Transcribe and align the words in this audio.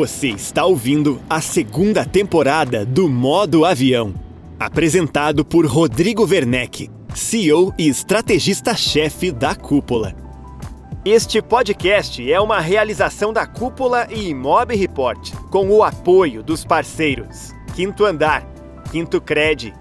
Você 0.00 0.28
está 0.28 0.64
ouvindo 0.64 1.20
a 1.28 1.42
segunda 1.42 2.06
temporada 2.06 2.86
do 2.86 3.06
Modo 3.06 3.66
Avião, 3.66 4.14
apresentado 4.58 5.44
por 5.44 5.66
Rodrigo 5.66 6.24
Werneck, 6.26 6.90
CEO 7.14 7.74
e 7.76 7.86
estrategista-chefe 7.86 9.30
da 9.30 9.54
Cúpula. 9.54 10.16
Este 11.04 11.42
podcast 11.42 12.32
é 12.32 12.40
uma 12.40 12.60
realização 12.60 13.30
da 13.30 13.46
Cúpula 13.46 14.08
e 14.10 14.30
Imob 14.30 14.74
Report, 14.74 15.34
com 15.50 15.68
o 15.68 15.84
apoio 15.84 16.42
dos 16.42 16.64
parceiros 16.64 17.52
Quinto 17.76 18.06
Andar, 18.06 18.42
Quinto 18.90 19.20
Cred, 19.20 19.74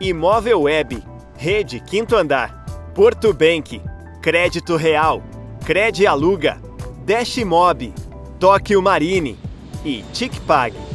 Imóvel 0.00 0.62
Web, 0.62 1.00
Rede 1.36 1.78
Quinto 1.78 2.16
Andar, 2.16 2.64
Porto 2.92 3.32
Bank, 3.32 3.80
Crédito 4.20 4.74
Real, 4.74 5.22
Cred 5.64 6.04
Aluga, 6.08 6.60
Dash 7.06 7.36
Mob, 7.44 7.94
Tóquio 8.40 8.82
Marine 8.82 9.38
e 9.84 10.04
TicPag. 10.12 10.89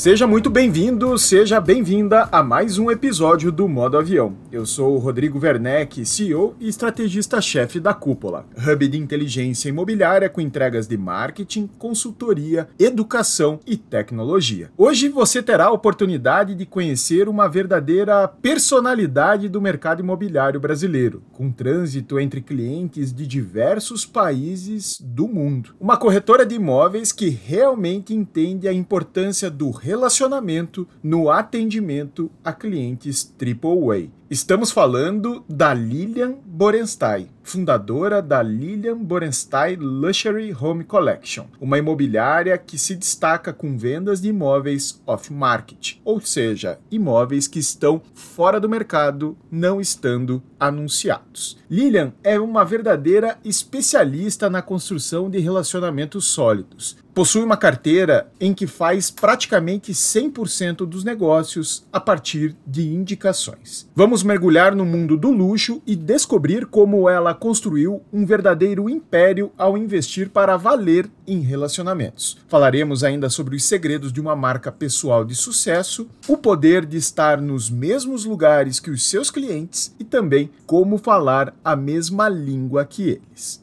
Seja 0.00 0.26
muito 0.26 0.48
bem-vindo, 0.48 1.18
seja 1.18 1.60
bem-vinda 1.60 2.26
a 2.32 2.42
mais 2.42 2.78
um 2.78 2.90
episódio 2.90 3.52
do 3.52 3.68
Modo 3.68 3.98
Avião. 3.98 4.34
Eu 4.50 4.64
sou 4.64 4.94
o 4.94 4.98
Rodrigo 4.98 5.38
Werneck, 5.38 6.06
CEO 6.06 6.56
e 6.58 6.68
estrategista-chefe 6.68 7.78
da 7.78 7.92
Cúpula, 7.92 8.46
hub 8.56 8.88
de 8.88 8.96
inteligência 8.96 9.68
imobiliária 9.68 10.30
com 10.30 10.40
entregas 10.40 10.88
de 10.88 10.96
marketing, 10.96 11.68
consultoria, 11.78 12.66
educação 12.78 13.60
e 13.66 13.76
tecnologia. 13.76 14.70
Hoje 14.74 15.10
você 15.10 15.42
terá 15.42 15.66
a 15.66 15.70
oportunidade 15.70 16.54
de 16.54 16.64
conhecer 16.64 17.28
uma 17.28 17.46
verdadeira 17.46 18.26
personalidade 18.26 19.50
do 19.50 19.60
mercado 19.60 20.00
imobiliário 20.00 20.58
brasileiro, 20.58 21.22
com 21.30 21.52
trânsito 21.52 22.18
entre 22.18 22.40
clientes 22.40 23.12
de 23.12 23.26
diversos 23.26 24.06
países 24.06 24.98
do 24.98 25.28
mundo. 25.28 25.74
Uma 25.78 25.98
corretora 25.98 26.46
de 26.46 26.54
imóveis 26.54 27.12
que 27.12 27.28
realmente 27.28 28.14
entende 28.14 28.66
a 28.66 28.72
importância 28.72 29.50
do 29.50 29.68
relacionamento 29.90 30.86
no 31.02 31.32
atendimento 31.32 32.30
a 32.44 32.52
clientes 32.52 33.34
AAA. 33.36 34.08
Estamos 34.30 34.70
falando 34.70 35.44
da 35.48 35.74
Lilian 35.74 36.36
Borenstein, 36.46 37.28
fundadora 37.42 38.22
da 38.22 38.40
Lilian 38.40 38.96
Borenstein 38.96 39.74
Luxury 39.74 40.54
Home 40.54 40.84
Collection, 40.84 41.46
uma 41.60 41.78
imobiliária 41.78 42.56
que 42.56 42.78
se 42.78 42.94
destaca 42.94 43.52
com 43.52 43.76
vendas 43.76 44.20
de 44.20 44.28
imóveis 44.28 45.02
off-market, 45.04 45.96
ou 46.04 46.20
seja, 46.20 46.78
imóveis 46.92 47.48
que 47.48 47.58
estão 47.58 48.00
fora 48.14 48.60
do 48.60 48.68
mercado, 48.68 49.36
não 49.50 49.80
estando 49.80 50.40
anunciados. 50.60 51.58
Lilian 51.68 52.12
é 52.22 52.38
uma 52.38 52.64
verdadeira 52.64 53.36
especialista 53.44 54.48
na 54.48 54.62
construção 54.62 55.28
de 55.28 55.40
relacionamentos 55.40 56.26
sólidos. 56.26 56.96
Possui 57.14 57.42
uma 57.42 57.56
carteira 57.56 58.30
em 58.40 58.54
que 58.54 58.66
faz 58.66 59.10
praticamente 59.10 59.92
100% 59.92 60.86
dos 60.86 61.02
negócios 61.02 61.84
a 61.92 61.98
partir 61.98 62.56
de 62.64 62.86
indicações. 62.88 63.88
Vamos 63.94 64.22
mergulhar 64.22 64.74
no 64.74 64.86
mundo 64.86 65.16
do 65.16 65.30
luxo 65.30 65.82
e 65.86 65.96
descobrir 65.96 66.66
como 66.66 67.08
ela 67.08 67.34
construiu 67.34 68.00
um 68.12 68.24
verdadeiro 68.24 68.88
império 68.88 69.50
ao 69.58 69.76
investir 69.76 70.30
para 70.30 70.56
valer 70.56 71.10
em 71.26 71.40
relacionamentos. 71.40 72.38
Falaremos 72.48 73.02
ainda 73.02 73.28
sobre 73.28 73.56
os 73.56 73.64
segredos 73.64 74.12
de 74.12 74.20
uma 74.20 74.36
marca 74.36 74.70
pessoal 74.70 75.24
de 75.24 75.34
sucesso, 75.34 76.08
o 76.28 76.36
poder 76.36 76.86
de 76.86 76.96
estar 76.96 77.40
nos 77.40 77.68
mesmos 77.68 78.24
lugares 78.24 78.78
que 78.78 78.90
os 78.90 79.04
seus 79.04 79.30
clientes 79.30 79.94
e 79.98 80.04
também 80.04 80.50
como 80.64 80.96
falar 80.96 81.54
a 81.64 81.74
mesma 81.74 82.28
língua 82.28 82.84
que 82.84 83.02
eles. 83.10 83.62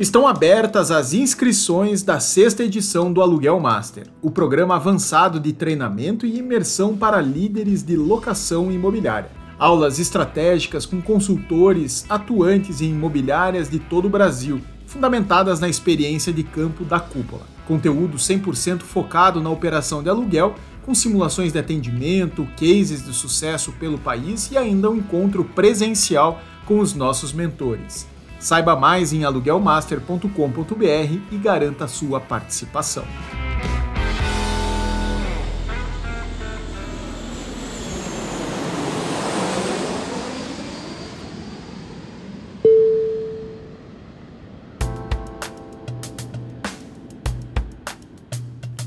Estão 0.00 0.26
abertas 0.26 0.90
as 0.90 1.12
inscrições 1.12 2.02
da 2.02 2.18
sexta 2.18 2.64
edição 2.64 3.12
do 3.12 3.20
Aluguel 3.20 3.60
Master, 3.60 4.06
o 4.22 4.30
programa 4.30 4.74
avançado 4.74 5.38
de 5.38 5.52
treinamento 5.52 6.24
e 6.24 6.38
imersão 6.38 6.96
para 6.96 7.20
líderes 7.20 7.82
de 7.82 7.96
locação 7.96 8.72
imobiliária. 8.72 9.30
Aulas 9.58 9.98
estratégicas 9.98 10.86
com 10.86 11.02
consultores 11.02 12.06
atuantes 12.08 12.80
em 12.80 12.92
imobiliárias 12.92 13.68
de 13.68 13.78
todo 13.78 14.06
o 14.06 14.10
Brasil, 14.10 14.62
fundamentadas 14.86 15.60
na 15.60 15.68
experiência 15.68 16.32
de 16.32 16.44
campo 16.44 16.82
da 16.82 16.98
cúpula. 16.98 17.42
Conteúdo 17.68 18.16
100% 18.16 18.80
focado 18.80 19.38
na 19.42 19.50
operação 19.50 20.02
de 20.02 20.08
aluguel, 20.08 20.54
com 20.82 20.94
simulações 20.94 21.52
de 21.52 21.58
atendimento, 21.58 22.48
cases 22.58 23.04
de 23.04 23.12
sucesso 23.12 23.70
pelo 23.72 23.98
país 23.98 24.50
e 24.50 24.56
ainda 24.56 24.88
um 24.88 24.96
encontro 24.96 25.44
presencial 25.44 26.40
com 26.64 26.78
os 26.78 26.94
nossos 26.94 27.34
mentores. 27.34 28.08
Saiba 28.40 28.74
mais 28.74 29.12
em 29.12 29.22
aluguelmaster.com.br 29.22 31.18
e 31.30 31.36
garanta 31.36 31.86
sua 31.86 32.18
participação. 32.18 33.04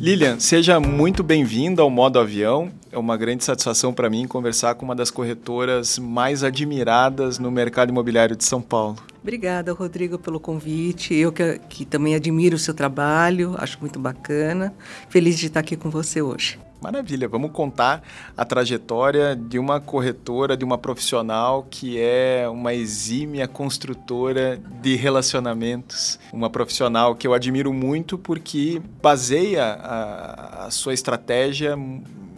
Lilian, 0.01 0.37
seja 0.39 0.79
muito 0.81 1.23
bem-vinda 1.23 1.83
ao 1.83 1.89
Modo 1.91 2.19
Avião. 2.19 2.71
É 2.91 2.97
uma 2.97 3.15
grande 3.15 3.43
satisfação 3.43 3.93
para 3.93 4.09
mim 4.09 4.27
conversar 4.27 4.73
com 4.75 4.83
uma 4.83 4.95
das 4.95 5.11
corretoras 5.11 5.97
mais 5.99 6.43
admiradas 6.43 7.37
no 7.37 7.51
mercado 7.51 7.89
imobiliário 7.89 8.35
de 8.35 8.43
São 8.43 8.61
Paulo. 8.61 9.12
Obrigada, 9.23 9.71
Rodrigo, 9.71 10.19
pelo 10.19 10.37
convite. 10.37 11.13
Eu 11.13 11.31
que, 11.31 11.57
que 11.69 11.85
também 11.85 12.13
admiro 12.13 12.57
o 12.57 12.59
seu 12.59 12.73
trabalho, 12.73 13.55
acho 13.57 13.79
muito 13.79 13.97
bacana. 13.97 14.73
Feliz 15.07 15.39
de 15.39 15.47
estar 15.47 15.61
aqui 15.61 15.77
com 15.77 15.89
você 15.89 16.21
hoje. 16.21 16.59
Maravilha, 16.81 17.29
vamos 17.29 17.51
contar 17.51 18.03
a 18.35 18.43
trajetória 18.43 19.33
de 19.33 19.57
uma 19.57 19.79
corretora, 19.79 20.57
de 20.57 20.65
uma 20.65 20.77
profissional 20.77 21.65
que 21.69 21.97
é 21.97 22.45
uma 22.49 22.73
exímia 22.73 23.47
construtora 23.47 24.61
de 24.81 24.97
relacionamentos. 24.97 26.19
Uma 26.33 26.49
profissional 26.49 27.15
que 27.15 27.25
eu 27.25 27.33
admiro 27.33 27.71
muito 27.71 28.17
porque 28.17 28.81
baseia 29.01 29.63
a, 29.63 30.65
a 30.65 30.69
sua 30.69 30.93
estratégia 30.93 31.77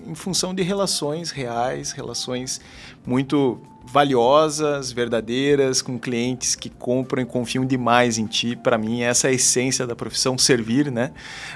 em 0.06 0.13
função 0.13 0.53
de 0.53 0.62
relações 0.62 1.31
reais, 1.31 1.91
relações 1.91 2.62
muito 3.03 3.59
valiosas, 3.88 4.91
verdadeiras, 4.91 5.81
com 5.81 5.97
clientes 5.97 6.56
que 6.56 6.69
compram 6.69 7.22
e 7.22 7.25
confiam 7.25 7.66
demais 7.66 8.18
em 8.18 8.25
ti. 8.25 8.56
Para 8.56 8.78
mim, 8.78 9.01
essa 9.01 9.28
é 9.28 9.31
a 9.31 9.34
essência 9.34 9.88
da 9.88 9.96
profissão, 9.96 10.38
servir 10.38 10.91
né, 10.91 11.12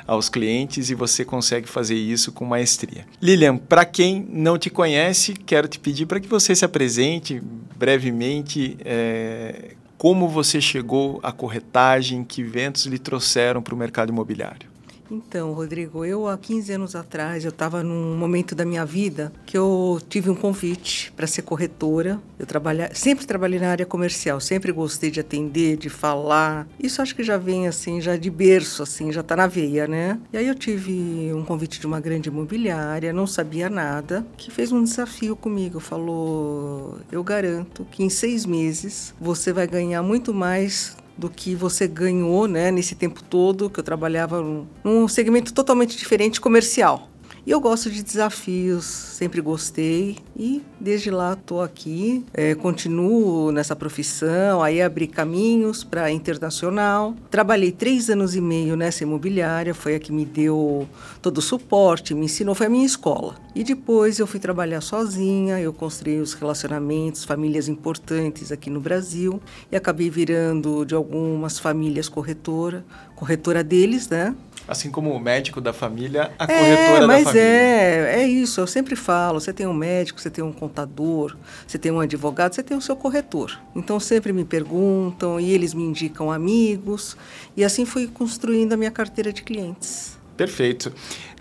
aos 0.08 0.30
clientes 0.30 0.90
e 0.90 0.96
você 0.96 1.26
consegue 1.26 1.68
fazer 1.68 1.96
isso 1.96 2.32
com 2.32 2.46
maestria. 2.46 3.06
Lilian, 3.22 3.58
para 3.58 3.86
quem 3.86 4.26
não 4.30 4.58
te 4.58 4.70
conhece, 4.70 5.34
quero 5.34 5.68
te 5.68 5.80
pedir 5.80 6.06
para 6.06 6.20
que 6.20 6.28
você 6.28 6.56
se 6.56 6.64
apresente 6.64 7.42
brevemente. 7.78 8.78
É, 8.86 9.76
como 9.98 10.30
você 10.30 10.62
chegou 10.62 11.20
à 11.22 11.32
corretagem, 11.32 12.24
que 12.24 12.42
ventos 12.42 12.86
lhe 12.86 12.98
trouxeram 12.98 13.62
para 13.62 13.76
o 13.76 13.78
mercado 13.78 14.10
imobiliário? 14.10 14.69
Então, 15.12 15.54
Rodrigo, 15.54 16.06
eu 16.06 16.28
há 16.28 16.38
15 16.38 16.74
anos 16.74 16.96
atrás, 16.96 17.44
eu 17.44 17.50
estava 17.50 17.82
num 17.82 18.16
momento 18.16 18.54
da 18.54 18.64
minha 18.64 18.86
vida 18.86 19.34
que 19.46 19.58
eu 19.58 20.00
tive 20.08 20.30
um 20.30 20.36
convite 20.36 21.12
para 21.14 21.26
ser 21.26 21.42
corretora. 21.42 22.20
Eu 22.38 22.46
trabalha, 22.46 22.92
sempre 22.94 23.26
trabalhei 23.26 23.60
na 23.60 23.70
área 23.70 23.86
comercial, 23.86 24.40
sempre 24.40 24.72
gostei 24.72 25.10
de 25.10 25.20
atender, 25.20 25.78
de 25.78 25.90
falar. 25.90 26.68
Isso 26.80 27.02
acho 27.02 27.16
que 27.16 27.24
já 27.24 27.38
vem 27.38 27.68
assim, 27.68 28.00
já 28.00 28.16
de 28.16 28.30
berço, 28.30 28.84
assim, 28.84 29.12
já 29.12 29.22
está 29.22 29.36
na 29.36 29.48
veia, 29.48 29.88
né? 29.88 30.20
E 30.32 30.38
aí 30.38 30.48
eu 30.48 30.56
tive 30.56 31.34
um 31.34 31.44
convite 31.44 31.80
de 31.80 31.88
uma 31.88 32.00
grande 32.00 32.30
imobiliária, 32.30 33.12
não 33.12 33.26
sabia 33.26 33.70
nada, 33.70 34.26
que 34.38 34.52
fez 34.52 34.72
um 34.72 34.84
desafio 34.84 35.36
comigo. 35.36 35.80
Falou: 35.80 37.00
eu 37.12 37.24
garanto 37.24 37.86
que 37.90 38.04
em 38.04 38.10
seis 38.10 38.46
meses 38.46 39.14
você 39.20 39.52
vai 39.52 39.66
ganhar 39.66 40.04
muito 40.04 40.34
mais 40.34 40.96
do 41.20 41.30
que 41.30 41.54
você 41.54 41.86
ganhou 41.88 42.48
né, 42.48 42.72
nesse 42.72 42.96
tempo 42.96 43.22
todo 43.22 43.70
que 43.70 43.80
eu 43.80 43.84
trabalhava 43.84 44.42
num 44.84 45.08
segmento 45.08 45.54
totalmente 45.54 45.98
diferente 45.98 46.40
comercial. 46.40 47.10
E 47.46 47.52
eu 47.52 47.60
gosto 47.62 47.90
de 47.90 48.04
desafios, 48.04 48.86
sempre 48.86 49.40
gostei 49.42 50.18
e 50.38 50.62
desde 50.80 51.10
lá 51.10 51.34
estou 51.34 51.62
aqui, 51.62 52.24
é, 52.34 52.54
continuo 52.54 53.52
nessa 53.52 53.76
profissão, 53.76 54.62
aí 54.62 54.82
abri 54.82 55.08
caminhos 55.08 55.84
para 55.84 56.12
internacional. 56.12 57.16
Trabalhei 57.32 57.72
três 57.72 58.10
anos 58.10 58.36
e 58.36 58.42
meio 58.42 58.76
nessa 58.76 59.04
imobiliária, 59.04 59.74
foi 59.74 59.96
a 59.96 60.00
que 60.00 60.12
me 60.12 60.26
deu 60.26 60.88
todo 61.22 61.38
o 61.38 61.42
suporte, 61.42 62.14
me 62.14 62.26
ensinou, 62.26 62.54
foi 62.54 62.68
a 62.68 62.70
minha 62.70 62.86
escola. 62.86 63.36
E 63.56 63.64
depois 63.64 64.20
eu 64.20 64.28
fui 64.28 64.40
trabalhar 64.40 64.82
sozinha, 64.82 65.60
eu 65.60 65.74
construí 65.74 66.20
os 66.20 66.34
relacionamentos, 66.34 67.24
famílias 67.24 67.68
importantes 67.68 68.52
aqui 68.52 68.70
no 68.70 68.80
Brasil 68.80 69.42
e 69.72 69.76
acabei 69.76 70.10
virando 70.10 70.86
de 70.86 70.94
algumas 70.94 71.58
famílias 71.58 72.08
corretora, 72.08 72.86
corretora 73.16 73.64
deles, 73.64 74.08
né? 74.08 74.36
Assim 74.70 74.92
como 74.92 75.12
o 75.12 75.20
médico 75.20 75.60
da 75.60 75.74
família, 75.74 76.32
a 76.38 76.44
é, 76.44 76.48
corretora 76.48 77.08
da 77.08 77.24
família. 77.24 77.42
É, 77.42 78.22
é 78.22 78.28
isso. 78.28 78.62
Eu 78.62 78.68
sempre 78.68 78.96
falo: 78.96 79.40
você 79.40 79.52
tem 79.52 79.66
um 79.66 79.74
médico, 79.74 80.22
você 80.22 80.30
tem 80.30 80.44
um 80.44 80.52
contador, 80.52 81.36
você 81.66 81.80
tem 81.80 81.92
um 81.92 82.00
advogado, 82.00 82.54
você 82.54 82.62
tem 82.62 82.78
o 82.78 82.82
seu 82.82 82.96
corretor. 82.96 83.60
Então 83.76 84.00
sempre 84.00 84.32
me 84.32 84.46
perguntam 84.46 85.40
e 85.40 85.52
eles 85.52 85.74
me 85.74 85.84
indicam 85.84 86.32
amigos. 86.32 87.18
E 87.58 87.64
assim 87.64 87.84
fui 87.84 88.08
construindo 88.08 88.74
a 88.74 88.78
minha 88.78 88.92
carteira 88.92 89.34
de 89.34 89.42
clientes. 89.42 90.20
Perfeito. 90.38 90.94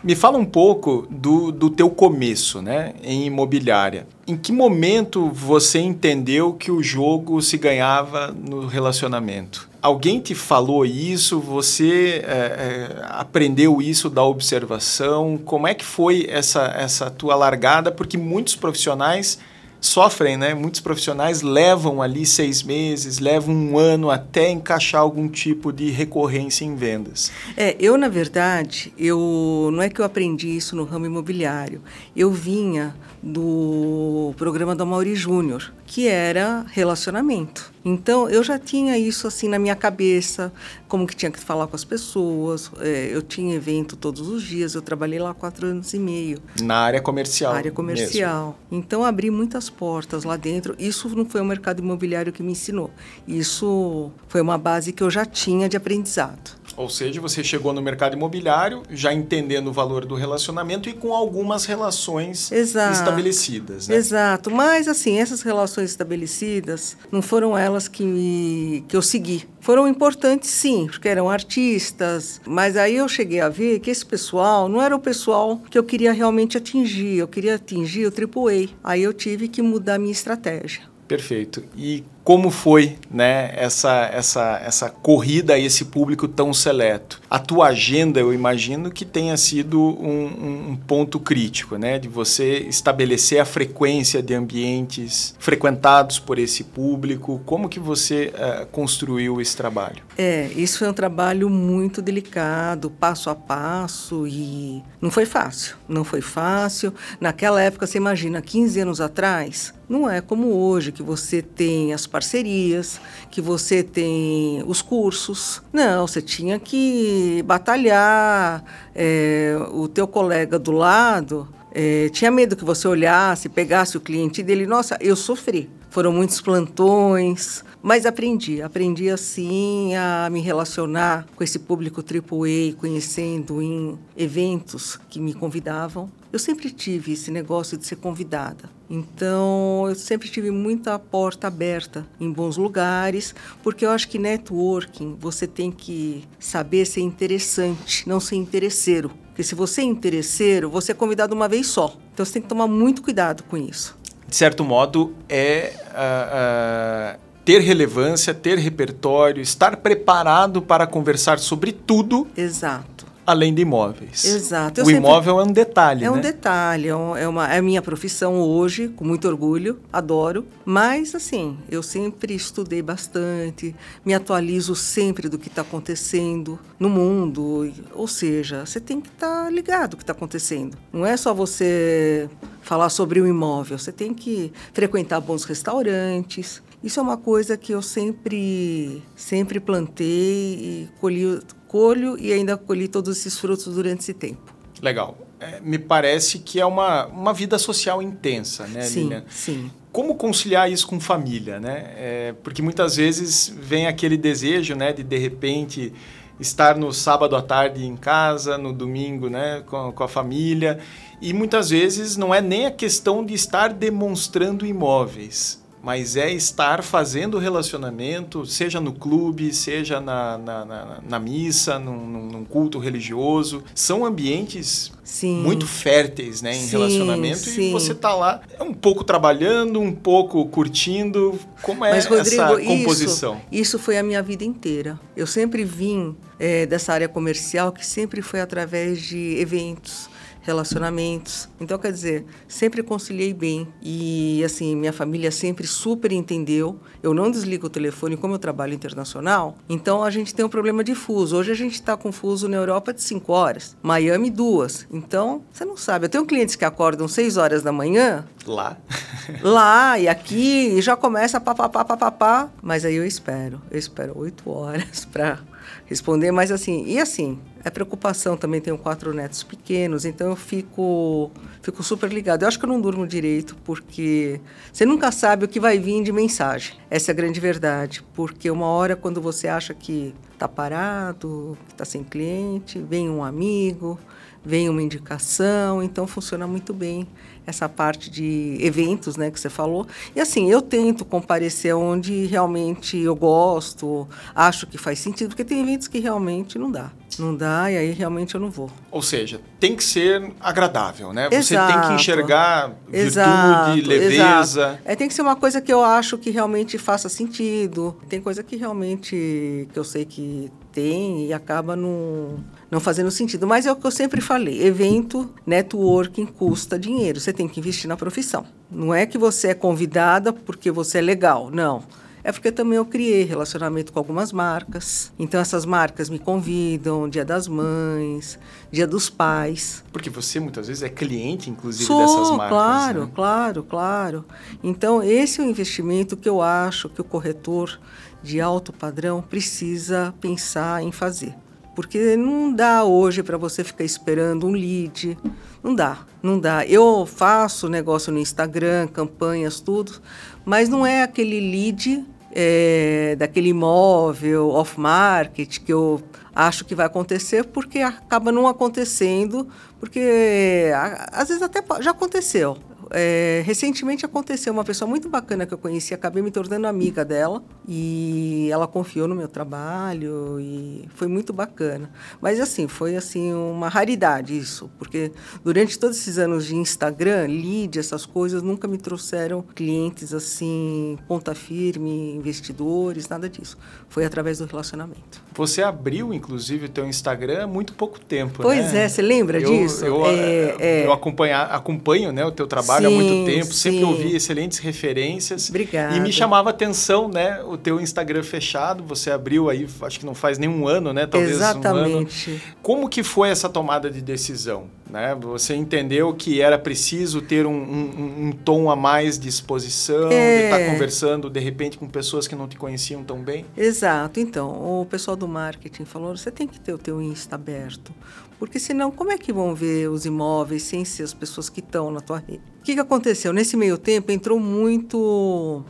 Me 0.03 0.15
fala 0.15 0.39
um 0.39 0.45
pouco 0.45 1.07
do, 1.11 1.53
do 1.53 1.69
teu 1.71 1.91
começo 1.91 2.63
né, 2.63 2.95
em 3.03 3.27
imobiliária. 3.27 4.07
Em 4.27 4.37
que 4.37 4.53
momento 4.53 5.29
você 5.31 5.81
entendeu 5.81 6.53
que 6.53 6.71
o 6.71 6.83
jogo 6.83 7.43
se 7.43 7.57
ganhava 7.59 8.29
no 8.33 8.67
relacionamento? 8.67 9.68
Alguém 9.81 10.21
te 10.21 10.35
falou 10.35 10.85
isso? 10.85 11.39
Você 11.41 12.23
é, 12.25 13.03
aprendeu 13.11 13.81
isso 13.81 14.11
da 14.11 14.25
observação? 14.25 15.39
Como 15.45 15.69
é 15.69 15.75
que 15.75 15.85
foi 15.85 16.27
essa, 16.29 16.65
essa 16.77 17.11
tua 17.11 17.37
largada? 17.37 17.93
Porque 17.93 18.17
muitos 18.17 18.57
profissionais 18.57 19.39
sofrem, 19.81 20.37
né? 20.37 20.55
Muitos 20.55 20.81
profissionais 20.81 21.43
levam 21.43 22.03
ali 22.03 22.27
seis 22.27 22.63
meses, 22.63 23.19
levam 23.19 23.55
um 23.55 23.79
ano 23.79 24.11
até 24.11 24.51
encaixar 24.51 25.01
algum 25.01 25.29
tipo 25.29 25.73
de 25.73 25.91
recorrência 25.91 26.65
em 26.65 26.75
vendas. 26.75 27.31
É, 27.57 27.77
eu 27.79 27.97
na 27.97 28.09
verdade, 28.09 28.93
eu 28.99 29.71
não 29.73 29.83
é 29.83 29.89
que 29.89 30.01
eu 30.01 30.05
aprendi 30.05 30.57
isso 30.57 30.75
no 30.75 30.85
ramo 30.85 31.07
imobiliário. 31.07 31.81
Eu 32.17 32.31
vinha 32.31 32.95
do 33.23 34.33
programa 34.37 34.75
do 34.75 34.87
Mauri 34.87 35.15
Júnior, 35.15 35.73
que 35.89 36.07
era 36.07 36.67
relacionamento. 36.71 37.73
Então 37.83 38.29
eu 38.29 38.45
já 38.45 38.59
tinha 38.59 38.99
isso 38.99 39.27
assim 39.27 39.49
na 39.49 39.59
minha 39.59 39.75
cabeça, 39.75 40.53
como 40.87 41.07
que 41.07 41.17
tinha 41.17 41.31
que 41.31 41.41
falar 41.41 41.67
com 41.67 41.75
as 41.75 41.83
pessoas. 41.83 42.71
É, 42.79 43.09
eu 43.11 43.23
tinha 43.23 43.55
evento 43.55 43.97
todos 43.97 44.29
os 44.29 44.43
dias. 44.43 44.75
Eu 44.75 44.83
trabalhei 44.83 45.19
lá 45.19 45.33
quatro 45.33 45.67
anos 45.67 45.95
e 45.95 45.99
meio. 45.99 46.39
Na 46.61 46.77
área 46.77 47.01
comercial. 47.01 47.55
área 47.55 47.73
comercial. 47.73 48.59
Mesmo. 48.71 48.85
Então 48.85 49.03
abri 49.03 49.31
muitas 49.31 49.71
portas 49.71 50.25
lá 50.25 50.37
dentro. 50.37 50.77
Isso 50.79 51.09
não 51.17 51.25
foi 51.25 51.41
o 51.41 51.45
mercado 51.45 51.81
imobiliário 51.81 52.35
que 52.35 52.43
me 52.43 52.53
ensinou. 52.53 52.91
Isso 53.27 54.11
foi 54.29 54.43
uma 54.43 54.59
base 54.59 54.93
que 54.93 55.03
eu 55.03 55.11
já 55.11 55.25
tinha 55.25 55.71
de 55.71 55.77
aprendizado. 55.77 56.58
Ou 56.79 56.89
seja, 56.89 57.21
você 57.21 57.43
chegou 57.43 57.73
no 57.73 57.83
mercado 57.83 58.15
imobiliário 58.15 58.85
já 58.89 59.13
entendendo 59.13 59.67
o 59.67 59.73
valor 59.73 60.05
do 60.05 60.15
relacionamento 60.15 60.89
e 60.89 60.93
com 60.93 61.13
algumas 61.13 61.65
relações 61.65 62.53
Exato. 62.53 62.93
estabelecidas. 62.93 63.89
Né? 63.89 63.97
Exato. 63.97 64.49
Mas, 64.49 64.87
assim, 64.87 65.19
essas 65.19 65.43
relações 65.43 65.91
estabelecidas 65.91 66.97
não 67.11 67.21
foram 67.21 67.59
elas 67.59 67.89
que, 67.89 68.05
me, 68.05 68.85
que 68.87 68.97
eu 68.97 69.03
segui. 69.03 69.49
Foram 69.61 69.89
importantes, 69.89 70.51
sim, 70.51 70.87
porque 70.87 71.09
eram 71.09 71.29
artistas. 71.29 72.41
Mas 72.47 72.77
aí 72.77 72.95
eu 72.95 73.09
cheguei 73.09 73.41
a 73.41 73.49
ver 73.49 73.81
que 73.81 73.91
esse 73.91 74.07
pessoal 74.07 74.69
não 74.69 74.81
era 74.81 74.95
o 74.95 75.01
pessoal 75.01 75.61
que 75.69 75.77
eu 75.77 75.83
queria 75.83 76.13
realmente 76.13 76.57
atingir. 76.57 77.17
Eu 77.19 77.27
queria 77.27 77.57
atingir 77.57 78.07
o 78.07 78.13
AAA. 78.13 78.69
Aí 78.85 79.03
eu 79.03 79.13
tive 79.13 79.49
que 79.49 79.61
mudar 79.61 79.97
a 79.97 79.99
minha 79.99 80.13
estratégia. 80.13 80.83
Perfeito. 81.09 81.65
E 81.75 82.05
como 82.29 82.51
foi 82.51 82.99
né, 83.11 83.55
essa, 83.57 84.03
essa, 84.13 84.61
essa 84.63 84.91
corrida 84.91 85.55
a 85.55 85.59
esse 85.59 85.87
público 85.87 86.29
tão 86.29 86.53
seleto? 86.53 87.23
A 87.31 87.39
tua 87.39 87.69
agenda, 87.69 88.21
eu 88.21 88.35
imagino 88.35 88.91
que 88.91 89.07
tenha 89.07 89.35
sido 89.39 89.81
um, 89.81 90.73
um, 90.73 90.77
ponto 90.77 91.19
crítico, 91.19 91.79
né, 91.79 91.99
de 91.99 92.07
você 92.07 92.59
estabelecer 92.69 93.41
a 93.41 93.47
frequência 93.47 94.23
de 94.23 94.35
ambientes 94.35 95.35
frequentados 95.39 96.19
por 96.19 96.39
esse 96.39 96.65
público. 96.65 97.41
Como 97.47 97.67
que 97.67 97.81
você 97.81 98.31
uh, 98.35 98.67
construiu 98.67 99.41
esse 99.41 99.57
trabalho? 99.57 100.03
É, 100.19 100.49
isso 100.55 100.81
foi 100.81 100.89
um 100.91 100.93
trabalho 100.93 101.49
muito 101.49 102.03
delicado, 102.03 102.91
passo 102.91 103.31
a 103.31 103.35
passo 103.35 104.27
e 104.27 104.83
não 105.01 105.11
foi 105.11 105.25
fácil. 105.25 105.77
Não 105.89 106.05
foi 106.05 106.21
fácil. 106.21 106.93
Naquela 107.19 107.63
época, 107.63 107.87
você 107.87 107.97
imagina, 107.97 108.43
15 108.43 108.81
anos 108.81 109.01
atrás, 109.01 109.73
não 109.89 110.11
é 110.11 110.21
como 110.21 110.49
hoje, 110.49 110.93
que 110.93 111.03
você 111.03 111.41
tem 111.41 111.95
as 111.95 112.07
parcerias, 112.19 113.01
que 113.31 113.41
você 113.41 113.83
tem 113.85 114.65
os 114.67 114.83
cursos. 114.83 115.63
Não, 115.73 116.05
você 116.05 116.21
tinha 116.21 116.59
que 116.59 117.45
batalhar. 117.47 118.65
É, 118.93 119.57
o 119.71 119.87
teu 119.87 120.09
colega 120.09 120.59
do 120.59 120.73
lado 120.73 121.49
é, 121.71 122.09
tinha 122.09 122.29
medo 122.29 122.57
que 122.57 122.65
você 122.65 122.89
olhasse, 122.89 123.49
pegasse 123.49 123.97
o 123.97 124.01
cliente 124.01 124.43
dele. 124.43 124.67
Nossa, 124.67 124.99
eu 125.01 125.15
sofri. 125.15 125.71
Foram 125.91 126.13
muitos 126.13 126.41
plantões, 126.41 127.65
mas 127.81 128.05
aprendi. 128.05 128.61
Aprendi, 128.61 129.09
assim, 129.09 129.95
a 129.95 130.29
me 130.29 130.41
relacionar 130.41 131.25
com 131.37 131.45
esse 131.45 131.61
público 131.61 132.03
AAA, 132.03 132.75
conhecendo 132.77 133.63
em 133.63 133.97
eventos 134.17 134.99
que 135.09 135.21
me 135.21 135.33
convidavam. 135.33 136.11
Eu 136.33 136.39
sempre 136.39 136.71
tive 136.71 137.13
esse 137.13 137.31
negócio 137.31 137.79
de 137.79 137.87
ser 137.87 137.97
convidada. 137.97 138.78
Então, 138.91 139.85
eu 139.89 139.95
sempre 139.95 140.29
tive 140.29 140.51
muita 140.51 140.99
porta 140.99 141.47
aberta 141.47 142.07
em 142.19 142.33
bons 142.33 142.57
lugares, 142.57 143.35
porque 143.63 143.85
eu 143.85 143.91
acho 143.91 144.09
que 144.09 144.19
networking 144.19 145.17
você 145.21 145.47
tem 145.47 145.71
que 145.71 146.25
saber 146.39 146.87
ser 146.87 147.03
interessante, 147.03 148.09
não 148.09 148.19
ser 148.19 148.37
interesseiro. 148.37 149.11
Porque 149.29 149.43
se 149.43 149.55
você 149.55 149.83
é 149.83 149.85
interesseiro, 149.85 150.71
você 150.71 150.93
é 150.93 150.95
convidado 150.95 151.35
uma 151.35 151.49
vez 151.49 151.67
só. 151.67 151.97
Então, 152.13 152.25
você 152.25 152.35
tem 152.35 152.43
que 152.43 152.49
tomar 152.49 152.67
muito 152.67 153.03
cuidado 153.03 153.43
com 153.45 153.57
isso. 153.57 153.97
De 154.27 154.37
certo 154.37 154.65
modo, 154.65 155.15
é. 155.29 155.73
Uh, 155.93 157.25
uh 157.25 157.29
ter 157.49 157.63
relevância, 157.63 158.35
ter 158.35 158.59
repertório, 158.59 159.41
estar 159.41 159.79
preparado 159.79 160.61
para 160.61 160.87
conversar 160.87 161.39
sobre 161.39 161.73
tudo. 161.73 162.27
Exato 162.37 163.08
além 163.29 163.53
de 163.53 163.61
imóveis. 163.61 164.25
Exato. 164.25 164.81
Eu 164.81 164.87
o 164.87 164.91
imóvel 164.91 165.39
é 165.39 165.45
um 165.45 165.53
detalhe, 165.53 166.03
É 166.03 166.11
né? 166.11 166.17
um 166.17 166.19
detalhe, 166.19 166.89
é, 166.89 166.91
é, 166.91 167.29
uma, 167.29 167.53
é 167.53 167.59
a 167.59 167.63
minha 167.63 167.83
profissão 167.83 168.41
hoje, 168.41 168.89
com 168.89 169.05
muito 169.05 169.29
orgulho, 169.29 169.79
adoro. 169.93 170.47
Mas, 170.65 171.15
assim, 171.15 171.59
eu 171.71 171.83
sempre 171.83 172.35
estudei 172.35 172.81
bastante, 172.81 173.77
me 174.03 174.15
atualizo 174.15 174.75
sempre 174.75 175.29
do 175.29 175.39
que 175.39 175.49
está 175.49 175.61
acontecendo 175.61 176.59
no 176.81 176.89
mundo. 176.89 177.71
Ou 177.93 178.09
seja, 178.09 178.65
você 178.65 178.81
tem 178.81 178.99
que 178.99 179.09
estar 179.09 179.45
tá 179.45 179.51
ligado 179.51 179.93
o 179.93 179.97
que 179.99 180.03
está 180.05 180.15
acontecendo. 180.15 180.79
Não 180.91 181.05
é 181.05 181.15
só 181.15 181.35
você 181.35 182.31
falar 182.63 182.89
sobre 182.89 183.21
o 183.21 183.27
imóvel, 183.27 183.79
você 183.79 183.93
tem 183.93 184.15
que 184.15 184.51
frequentar 184.73 185.21
bons 185.21 185.45
restaurantes, 185.45 186.63
isso 186.83 187.01
é 187.01 187.03
uma 187.03 187.17
coisa 187.17 187.57
que 187.57 187.73
eu 187.73 187.83
sempre, 187.83 189.03
sempre 189.17 189.59
plantei 189.59 190.07
e 190.55 190.89
colhi, 191.01 191.41
colho 191.69 192.19
e 192.19 192.33
ainda 192.33 192.57
colhi 192.57 192.89
todos 192.89 193.17
esses 193.19 193.39
frutos 193.39 193.75
durante 193.75 194.01
esse 194.01 194.15
tempo. 194.15 194.53
Legal. 194.83 195.17
É, 195.39 195.61
me 195.61 195.79
parece 195.79 196.41
que 196.41 196.59
é 196.59 196.67
uma, 196.67 197.07
uma 197.07 197.33
vida 197.33 197.59
social 197.59 198.03
intensa, 198.03 198.67
né, 198.67 198.83
sim, 198.83 199.03
Lilian? 199.05 199.25
Sim. 199.29 199.71
Como 199.93 200.17
conciliar 200.17 200.71
isso 200.71 200.87
com 200.87 200.99
família, 200.99 201.61
né? 201.61 201.93
É, 201.97 202.35
porque 202.43 202.61
muitas 202.61 202.97
vezes 202.97 203.55
vem 203.61 203.87
aquele 203.87 204.17
desejo, 204.17 204.75
né, 204.75 204.93
de 204.93 205.05
de 205.05 205.17
repente 205.17 205.93
estar 206.41 206.77
no 206.77 206.93
sábado 206.93 207.37
à 207.37 207.43
tarde 207.43 207.85
em 207.85 207.97
casa, 207.97 208.59
no 208.59 208.73
domingo, 208.73 209.29
né, 209.29 209.63
com, 209.67 209.93
com 209.93 210.05
a 210.05 210.09
família. 210.09 210.79
E 211.21 211.33
muitas 211.33 211.71
vezes 211.71 212.17
não 212.17 212.35
é 212.35 212.41
nem 212.41 212.67
a 212.67 212.71
questão 212.71 213.25
de 213.25 213.35
estar 213.35 213.73
demonstrando 213.73 214.67
imóveis, 214.67 215.63
mas 215.89 216.17
é 216.17 216.31
estar 216.31 216.83
fazendo 216.83 217.39
relacionamento, 217.39 218.45
seja 218.45 218.79
no 218.79 218.93
clube, 218.93 219.55
seja 219.55 219.99
na, 219.99 220.37
na, 220.37 220.63
na, 220.63 220.99
na 221.03 221.19
missa, 221.19 221.79
num, 221.79 222.29
num, 222.31 222.45
culto 222.45 222.79
religioso. 222.79 223.65
São 223.75 224.05
ambientes 224.05 224.93
sim. 225.03 225.37
muito 225.37 225.67
férteis 225.67 226.43
né, 226.43 226.55
em 226.55 226.61
sim, 226.61 226.73
relacionamento 226.73 227.39
sim. 227.39 227.71
e 227.71 227.73
você 227.73 227.93
está 227.93 228.15
lá 228.15 228.43
um 228.61 228.75
pouco 228.75 229.03
trabalhando, 229.03 229.81
um 229.81 229.91
pouco 229.91 230.45
curtindo. 230.49 231.41
Como 231.63 231.83
é 231.83 231.93
Mas, 231.93 232.05
Rodrigo, 232.05 232.43
essa 232.43 232.61
composição? 232.63 233.41
Isso, 233.51 233.63
isso, 233.63 233.79
foi 233.79 233.97
a 233.97 234.03
minha 234.03 234.23
vida 234.23 234.45
inteira. 234.45 235.01
Eu 235.17 235.27
sempre 235.27 235.65
vim 235.65 236.15
é, 236.39 236.67
dessa 236.67 236.93
área 236.93 237.09
comercial 237.09 237.73
que 237.73 237.87
sempre 237.87 238.21
foi 238.21 238.43
através 238.43 239.01
de 239.01 239.39
eventos 239.39 240.11
relacionamentos. 240.49 241.47
Então, 241.61 241.79
quer 241.79 241.93
dizer, 241.93 242.25
sempre 242.49 242.83
conciliei 242.83 243.35
bem. 243.35 243.69
E, 243.83 244.43
assim, 244.43 244.75
minha 244.75 244.93
família 244.93 245.31
sempre 245.31 245.67
super 245.67 246.11
entendeu. 246.11 246.81
Eu 247.03 247.13
não 247.13 247.31
desligo 247.31 247.67
o 247.67 247.71
telefone, 247.71 248.17
como 248.17 248.35
eu 248.35 248.39
trabalho 248.39 248.73
internacional, 248.73 249.57
então 249.69 250.03
a 250.03 250.11
gente 250.11 250.35
tem 250.35 250.45
um 250.45 250.49
problema 250.49 250.83
de 250.83 250.95
fuso. 250.95 251.37
Hoje 251.37 251.53
a 251.53 251.55
gente 251.55 251.75
está 251.75 251.97
com 251.97 252.11
fuso 252.11 252.49
na 252.49 252.57
Europa 252.57 252.95
de 252.95 253.03
5 253.03 253.31
horas, 253.33 253.77
Miami 253.83 254.31
duas. 254.31 254.87
Então, 254.91 255.43
você 255.53 255.65
não 255.65 255.77
sabe. 255.77 256.07
Eu 256.07 256.09
tenho 256.09 256.25
clientes 256.25 256.57
que 256.57 256.65
acordam 256.65 257.07
6 257.07 257.37
horas 257.37 257.63
da 257.63 257.71
manhã. 257.71 258.27
Lá. 258.47 258.79
lá 259.43 259.99
e 259.99 260.09
aqui, 260.09 260.79
e 260.79 260.83
já 260.83 260.97
começa 260.97 261.39
papapá, 261.39 261.85
papapá. 261.85 262.49
Mas 262.63 262.85
aí 262.85 262.95
eu 262.95 263.07
espero. 263.07 263.61
Eu 263.71 263.79
espero 263.79 264.19
8 264.19 264.51
horas 264.51 265.05
para 265.13 265.39
responder, 265.85 266.31
mas 266.31 266.51
assim, 266.51 266.85
e 266.87 266.99
assim, 266.99 267.39
é 267.69 267.71
preocupação 267.71 268.37
também, 268.37 268.61
tenho 268.61 268.77
quatro 268.77 269.15
netos 269.15 269.43
pequenos, 269.43 270.05
então 270.05 270.31
eu 270.31 270.37
fico, 270.37 271.31
fico 271.63 271.83
super 271.83 272.13
ligado. 272.13 272.43
Eu 272.43 272.49
acho 272.49 272.59
que 272.59 272.65
eu 272.65 272.69
não 272.69 272.81
durmo 272.81 273.07
direito, 273.07 273.57
porque 273.65 274.41
você 274.73 274.85
nunca 274.85 275.13
sabe 275.13 275.45
o 275.45 275.49
que 275.49 275.61
vai 275.61 275.79
vir 275.79 276.03
de 276.03 276.13
mensagem. 276.13 276.77
Essa 276.91 277.11
é 277.11 277.13
a 277.13 277.15
grande 277.15 277.39
verdade, 277.39 278.03
porque 278.15 278.51
uma 278.51 278.67
hora 278.67 278.97
quando 278.97 279.21
você 279.21 279.49
acha 279.49 279.73
que 279.73 280.15
está 280.33 280.49
parado, 280.49 281.57
que 281.67 281.75
está 281.75 281.85
sem 281.85 282.03
cliente, 282.03 282.79
vem 282.79 283.09
um 283.09 283.23
amigo, 283.23 283.99
vem 284.45 284.69
uma 284.69 284.83
indicação, 284.83 285.83
então 285.83 286.07
funciona 286.07 286.47
muito 286.47 286.73
bem 286.73 287.07
essa 287.49 287.67
parte 287.67 288.11
de 288.11 288.59
eventos, 288.61 289.17
né, 289.17 289.31
que 289.31 289.41
você 289.41 289.49
falou. 289.49 289.87
E 290.15 290.21
assim, 290.21 290.51
eu 290.51 290.61
tento 290.61 291.03
comparecer 291.03 291.75
onde 291.75 292.27
realmente 292.27 292.99
eu 292.99 293.17
gosto, 293.17 294.07
acho 294.35 294.67
que 294.67 294.77
faz 294.77 294.99
sentido, 294.99 295.31
porque 295.31 295.45
tem 295.45 295.63
eventos 295.63 295.89
que 295.89 295.99
realmente 295.99 296.59
não 296.59 296.71
dá. 296.71 296.91
Não 297.19 297.35
dá 297.35 297.73
e 297.73 297.77
aí 297.79 297.91
realmente 297.91 298.35
eu 298.35 298.41
não 298.41 298.51
vou. 298.51 298.71
Ou 298.91 299.01
seja, 299.01 299.41
tem 299.59 299.75
que 299.75 299.83
ser 299.83 300.31
agradável, 300.39 301.13
né? 301.13 301.29
Exato. 301.33 301.73
Você 301.73 301.73
tem 301.73 301.89
que 301.89 301.95
enxergar 301.95 302.69
virtude, 302.87 303.07
exato, 303.07 303.89
leveza. 303.89 304.43
Exato. 304.43 304.83
É, 304.85 304.95
tem 304.95 305.09
que 305.09 305.15
ser 305.15 305.23
uma 305.23 305.35
coisa 305.35 305.61
que 305.61 305.73
eu 305.73 305.83
acho 305.83 306.19
que 306.19 306.31
realmente 306.31 306.77
faça 306.77 307.09
sentido. 307.09 307.97
Tem 308.09 308.21
coisa 308.21 308.43
que 308.43 308.57
realmente 308.57 309.67
que 309.73 309.79
eu 309.79 309.85
sei 309.85 310.05
que 310.05 310.53
tem 310.71 311.27
e 311.27 311.33
acaba 311.33 311.75
não, 311.75 312.45
não 312.71 312.81
fazendo 312.81 313.11
sentido. 313.11 313.47
Mas 313.47 313.67
é 313.67 313.73
o 313.73 313.77
que 313.77 313.87
eu 313.87 313.91
sempre 313.91 314.21
falei: 314.21 314.63
evento, 314.63 315.33
networking 315.47 316.27
custa 316.27 316.79
dinheiro. 316.79 317.21
Você 317.21 317.33
tem 317.33 317.49
que 317.49 317.61
investir 317.61 317.89
na 317.89 317.97
profissão. 317.97 318.47
Não 318.71 318.95
é 318.95 319.07
que 319.07 319.19
você 319.19 319.49
é 319.49 319.55
convidada 319.55 320.33
porque 320.33 320.71
você 320.71 320.99
é 320.99 321.03
legal. 321.03 321.51
Não 321.51 321.83
é 322.29 322.33
porque 322.33 322.53
também 322.53 322.77
eu 322.77 322.85
criei 322.85 323.25
relacionamento 323.25 323.91
com 323.91 323.99
algumas 323.99 324.33
marcas. 324.33 325.11
Então 325.19 325.41
essas 325.41 325.65
marcas 325.65 326.11
me 326.11 326.19
convidam, 326.19 327.09
Dia 327.09 327.25
das 327.25 327.49
Mães, 327.49 328.39
Dia 328.71 328.87
dos 328.87 329.09
Pais. 329.09 329.83
Porque 329.91 330.11
você 330.11 330.39
muitas 330.39 330.67
vezes 330.69 330.83
é 330.83 330.91
cliente, 330.91 331.49
inclusive, 331.49 331.87
Sou, 331.87 332.01
dessas 332.01 332.37
marcas. 332.37 332.49
Claro, 332.49 333.01
né? 333.07 333.13
claro, 333.15 333.63
claro. 333.63 334.25
Então 334.63 335.03
esse 335.03 335.41
é 335.41 335.45
o 335.45 335.47
investimento 335.47 336.19
que 336.19 336.29
eu 336.29 336.43
acho 336.43 336.91
que 336.91 337.01
o 337.01 337.05
corretor 337.05 337.81
de 338.23 338.43
alto 338.43 338.75
padrão 338.75 339.23
precisa 339.23 340.15
pensar 340.21 340.83
em 340.83 340.93
fazer. 340.93 341.35
Porque 341.79 342.17
não 342.17 342.53
dá 342.53 342.83
hoje 342.83 343.23
para 343.23 343.39
você 343.39 343.63
ficar 343.63 343.85
esperando 343.85 344.49
um 344.49 344.51
lead. 344.51 345.17
Não 345.63 345.73
dá, 345.73 345.99
não 346.21 346.37
dá. 346.37 346.67
Eu 346.67 347.07
faço 347.07 347.69
negócio 347.69 348.13
no 348.13 348.19
Instagram, 348.19 348.89
campanhas, 348.89 349.61
tudo, 349.61 350.03
mas 350.45 350.69
não 350.69 350.85
é 350.85 351.05
aquele 351.05 351.39
lead 351.39 352.05
é, 352.33 353.15
daquele 353.17 353.51
imóvel 353.51 354.49
off-market 354.49 355.61
que 355.61 355.73
eu 355.73 356.03
acho 356.35 356.65
que 356.65 356.75
vai 356.75 356.87
acontecer, 356.87 357.45
porque 357.45 357.79
acaba 357.79 358.33
não 358.33 358.49
acontecendo, 358.49 359.47
porque 359.79 360.73
às 361.13 361.29
vezes 361.29 361.45
até 361.45 361.63
já 361.81 361.93
aconteceu. 361.93 362.59
É, 362.91 363.43
recentemente 363.45 364.05
aconteceu 364.05 364.53
uma 364.53 364.65
pessoa 364.65 364.89
muito 364.89 365.09
bacana 365.09 365.47
que 365.47 365.53
eu 365.53 365.59
conheci, 365.59 365.93
acabei 365.93 366.23
me 366.23 366.31
tornando 366.31 366.67
amiga 366.67 367.05
dela 367.05 367.43
e 367.67 368.49
ela 368.51 368.67
confiou 368.67 369.07
no 369.07 369.15
meu 369.15 369.29
trabalho 369.29 370.39
e 370.41 370.89
foi 370.95 371.09
muito 371.09 371.33
bacana. 371.33 371.91
Mas 372.21 372.41
assim, 372.41 372.67
foi 372.67 372.97
assim 372.97 373.33
uma 373.33 373.69
raridade 373.69 374.37
isso, 374.37 374.71
porque 374.79 375.13
durante 375.45 375.79
todos 375.79 375.99
esses 375.99 376.19
anos 376.19 376.47
de 376.47 376.57
Instagram, 376.57 377.27
lead, 377.27 377.79
essas 377.79 378.07
coisas 378.07 378.43
nunca 378.43 378.67
me 378.67 378.79
trouxeram 378.79 379.43
clientes 379.43 380.15
assim 380.15 380.99
ponta 381.07 381.35
firme, 381.35 382.15
investidores, 382.15 383.09
nada 383.09 383.29
disso. 383.29 383.59
Foi 383.89 384.05
através 384.05 384.39
do 384.39 384.47
relacionamento. 384.47 385.23
Você 385.35 385.63
abriu 385.63 386.13
inclusive 386.13 386.67
o 386.67 386.69
teu 386.69 386.87
Instagram 386.87 387.45
há 387.45 387.47
muito 387.47 387.75
pouco 387.75 388.01
tempo, 388.01 388.43
Pois 388.43 388.73
né? 388.73 388.85
é, 388.85 388.89
você 388.89 389.03
lembra 389.03 389.41
eu, 389.41 389.51
disso? 389.51 389.85
Eu, 389.85 390.07
é, 390.07 390.57
é. 390.59 390.87
eu 390.87 390.93
acompanhar, 390.93 391.47
acompanho, 391.51 392.13
né, 392.13 392.25
o 392.25 392.33
teu 392.33 392.47
trabalho 392.47 392.78
trabalho 392.79 392.89
sim, 392.89 393.11
há 393.11 393.15
muito 393.15 393.31
tempo, 393.31 393.47
sim. 393.47 393.53
sempre 393.53 393.85
ouvi 393.85 394.17
excelentes 394.17 394.59
referências. 394.59 395.49
Obrigada. 395.49 395.97
E 395.97 396.01
me 396.01 396.13
chamava 396.13 396.51
atenção, 396.51 397.09
né, 397.09 397.43
o 397.43 397.57
teu 397.57 397.81
Instagram 397.81 398.23
fechado, 398.23 398.83
você 398.85 399.11
abriu 399.11 399.51
aí, 399.51 399.67
acho 399.83 400.01
que 400.01 400.07
não 400.07 400.15
faz 400.15 400.39
nenhum 400.39 400.67
ano, 400.67 400.93
né, 400.93 401.07
talvez 401.07 401.33
Exatamente. 401.33 402.31
um 402.31 402.33
ano. 402.33 402.41
Como 402.63 402.89
que 402.89 403.03
foi 403.03 403.31
essa 403.31 403.49
tomada 403.49 403.91
de 403.91 404.01
decisão? 404.01 404.67
Né? 404.91 405.15
Você 405.21 405.55
entendeu 405.55 406.15
que 406.15 406.41
era 406.41 406.59
preciso 406.59 407.21
ter 407.21 407.47
um, 407.47 407.53
um, 407.53 408.27
um 408.27 408.33
tom 408.33 408.71
a 408.71 408.77
mais 408.77 409.19
de 409.19 409.29
exposição, 409.29 410.11
é. 410.11 410.39
de 410.39 410.45
estar 410.45 410.73
conversando 410.73 411.29
de 411.29 411.41
repente 411.41 411.77
com 411.77 411.87
pessoas 411.87 412.27
que 412.27 412.35
não 412.35 412.49
te 412.49 412.57
conheciam 412.57 413.05
tão 413.05 413.21
bem? 413.21 413.45
Exato. 413.57 414.19
Então, 414.19 414.81
o 414.81 414.87
pessoal 414.87 415.17
do 415.17 415.29
marketing 415.29 415.85
falou: 415.85 416.17
você 416.17 416.31
tem 416.31 416.47
que 416.47 416.59
ter 416.59 416.73
o 416.73 416.79
teu 416.79 417.03
Insta 417.03 417.35
aberto, 417.35 417.93
porque 418.39 418.59
senão 418.59 418.91
como 418.91 419.13
é 419.13 419.19
que 419.19 419.33
vão 419.33 419.55
ver 419.55 419.91
os 419.91 420.05
imóveis 420.07 420.63
sem 420.63 420.85
ser 420.85 421.03
as 421.03 421.15
pessoas 421.15 421.49
que 421.49 421.61
estão 421.61 421.91
na 421.91 422.01
tua 422.01 422.19
rede? 422.19 422.43
O 422.61 422.63
que, 422.63 422.75
que 422.75 422.81
aconteceu? 422.81 423.33
Nesse 423.33 423.57
meio 423.57 423.79
tempo 423.79 424.13
entrou 424.13 424.39
muito 424.39 425.65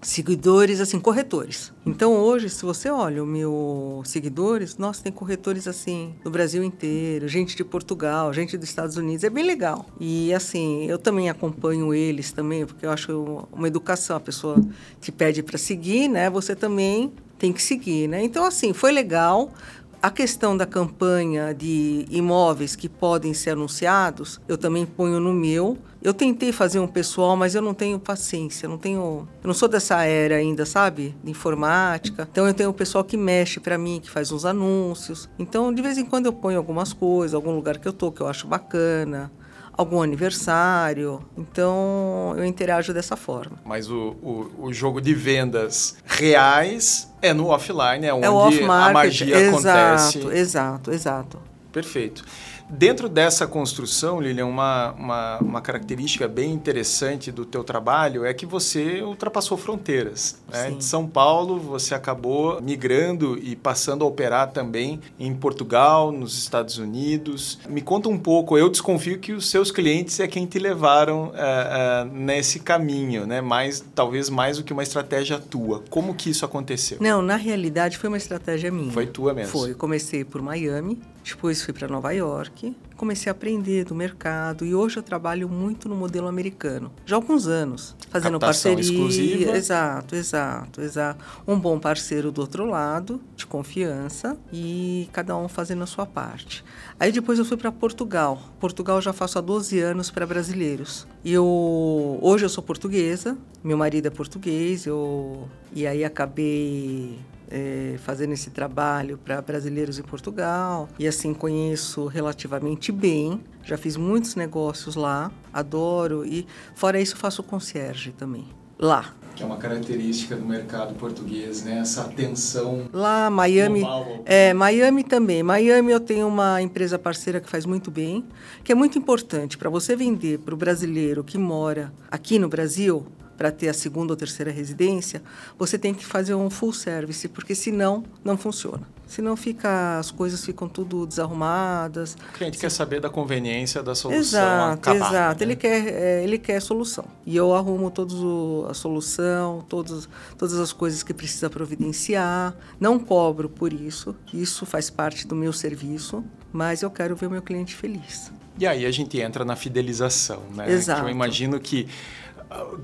seguidores, 0.00 0.80
assim, 0.80 1.00
corretores. 1.00 1.72
Então, 1.84 2.14
hoje, 2.14 2.48
se 2.48 2.64
você 2.64 2.88
olha 2.88 3.22
os 3.22 3.28
meus 3.28 4.08
seguidores, 4.08 4.76
nossa, 4.76 5.02
tem 5.02 5.12
corretores, 5.12 5.66
assim, 5.66 6.14
do 6.22 6.30
Brasil 6.30 6.62
inteiro, 6.62 7.26
gente 7.26 7.56
de 7.56 7.64
Portugal, 7.64 8.32
gente 8.32 8.56
dos 8.56 8.68
Estados 8.68 8.96
Unidos, 8.96 9.24
é 9.24 9.30
bem 9.30 9.44
legal. 9.44 9.86
E, 9.98 10.32
assim, 10.32 10.86
eu 10.86 10.98
também 10.98 11.28
acompanho 11.28 11.92
eles 11.92 12.30
também, 12.30 12.64
porque 12.64 12.86
eu 12.86 12.90
acho 12.90 13.48
uma 13.52 13.66
educação, 13.66 14.16
a 14.16 14.20
pessoa 14.20 14.60
te 15.00 15.10
pede 15.10 15.42
para 15.42 15.58
seguir, 15.58 16.08
né, 16.08 16.30
você 16.30 16.54
também 16.54 17.12
tem 17.38 17.52
que 17.52 17.62
seguir, 17.62 18.08
né? 18.08 18.22
Então, 18.22 18.44
assim, 18.44 18.72
foi 18.72 18.90
legal, 18.90 19.52
a 20.02 20.10
questão 20.10 20.56
da 20.56 20.64
campanha 20.64 21.52
de 21.52 22.06
imóveis 22.10 22.76
que 22.76 22.88
podem 22.88 23.34
ser 23.34 23.50
anunciados, 23.50 24.40
eu 24.46 24.56
também 24.56 24.86
ponho 24.86 25.18
no 25.18 25.32
meu. 25.32 25.76
Eu 26.00 26.14
tentei 26.14 26.52
fazer 26.52 26.78
um 26.78 26.86
pessoal, 26.86 27.36
mas 27.36 27.56
eu 27.56 27.62
não 27.62 27.74
tenho 27.74 27.98
paciência, 27.98 28.68
não 28.68 28.78
tenho, 28.78 29.28
eu 29.42 29.46
não 29.46 29.54
sou 29.54 29.68
dessa 29.68 30.04
era 30.04 30.36
ainda, 30.36 30.64
sabe, 30.64 31.16
de 31.24 31.30
informática. 31.30 32.28
Então 32.30 32.46
eu 32.46 32.54
tenho 32.54 32.70
um 32.70 32.72
pessoal 32.72 33.02
que 33.02 33.16
mexe 33.16 33.58
para 33.58 33.76
mim, 33.76 34.00
que 34.00 34.08
faz 34.08 34.30
uns 34.30 34.44
anúncios. 34.44 35.28
Então 35.38 35.72
de 35.74 35.82
vez 35.82 35.98
em 35.98 36.04
quando 36.04 36.26
eu 36.26 36.32
ponho 36.32 36.58
algumas 36.58 36.92
coisas, 36.92 37.34
algum 37.34 37.54
lugar 37.54 37.78
que 37.78 37.88
eu 37.88 37.92
tô 37.92 38.12
que 38.12 38.20
eu 38.20 38.28
acho 38.28 38.46
bacana 38.46 39.30
algum 39.78 40.02
aniversário. 40.02 41.24
Então 41.36 42.34
eu 42.36 42.44
interajo 42.44 42.92
dessa 42.92 43.16
forma. 43.16 43.58
Mas 43.64 43.88
o, 43.88 44.16
o, 44.20 44.64
o 44.64 44.72
jogo 44.72 45.00
de 45.00 45.14
vendas 45.14 45.96
reais 46.04 47.08
é 47.22 47.32
no 47.32 47.46
offline, 47.46 48.04
é 48.04 48.12
onde 48.12 48.60
é 48.60 48.64
a 48.64 48.92
magia 48.92 49.36
exato, 49.36 49.68
acontece. 49.68 50.18
Exato, 50.36 50.90
exato. 50.90 51.38
Perfeito. 51.72 52.24
Dentro 52.70 53.08
dessa 53.08 53.46
construção, 53.46 54.20
Lilian, 54.20 54.44
uma, 54.44 54.92
uma, 54.92 55.38
uma, 55.38 55.60
característica 55.60 56.28
bem 56.28 56.52
interessante 56.52 57.32
do 57.32 57.46
teu 57.46 57.64
trabalho 57.64 58.26
é 58.26 58.34
que 58.34 58.44
você 58.44 59.00
ultrapassou 59.02 59.56
fronteiras. 59.56 60.38
Né? 60.52 60.72
De 60.72 60.84
São 60.84 61.06
Paulo, 61.06 61.58
você 61.58 61.94
acabou 61.94 62.60
migrando 62.60 63.38
e 63.38 63.56
passando 63.56 64.04
a 64.04 64.08
operar 64.08 64.50
também 64.52 65.00
em 65.18 65.34
Portugal, 65.34 66.12
nos 66.12 66.36
Estados 66.36 66.76
Unidos. 66.76 67.58
Me 67.68 67.80
conta 67.80 68.10
um 68.10 68.18
pouco, 68.18 68.58
eu 68.58 68.68
desconfio 68.68 69.18
que 69.18 69.32
os 69.32 69.48
seus 69.48 69.70
clientes 69.70 70.20
é 70.20 70.28
quem 70.28 70.44
te 70.44 70.58
levaram 70.58 71.28
uh, 71.28 71.30
uh, 71.30 72.04
nesse 72.12 72.60
caminho, 72.60 73.26
né? 73.26 73.40
mais, 73.40 73.82
talvez 73.94 74.28
mais 74.28 74.58
do 74.58 74.64
que 74.64 74.74
uma 74.74 74.82
estratégia 74.82 75.38
tua. 75.38 75.82
Como 75.88 76.14
que 76.14 76.28
isso 76.28 76.44
aconteceu? 76.44 76.98
Não, 77.00 77.22
na 77.22 77.36
realidade 77.36 77.96
foi 77.96 78.08
uma 78.08 78.18
estratégia 78.18 78.70
minha. 78.70 78.92
Foi 78.92 79.06
tua 79.06 79.32
mesmo? 79.32 79.52
Foi. 79.52 79.74
Comecei 79.74 80.22
por 80.22 80.42
Miami, 80.42 81.00
depois 81.28 81.62
fui 81.62 81.74
para 81.74 81.86
Nova 81.86 82.12
York, 82.12 82.74
comecei 82.96 83.30
a 83.30 83.32
aprender 83.32 83.84
do 83.84 83.94
mercado 83.94 84.64
e 84.64 84.74
hoje 84.74 84.96
eu 84.96 85.02
trabalho 85.02 85.48
muito 85.48 85.88
no 85.88 85.94
modelo 85.94 86.26
americano. 86.26 86.90
Já 87.04 87.16
há 87.16 87.18
alguns 87.18 87.46
anos, 87.46 87.94
fazendo 88.10 88.38
Captação 88.38 88.74
parceria. 88.74 88.80
Exclusiva. 88.80 89.56
Exato, 89.56 90.16
exato, 90.16 90.80
exato. 90.80 91.24
Um 91.46 91.58
bom 91.58 91.78
parceiro 91.78 92.32
do 92.32 92.40
outro 92.40 92.64
lado, 92.64 93.20
de 93.36 93.46
confiança 93.46 94.36
e 94.52 95.08
cada 95.12 95.36
um 95.36 95.48
fazendo 95.48 95.82
a 95.82 95.86
sua 95.86 96.06
parte. 96.06 96.64
Aí 96.98 97.12
depois 97.12 97.38
eu 97.38 97.44
fui 97.44 97.56
para 97.56 97.70
Portugal. 97.70 98.42
Portugal 98.58 98.96
eu 98.96 99.02
já 99.02 99.12
faço 99.12 99.38
há 99.38 99.42
12 99.42 99.78
anos 99.80 100.10
para 100.10 100.26
brasileiros. 100.26 101.06
E 101.22 101.32
eu 101.32 102.18
hoje 102.22 102.44
eu 102.44 102.48
sou 102.48 102.64
portuguesa, 102.64 103.36
meu 103.62 103.76
marido 103.76 104.06
é 104.06 104.10
português, 104.10 104.86
eu 104.86 105.48
e 105.72 105.86
aí 105.86 106.04
acabei 106.04 107.18
é, 107.50 107.96
fazendo 107.98 108.32
esse 108.32 108.50
trabalho 108.50 109.18
para 109.18 109.40
brasileiros 109.40 109.98
em 109.98 110.02
Portugal 110.02 110.88
e 110.98 111.06
assim 111.06 111.34
conheço 111.34 112.06
relativamente 112.06 112.92
bem. 112.92 113.42
Já 113.64 113.76
fiz 113.76 113.96
muitos 113.96 114.34
negócios 114.34 114.94
lá, 114.94 115.30
adoro 115.52 116.24
e 116.24 116.46
fora 116.74 117.00
isso 117.00 117.16
faço 117.16 117.42
concierge 117.42 118.12
também 118.12 118.46
lá. 118.78 119.14
Que 119.34 119.42
é 119.42 119.46
uma 119.46 119.56
característica 119.56 120.34
do 120.34 120.44
mercado 120.44 120.94
português, 120.94 121.62
né? 121.62 121.78
Essa 121.78 122.02
atenção. 122.02 122.88
Lá, 122.92 123.30
Miami. 123.30 123.80
Global. 123.80 124.22
É, 124.24 124.52
Miami 124.52 125.04
também. 125.04 125.42
Miami 125.42 125.92
eu 125.92 126.00
tenho 126.00 126.26
uma 126.26 126.60
empresa 126.60 126.98
parceira 126.98 127.40
que 127.40 127.48
faz 127.48 127.64
muito 127.64 127.90
bem, 127.90 128.24
que 128.64 128.72
é 128.72 128.74
muito 128.74 128.98
importante 128.98 129.56
para 129.56 129.70
você 129.70 129.94
vender 129.94 130.38
para 130.40 130.54
o 130.54 130.56
brasileiro 130.56 131.22
que 131.22 131.38
mora 131.38 131.92
aqui 132.10 132.38
no 132.38 132.48
Brasil 132.48 133.06
para 133.38 133.52
ter 133.52 133.68
a 133.68 133.72
segunda 133.72 134.12
ou 134.12 134.16
terceira 134.16 134.50
residência, 134.50 135.22
você 135.56 135.78
tem 135.78 135.94
que 135.94 136.04
fazer 136.04 136.34
um 136.34 136.50
full 136.50 136.72
service, 136.72 137.26
porque 137.28 137.54
senão 137.54 138.02
não 138.24 138.36
funciona. 138.36 138.82
Senão 139.06 139.36
fica, 139.36 139.98
as 139.98 140.10
coisas 140.10 140.44
ficam 140.44 140.68
tudo 140.68 141.06
desarrumadas. 141.06 142.14
O 142.14 142.32
cliente 142.32 142.58
quer 142.58 142.70
saber 142.70 143.00
da 143.00 143.08
conveniência 143.08 143.82
da 143.82 143.94
solução 143.94 144.20
Exato, 144.20 144.74
acabar, 144.74 145.10
exato. 145.10 145.38
Né? 145.38 145.46
Ele 145.46 145.56
quer, 145.56 145.88
é, 145.88 146.24
ele 146.24 146.38
quer 146.38 146.60
solução. 146.60 147.06
E 147.24 147.34
eu 147.34 147.54
arrumo 147.54 147.90
todos 147.90 148.16
o, 148.16 148.66
a 148.68 148.74
solução, 148.74 149.64
todos, 149.66 150.08
todas 150.36 150.58
as 150.58 150.74
coisas 150.74 151.02
que 151.02 151.14
precisa 151.14 151.48
providenciar. 151.48 152.54
Não 152.78 152.98
cobro 152.98 153.48
por 153.48 153.72
isso. 153.72 154.14
Isso 154.34 154.66
faz 154.66 154.90
parte 154.90 155.26
do 155.26 155.34
meu 155.34 155.54
serviço, 155.54 156.22
mas 156.52 156.82
eu 156.82 156.90
quero 156.90 157.16
ver 157.16 157.28
o 157.28 157.30
meu 157.30 157.40
cliente 157.40 157.74
feliz. 157.74 158.30
E 158.58 158.66
aí 158.66 158.84
a 158.84 158.90
gente 158.90 159.18
entra 159.20 159.44
na 159.44 159.54
fidelização, 159.54 160.42
né? 160.54 160.70
Exato. 160.70 161.00
Que 161.00 161.06
eu 161.06 161.10
imagino 161.10 161.60
que 161.60 161.88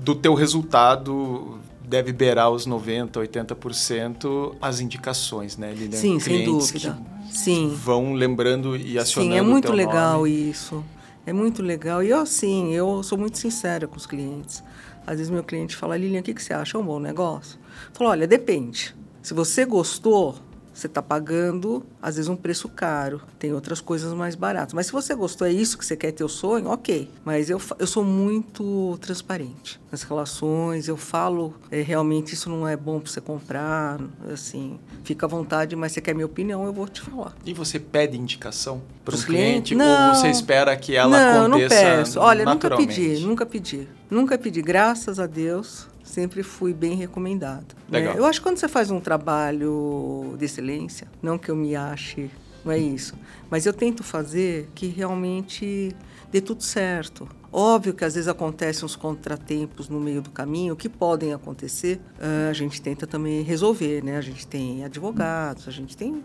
do 0.01 0.15
teu 0.15 0.33
resultado 0.33 1.59
deve 1.87 2.11
beirar 2.11 2.49
os 2.49 2.65
90, 2.65 3.19
80% 3.19 4.55
as 4.61 4.79
indicações, 4.79 5.57
né, 5.57 5.71
Lilian? 5.73 5.97
Sim, 5.97 6.19
sem 6.19 6.43
dúvida. 6.43 6.97
Sim. 7.29 7.75
Vão 7.75 8.13
lembrando 8.13 8.75
e 8.75 8.97
acionando 8.97 9.33
Sim, 9.33 9.37
é 9.37 9.41
muito 9.41 9.71
legal 9.71 10.19
nome. 10.19 10.49
isso. 10.49 10.83
É 11.25 11.33
muito 11.33 11.61
legal. 11.63 12.03
E 12.03 12.09
eu, 12.09 12.19
assim, 12.19 12.73
eu 12.73 13.01
sou 13.03 13.17
muito 13.17 13.37
sincera 13.37 13.87
com 13.87 13.97
os 13.97 14.05
clientes. 14.05 14.63
Às 15.05 15.17
vezes 15.17 15.29
meu 15.29 15.43
cliente 15.43 15.75
fala, 15.75 15.97
Lilian, 15.97 16.19
o 16.19 16.23
que, 16.23 16.33
que 16.33 16.41
você 16.41 16.53
acha? 16.53 16.77
É 16.77 16.79
um 16.79 16.85
bom 16.85 16.99
negócio? 16.99 17.59
Eu 17.59 17.95
falo, 17.95 18.09
olha, 18.11 18.27
depende. 18.27 18.95
Se 19.21 19.33
você 19.33 19.65
gostou, 19.65 20.35
você 20.75 20.87
está 20.87 21.01
pagando, 21.01 21.85
às 22.01 22.17
vezes, 22.17 22.27
um 22.27 22.35
preço 22.35 22.67
caro. 22.67 23.21
Tem 23.39 23.53
outras 23.53 23.79
coisas 23.79 24.13
mais 24.13 24.35
baratas. 24.35 24.73
Mas 24.73 24.87
se 24.87 24.91
você 24.91 25.15
gostou, 25.15 25.47
é 25.47 25.51
isso 25.51 25.77
que 25.77 25.85
você 25.85 25.95
quer 25.95 26.11
ter 26.11 26.23
o 26.23 26.27
sonho, 26.29 26.67
ok. 26.67 27.09
Mas 27.23 27.49
eu, 27.49 27.61
eu 27.79 27.87
sou 27.87 28.03
muito 28.03 28.97
transparente 28.99 29.79
nas 29.89 30.03
relações. 30.03 30.89
Eu 30.89 30.97
falo, 30.97 31.53
é, 31.71 31.81
realmente, 31.81 32.33
isso 32.33 32.49
não 32.49 32.67
é 32.67 32.75
bom 32.75 32.99
para 32.99 33.09
você 33.09 33.21
comprar. 33.21 34.01
Assim, 34.31 34.77
fica 35.05 35.25
à 35.25 35.29
vontade, 35.29 35.77
mas 35.77 35.93
você 35.93 36.01
quer 36.01 36.13
minha 36.13 36.25
opinião, 36.25 36.65
eu 36.65 36.73
vou 36.73 36.89
te 36.89 36.99
falar. 37.01 37.33
E 37.45 37.53
você 37.53 37.79
pede 37.79 38.17
indicação 38.17 38.81
para 39.05 39.13
um 39.13 39.17
Pros 39.17 39.23
cliente? 39.23 39.75
clientes? 39.75 39.77
Não. 39.77 40.09
Ou 40.09 40.15
você 40.15 40.27
espera 40.27 40.75
que 40.75 40.93
ela 40.93 41.17
não, 41.17 41.47
não 41.47 41.57
aconteça 41.57 41.75
peço. 41.75 42.19
Olha, 42.19 42.43
nunca 42.43 42.75
pedi, 42.75 43.19
nunca 43.19 43.45
pedi. 43.45 43.87
Nunca 44.09 44.37
pedi, 44.37 44.61
graças 44.61 45.19
a 45.19 45.25
Deus, 45.25 45.87
sempre 46.15 46.43
fui 46.43 46.73
bem 46.73 46.95
recomendado. 46.95 47.75
né? 47.89 47.99
Legal. 47.99 48.15
Eu 48.15 48.25
acho 48.25 48.39
que 48.39 48.43
quando 48.45 48.57
você 48.57 48.69
faz 48.69 48.89
um 48.89 49.01
trabalho 49.01 50.33
de 50.37 50.45
excelência, 50.45 51.09
não 51.21 51.37
que 51.37 51.51
eu 51.51 51.55
me 51.57 51.75
ache, 51.75 52.31
não 52.63 52.71
é 52.71 52.79
isso, 52.79 53.15
mas 53.49 53.65
eu 53.65 53.73
tento 53.73 54.01
fazer 54.01 54.69
que 54.73 54.87
realmente 54.87 55.93
dê 56.31 56.39
tudo 56.39 56.63
certo. 56.63 57.27
Óbvio 57.51 57.93
que 57.93 58.05
às 58.05 58.15
vezes 58.15 58.29
acontecem 58.29 58.85
uns 58.85 58.95
contratempos 58.95 59.89
no 59.89 59.99
meio 59.99 60.21
do 60.21 60.29
caminho 60.31 60.73
que 60.75 60.87
podem 60.87 61.33
acontecer, 61.33 61.99
ah, 62.19 62.49
a 62.49 62.53
gente 62.53 62.81
tenta 62.81 63.05
também 63.05 63.43
resolver, 63.43 64.01
né? 64.01 64.17
A 64.17 64.21
gente 64.21 64.47
tem 64.47 64.85
advogados, 64.85 65.67
a 65.67 65.71
gente 65.71 65.97
tem 65.97 66.23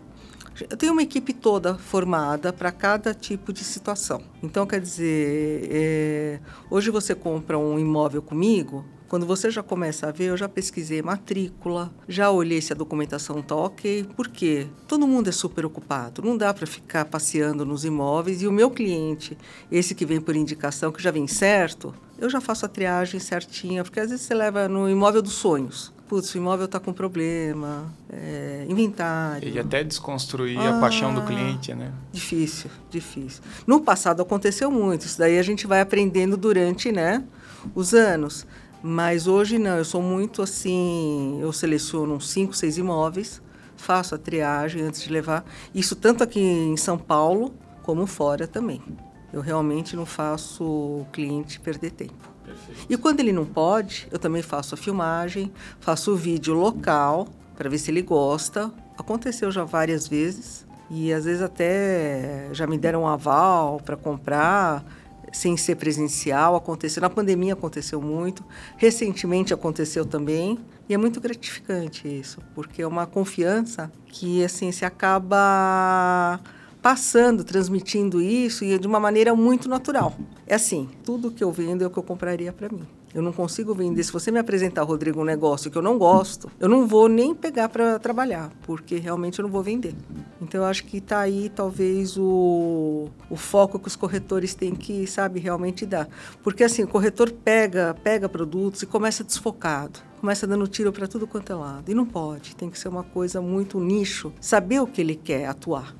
eu 0.69 0.77
tenho 0.77 0.91
uma 0.91 1.01
equipe 1.01 1.33
toda 1.33 1.75
formada 1.75 2.51
para 2.51 2.71
cada 2.71 3.13
tipo 3.13 3.53
de 3.53 3.63
situação. 3.63 4.21
Então, 4.43 4.67
quer 4.67 4.81
dizer, 4.81 5.69
é, 5.71 6.39
hoje 6.69 6.91
você 6.91 7.15
compra 7.15 7.57
um 7.57 7.79
imóvel 7.79 8.21
comigo, 8.21 8.85
quando 9.11 9.25
você 9.25 9.51
já 9.51 9.61
começa 9.61 10.07
a 10.07 10.11
ver, 10.13 10.27
eu 10.27 10.37
já 10.37 10.47
pesquisei 10.47 11.01
matrícula, 11.01 11.91
já 12.07 12.31
olhei 12.31 12.61
se 12.61 12.71
a 12.71 12.75
documentação 12.77 13.39
está 13.39 13.53
ok. 13.53 14.05
Por 14.15 14.29
quê? 14.29 14.67
Todo 14.87 15.05
mundo 15.05 15.27
é 15.27 15.33
super 15.33 15.65
ocupado, 15.65 16.21
não 16.21 16.37
dá 16.37 16.53
para 16.53 16.65
ficar 16.65 17.03
passeando 17.03 17.65
nos 17.65 17.83
imóveis. 17.83 18.41
E 18.41 18.47
o 18.47 18.53
meu 18.53 18.71
cliente, 18.71 19.37
esse 19.69 19.93
que 19.93 20.05
vem 20.05 20.21
por 20.21 20.33
indicação, 20.33 20.93
que 20.93 21.03
já 21.03 21.11
vem 21.11 21.27
certo, 21.27 21.93
eu 22.17 22.29
já 22.29 22.39
faço 22.39 22.65
a 22.65 22.69
triagem 22.69 23.19
certinha, 23.19 23.83
porque 23.83 23.99
às 23.99 24.11
vezes 24.11 24.25
você 24.25 24.33
leva 24.33 24.69
no 24.69 24.89
imóvel 24.89 25.21
dos 25.21 25.33
sonhos. 25.33 25.91
Putz, 26.07 26.33
o 26.33 26.37
imóvel 26.37 26.67
está 26.67 26.79
com 26.79 26.93
problema, 26.93 27.93
é, 28.09 28.65
inventário. 28.69 29.49
E 29.49 29.59
até 29.59 29.83
desconstruir 29.83 30.57
a 30.57 30.79
paixão 30.79 31.13
do 31.13 31.19
Ah. 31.19 31.25
cliente, 31.25 31.73
né? 31.73 31.91
Difícil, 32.13 32.71
difícil. 32.89 33.43
No 33.67 33.81
passado 33.81 34.21
aconteceu 34.21 34.71
muito, 34.71 35.05
isso 35.05 35.19
daí 35.19 35.37
a 35.37 35.43
gente 35.43 35.67
vai 35.67 35.81
aprendendo 35.81 36.37
durante 36.37 36.93
né, 36.93 37.21
os 37.75 37.93
anos. 37.93 38.47
Mas 38.83 39.27
hoje 39.27 39.59
não, 39.59 39.77
eu 39.77 39.85
sou 39.85 40.01
muito 40.01 40.41
assim, 40.41 41.39
eu 41.39 41.53
seleciono 41.53 42.15
uns 42.15 42.29
5, 42.29 42.53
6 42.53 42.79
imóveis, 42.79 43.41
faço 43.75 44.15
a 44.15 44.17
triagem 44.17 44.81
antes 44.81 45.01
de 45.03 45.11
levar. 45.11 45.45
Isso 45.73 45.95
tanto 45.95 46.23
aqui 46.23 46.39
em 46.39 46.75
São 46.77 46.97
Paulo 46.97 47.53
como 47.83 48.07
fora 48.07 48.47
também. 48.47 48.81
Eu 49.31 49.39
realmente 49.39 49.95
não 49.95 50.05
faço 50.05 50.63
o 50.63 51.07
cliente 51.11 51.59
perder 51.59 51.91
tempo. 51.91 52.31
E 52.89 52.97
quando 52.97 53.19
ele 53.19 53.31
não 53.31 53.45
pode, 53.45 54.07
eu 54.11 54.19
também 54.19 54.41
faço 54.41 54.75
a 54.75 54.77
filmagem, 54.77 55.51
faço 55.79 56.11
o 56.11 56.15
vídeo 56.15 56.53
local 56.53 57.27
para 57.55 57.69
ver 57.69 57.77
se 57.77 57.91
ele 57.91 58.01
gosta. 58.01 58.71
Aconteceu 58.97 59.51
já 59.51 59.63
várias 59.63 60.07
vezes 60.07 60.65
e 60.89 61.13
às 61.13 61.25
vezes 61.25 61.41
até 61.41 62.49
já 62.51 62.67
me 62.67 62.77
deram 62.77 63.03
um 63.03 63.07
aval 63.07 63.79
para 63.79 63.95
comprar 63.95 64.83
sem 65.31 65.55
ser 65.57 65.75
presencial. 65.75 66.55
Aconteceu 66.55 67.01
na 67.01 67.09
pandemia 67.09 67.53
aconteceu 67.53 68.01
muito, 68.01 68.43
recentemente 68.77 69.53
aconteceu 69.53 70.05
também 70.05 70.59
e 70.89 70.93
é 70.93 70.97
muito 70.97 71.21
gratificante 71.21 72.07
isso, 72.07 72.41
porque 72.53 72.81
é 72.81 72.87
uma 72.87 73.05
confiança 73.05 73.91
que 74.07 74.43
assim 74.43 74.71
se 74.71 74.83
acaba 74.83 76.39
passando, 76.81 77.43
transmitindo 77.43 78.21
isso 78.21 78.65
e 78.65 78.77
de 78.77 78.87
uma 78.87 78.99
maneira 78.99 79.35
muito 79.35 79.69
natural. 79.69 80.15
É 80.47 80.55
assim, 80.55 80.89
tudo 81.03 81.31
que 81.31 81.43
eu 81.43 81.51
vendo 81.51 81.83
é 81.83 81.87
o 81.87 81.89
que 81.89 81.97
eu 81.97 82.03
compraria 82.03 82.51
para 82.51 82.69
mim. 82.69 82.87
Eu 83.13 83.21
não 83.21 83.33
consigo 83.33 83.73
vender. 83.73 84.03
Se 84.03 84.11
você 84.11 84.31
me 84.31 84.39
apresentar, 84.39 84.83
Rodrigo, 84.83 85.21
um 85.21 85.25
negócio 85.25 85.69
que 85.69 85.77
eu 85.77 85.81
não 85.81 85.97
gosto, 85.97 86.49
eu 86.59 86.69
não 86.69 86.87
vou 86.87 87.09
nem 87.09 87.35
pegar 87.35 87.69
para 87.69 87.99
trabalhar, 87.99 88.51
porque 88.63 88.97
realmente 88.97 89.39
eu 89.39 89.43
não 89.43 89.51
vou 89.51 89.61
vender. 89.61 89.93
Então, 90.41 90.61
eu 90.61 90.65
acho 90.65 90.85
que 90.85 90.97
está 90.97 91.19
aí, 91.19 91.49
talvez, 91.49 92.17
o, 92.17 93.09
o 93.29 93.35
foco 93.35 93.77
que 93.77 93.87
os 93.87 93.95
corretores 93.95 94.55
têm 94.55 94.73
que, 94.73 95.05
sabe, 95.05 95.39
realmente 95.39 95.85
dar. 95.85 96.07
Porque, 96.41 96.63
assim, 96.63 96.83
o 96.83 96.87
corretor 96.87 97.31
pega, 97.31 97.95
pega 98.03 98.27
produtos 98.29 98.81
e 98.81 98.85
começa 98.85 99.23
desfocado. 99.23 99.99
Começa 100.19 100.47
dando 100.47 100.67
tiro 100.67 100.91
para 100.91 101.07
tudo 101.07 101.27
quanto 101.27 101.51
é 101.51 101.55
lado. 101.55 101.91
E 101.91 101.93
não 101.93 102.05
pode. 102.05 102.55
Tem 102.55 102.69
que 102.69 102.77
ser 102.77 102.87
uma 102.87 103.03
coisa 103.03 103.41
muito 103.41 103.79
nicho. 103.79 104.31
Saber 104.39 104.79
o 104.79 104.87
que 104.87 105.01
ele 105.01 105.15
quer 105.15 105.45
atuar. 105.45 105.95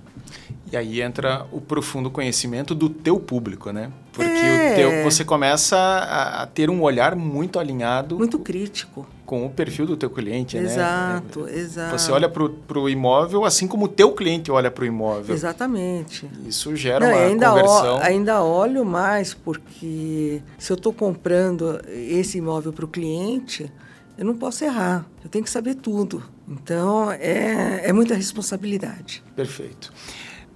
E 0.72 0.78
aí 0.78 1.02
entra 1.02 1.46
o 1.52 1.60
profundo 1.60 2.10
conhecimento 2.10 2.74
do 2.74 2.90
teu 2.90 3.20
público, 3.20 3.72
né? 3.72 3.92
Porque 4.22 4.46
É. 4.46 4.72
o 4.72 4.76
teu, 4.76 5.04
você 5.04 5.24
começa 5.26 5.76
a, 5.78 6.44
a 6.44 6.46
ter 6.48 6.70
um 6.70 6.82
olhar 6.82 7.16
muito 7.16 7.60
alinhado 7.60 8.18
Muito 8.18 8.40
crítico. 8.40 9.06
com 9.26 9.46
o 9.46 9.50
perfil 9.50 9.86
do 9.86 9.98
teu 9.98 10.10
cliente, 10.10 10.58
né? 10.58 10.64
Exato, 10.64 11.48
É, 11.48 11.56
exato. 11.58 11.98
Você 11.98 12.12
olha 12.12 12.30
para 12.30 12.80
o 12.80 12.90
imóvel 12.90 13.44
assim 13.46 13.68
como 13.68 13.86
o 13.86 13.88
teu 13.88 14.12
cliente 14.14 14.52
olha 14.52 14.70
para 14.72 14.84
o 14.84 14.88
imóvel. 14.88 15.34
Exatamente. 15.34 16.30
Isso 16.48 16.76
gera 16.76 17.06
Não, 17.08 17.14
uma 17.14 17.26
ainda, 17.26 17.50
conversão. 17.50 17.96
ó- 17.98 18.02
ainda 18.02 18.44
olho 18.44 18.86
mais, 18.86 19.34
porque 19.34 20.42
se 20.58 20.72
eu 20.72 20.76
estou 20.76 20.94
comprando 20.94 21.80
esse 21.88 22.38
imóvel 22.38 22.72
para 22.74 22.86
o 22.86 22.88
cliente, 22.88 23.72
eu 24.18 24.26
não 24.26 24.36
posso 24.36 24.64
errar. 24.64 25.06
Eu 25.24 25.30
tenho 25.30 25.44
que 25.44 25.50
saber 25.50 25.76
tudo. 25.76 26.22
Então, 26.48 27.10
é, 27.12 27.82
é 27.86 27.94
muita 27.94 28.14
responsabilidade. 28.14 29.24
Perfeito. 29.36 29.92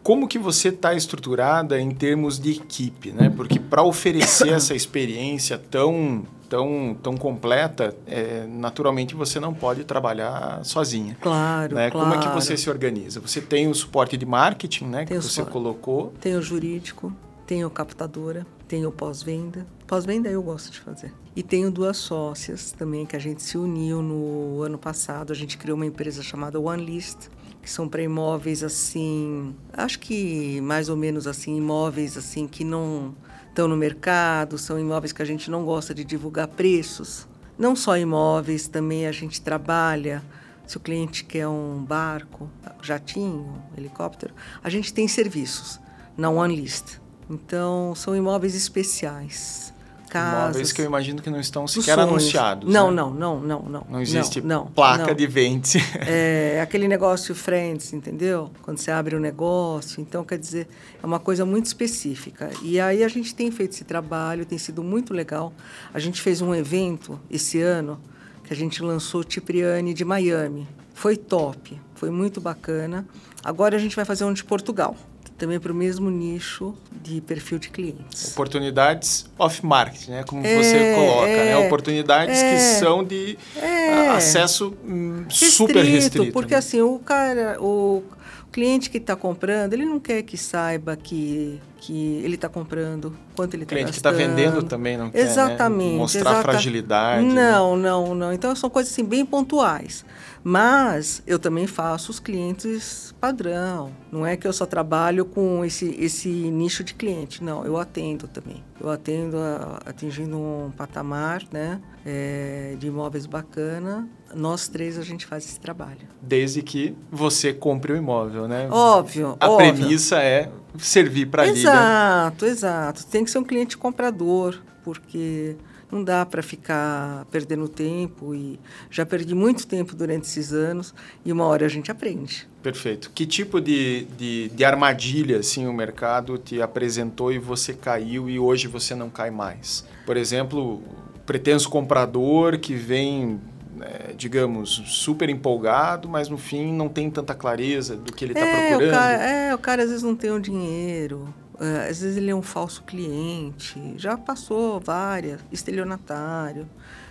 Como 0.05 0.27
que 0.27 0.37
você 0.37 0.67
está 0.67 0.93
estruturada 0.93 1.81
em 1.81 1.89
termos 1.89 2.37
de 2.37 2.51
equipe, 2.51 3.11
né? 3.11 3.33
Porque 3.35 3.59
para 3.59 3.81
oferecer 3.81 4.49
essa 4.49 4.75
experiência 4.77 5.57
tão 5.57 6.23
tão 6.47 6.95
tão 7.01 7.17
completa, 7.17 7.97
é, 8.05 8.45
naturalmente 8.47 9.15
você 9.15 9.39
não 9.39 9.51
pode 9.51 9.83
trabalhar 9.83 10.63
sozinha. 10.63 11.17
Claro, 11.19 11.73
né? 11.73 11.89
claro. 11.89 12.07
Como 12.07 12.21
é 12.21 12.23
que 12.23 12.31
você 12.35 12.55
se 12.55 12.69
organiza? 12.69 13.19
Você 13.19 13.41
tem 13.41 13.67
o 13.67 13.73
suporte 13.73 14.15
de 14.15 14.27
marketing, 14.27 14.85
né? 14.85 15.01
Que 15.05 15.09
Tem 15.09 15.17
o 15.17 15.23
você 15.23 15.43
colocou. 15.43 16.13
Tenho 16.21 16.37
o 16.37 16.41
jurídico, 16.43 17.11
tenho 17.47 17.67
captadora, 17.71 18.45
tenho 18.67 18.91
pós-venda. 18.91 19.65
Pós-venda 19.87 20.29
eu 20.29 20.43
gosto 20.43 20.71
de 20.71 20.81
fazer. 20.81 21.11
E 21.35 21.41
tenho 21.41 21.71
duas 21.71 21.97
sócias 21.97 22.71
também 22.71 23.07
que 23.07 23.15
a 23.15 23.19
gente 23.19 23.41
se 23.41 23.57
uniu 23.57 24.03
no 24.03 24.61
ano 24.61 24.77
passado. 24.77 25.33
A 25.33 25.35
gente 25.35 25.57
criou 25.57 25.75
uma 25.75 25.85
empresa 25.87 26.21
chamada 26.21 26.59
One 26.59 26.85
List, 26.85 27.27
que 27.65 27.71
são 27.71 27.89
para 27.89 28.03
imóveis 28.03 28.63
assim, 28.63 29.55
acho 29.73 29.97
que 29.97 30.61
mais 30.61 30.87
ou 30.87 30.95
menos 30.95 31.25
assim, 31.25 31.57
imóveis 31.57 32.15
assim 32.15 32.47
que 32.47 32.63
não 32.63 33.15
estão 33.49 33.67
no 33.67 33.75
mercado, 33.75 34.55
são 34.55 34.79
imóveis 34.79 35.11
que 35.11 35.23
a 35.23 35.25
gente 35.25 35.49
não 35.49 35.65
gosta 35.65 35.91
de 35.91 36.03
divulgar 36.03 36.47
preços. 36.47 37.27
Não 37.57 37.75
só 37.75 37.97
imóveis, 37.97 38.67
também 38.67 39.07
a 39.07 39.11
gente 39.11 39.41
trabalha 39.41 40.23
se 40.67 40.77
o 40.77 40.79
cliente 40.79 41.25
quer 41.25 41.47
um 41.47 41.83
barco, 41.83 42.47
jatinho, 42.83 43.59
helicóptero, 43.75 44.35
a 44.63 44.69
gente 44.69 44.93
tem 44.93 45.07
serviços 45.07 45.79
na 46.15 46.29
One 46.29 46.55
List. 46.55 46.99
Então, 47.27 47.95
são 47.95 48.15
imóveis 48.15 48.53
especiais. 48.53 49.73
Casas. 50.15 50.43
Imóveis 50.43 50.71
que 50.71 50.81
eu 50.81 50.85
imagino 50.85 51.21
que 51.21 51.29
não 51.29 51.39
estão 51.39 51.67
sequer 51.67 51.99
anunciados. 51.99 52.71
Não, 52.71 52.89
né? 52.89 52.95
não, 52.95 53.13
não, 53.13 53.39
não, 53.39 53.61
não. 53.63 53.87
Não 53.89 54.01
existe 54.01 54.41
não, 54.41 54.67
placa 54.67 55.07
não. 55.07 55.13
de 55.13 55.27
vende. 55.27 55.83
É 56.07 56.61
aquele 56.61 56.87
negócio 56.87 57.33
friends, 57.35 57.91
entendeu? 57.91 58.49
Quando 58.61 58.77
você 58.77 58.91
abre 58.91 59.15
um 59.15 59.19
negócio. 59.19 59.99
Então, 59.99 60.23
quer 60.23 60.37
dizer, 60.37 60.67
é 61.01 61.05
uma 61.05 61.19
coisa 61.19 61.45
muito 61.45 61.65
específica. 61.65 62.49
E 62.61 62.79
aí 62.79 63.03
a 63.03 63.07
gente 63.07 63.33
tem 63.33 63.51
feito 63.51 63.73
esse 63.73 63.83
trabalho, 63.83 64.45
tem 64.45 64.57
sido 64.57 64.83
muito 64.83 65.13
legal. 65.13 65.51
A 65.93 65.99
gente 65.99 66.21
fez 66.21 66.41
um 66.41 66.53
evento 66.53 67.19
esse 67.29 67.61
ano 67.61 67.99
que 68.43 68.53
a 68.53 68.55
gente 68.55 68.81
lançou 68.81 69.23
Cipriani 69.27 69.93
de 69.93 70.05
Miami. 70.05 70.67
Foi 70.93 71.17
top, 71.17 71.79
foi 71.95 72.09
muito 72.09 72.39
bacana. 72.39 73.05
Agora 73.43 73.75
a 73.75 73.79
gente 73.79 73.95
vai 73.95 74.05
fazer 74.05 74.23
um 74.23 74.33
de 74.33 74.43
Portugal 74.43 74.95
também 75.37 75.59
para 75.59 75.71
o 75.71 75.75
mesmo 75.75 76.09
nicho 76.09 76.73
de 76.91 77.19
perfil 77.21 77.59
de 77.59 77.69
clientes. 77.69 78.31
Oportunidades 78.31 79.29
off-market, 79.37 80.07
né? 80.07 80.23
Como 80.23 80.45
é, 80.45 80.55
você 80.55 80.95
coloca, 80.95 81.27
né? 81.27 81.51
é, 81.51 81.55
né? 81.55 81.57
Oportunidades 81.67 82.39
é, 82.39 82.51
que 82.51 82.61
são 82.79 83.03
de 83.03 83.37
é, 83.57 84.09
acesso 84.09 84.75
hum, 84.83 85.25
restrito, 85.27 85.53
super 85.53 85.83
restrito. 85.83 86.31
Porque 86.31 86.53
né? 86.53 86.59
assim, 86.59 86.81
o 86.81 86.99
cara, 86.99 87.61
o 87.61 88.03
cliente 88.51 88.89
que 88.89 88.97
está 88.97 89.15
comprando, 89.15 89.73
ele 89.73 89.85
não 89.85 89.99
quer 89.99 90.21
que 90.23 90.37
saiba 90.37 90.95
que, 90.95 91.59
que 91.85 92.19
ele 92.23 92.33
está 92.33 92.49
comprando, 92.49 93.15
quanto 93.35 93.53
ele 93.53 93.61
está 93.61 93.75
gastando. 93.75 93.91
cliente 93.91 93.91
que 93.91 93.97
está 93.97 94.09
vendendo 94.09 94.63
também 94.63 94.97
não 94.97 95.11
exatamente, 95.13 95.89
quer 95.89 95.91
né? 95.91 95.97
mostrar 95.97 96.31
exata... 96.31 96.41
fragilidade. 96.41 97.23
Não, 97.23 97.77
né? 97.77 97.83
não, 97.83 98.15
não. 98.15 98.33
Então 98.33 98.55
são 98.55 98.71
coisas 98.71 98.91
assim 98.91 99.05
bem 99.05 99.23
pontuais. 99.23 100.03
Mas 100.43 101.21
eu 101.27 101.37
também 101.37 101.67
faço 101.67 102.11
os 102.11 102.19
clientes 102.19 103.13
padrão. 103.19 103.91
Não 104.11 104.25
é 104.25 104.35
que 104.35 104.47
eu 104.47 104.53
só 104.53 104.65
trabalho 104.65 105.25
com 105.25 105.63
esse, 105.63 105.95
esse 105.99 106.29
nicho 106.29 106.83
de 106.83 106.95
cliente. 106.95 107.43
Não, 107.43 107.63
eu 107.65 107.77
atendo 107.77 108.27
também. 108.27 108.63
Eu 108.79 108.89
atendo 108.89 109.37
a, 109.37 109.79
atingindo 109.85 110.37
um 110.37 110.71
patamar 110.75 111.43
né, 111.51 111.79
é, 112.05 112.75
de 112.79 112.87
imóveis 112.87 113.25
bacana. 113.27 114.07
Nós 114.35 114.67
três 114.67 114.97
a 114.99 115.01
gente 115.01 115.25
faz 115.25 115.45
esse 115.45 115.59
trabalho. 115.59 116.07
Desde 116.21 116.61
que 116.61 116.95
você 117.11 117.53
compre 117.53 117.93
o 117.93 117.95
imóvel, 117.95 118.47
né? 118.47 118.67
Óbvio. 118.69 119.37
A 119.39 119.49
óbvio. 119.49 119.73
premissa 119.73 120.21
é 120.21 120.51
servir 120.77 121.27
para 121.27 121.43
a 121.43 121.45
liga. 121.45 121.59
Exato, 121.59 122.45
exato. 122.45 123.05
Tem 123.07 123.23
que 123.23 123.31
ser 123.31 123.39
um 123.39 123.43
cliente 123.43 123.77
comprador, 123.77 124.61
porque 124.83 125.55
não 125.91 126.03
dá 126.03 126.25
para 126.25 126.41
ficar 126.41 127.25
perdendo 127.31 127.67
tempo 127.67 128.35
e 128.35 128.59
já 128.89 129.05
perdi 129.05 129.33
muito 129.33 129.65
tempo 129.65 129.95
durante 129.95 130.23
esses 130.23 130.51
anos 130.51 130.93
e 131.23 131.31
uma 131.31 131.45
hora 131.45 131.65
a 131.65 131.69
gente 131.69 131.91
aprende. 131.91 132.47
Perfeito. 132.61 133.11
Que 133.13 133.25
tipo 133.25 133.61
de, 133.61 134.05
de, 134.17 134.49
de 134.49 134.65
armadilha 134.65 135.39
assim, 135.39 135.67
o 135.67 135.73
mercado 135.73 136.37
te 136.37 136.61
apresentou 136.61 137.31
e 137.31 137.39
você 137.39 137.73
caiu 137.73 138.29
e 138.29 138.39
hoje 138.39 138.67
você 138.67 138.95
não 138.95 139.09
cai 139.09 139.31
mais? 139.31 139.85
Por 140.05 140.17
exemplo, 140.17 140.81
pretenso 141.25 141.69
comprador 141.69 142.59
que 142.59 142.73
vem 142.73 143.39
é, 143.81 144.13
digamos, 144.13 144.81
super 144.85 145.29
empolgado, 145.29 146.07
mas 146.07 146.29
no 146.29 146.37
fim 146.37 146.73
não 146.73 146.87
tem 146.87 147.09
tanta 147.09 147.33
clareza 147.33 147.95
do 147.95 148.13
que 148.13 148.25
ele 148.25 148.33
está 148.33 148.45
é, 148.45 148.51
procurando. 148.51 148.87
O 148.87 148.91
cara, 148.91 149.23
é, 149.23 149.55
o 149.55 149.57
cara 149.57 149.83
às 149.83 149.89
vezes 149.89 150.03
não 150.03 150.15
tem 150.15 150.31
o 150.31 150.39
dinheiro, 150.39 151.33
é, 151.59 151.89
às 151.89 152.01
vezes 152.01 152.17
ele 152.17 152.29
é 152.29 152.35
um 152.35 152.41
falso 152.41 152.83
cliente, 152.83 153.93
já 153.97 154.17
passou 154.17 154.79
várias, 154.79 155.41
estelionatário, 155.51 156.67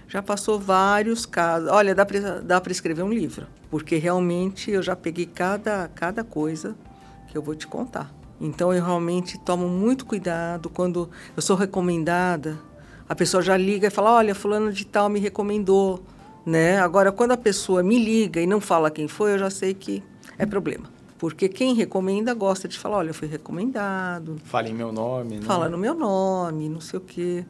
já 0.09 0.23
passou 0.23 0.59
vários 0.59 1.27
casos. 1.27 1.69
Olha, 1.71 1.95
dá 1.95 2.05
para 2.05 2.41
dá 2.41 2.63
escrever 2.69 3.03
um 3.03 3.13
livro, 3.13 3.47
porque 3.71 3.97
realmente 3.97 4.71
eu 4.71 4.83
já 4.83 4.95
peguei 4.95 5.27
cada, 5.27 5.89
cada 5.95 6.23
coisa 6.23 6.77
que 7.29 7.37
eu 7.37 7.43
vou 7.43 7.55
te 7.55 7.67
contar. 7.67 8.13
Então 8.41 8.73
eu 8.73 8.85
realmente 8.85 9.39
tomo 9.39 9.69
muito 9.69 10.05
cuidado 10.05 10.69
quando 10.69 11.11
eu 11.37 11.43
sou 11.43 11.57
recomendada, 11.57 12.59
a 13.09 13.15
pessoa 13.15 13.43
já 13.43 13.57
liga 13.57 13.89
e 13.89 13.91
fala: 13.91 14.13
"Olha, 14.13 14.35
fulano 14.35 14.73
de 14.73 14.85
tal 14.85 15.09
me 15.09 15.21
recomendou", 15.21 16.05
né? 16.45 16.79
Agora 16.81 17.11
quando 17.11 17.33
a 17.33 17.37
pessoa 17.37 17.83
me 17.83 17.99
liga 17.99 18.41
e 18.41 18.47
não 18.47 18.61
fala 18.61 18.91
quem 18.91 19.09
foi, 19.09 19.35
eu 19.35 19.39
já 19.39 19.51
sei 19.51 19.75
que 19.75 20.03
é 20.39 20.47
problema. 20.47 20.93
Porque 21.19 21.49
quem 21.49 21.75
recomenda 21.75 22.35
gosta 22.35 22.69
de 22.69 22.79
falar, 22.79 22.99
olha, 22.99 23.11
eu 23.11 23.15
fui 23.15 23.29
recomendado. 23.29 24.37
Fala 24.45 24.69
em 24.69 24.75
meu 24.75 24.93
nome, 24.93 25.37
né? 25.37 25.43
Fala 25.43 25.69
no 25.69 25.79
meu 25.79 25.95
nome, 25.95 26.69
não 26.69 26.81
sei 26.81 26.99
o 26.99 27.03
quê. 27.03 27.47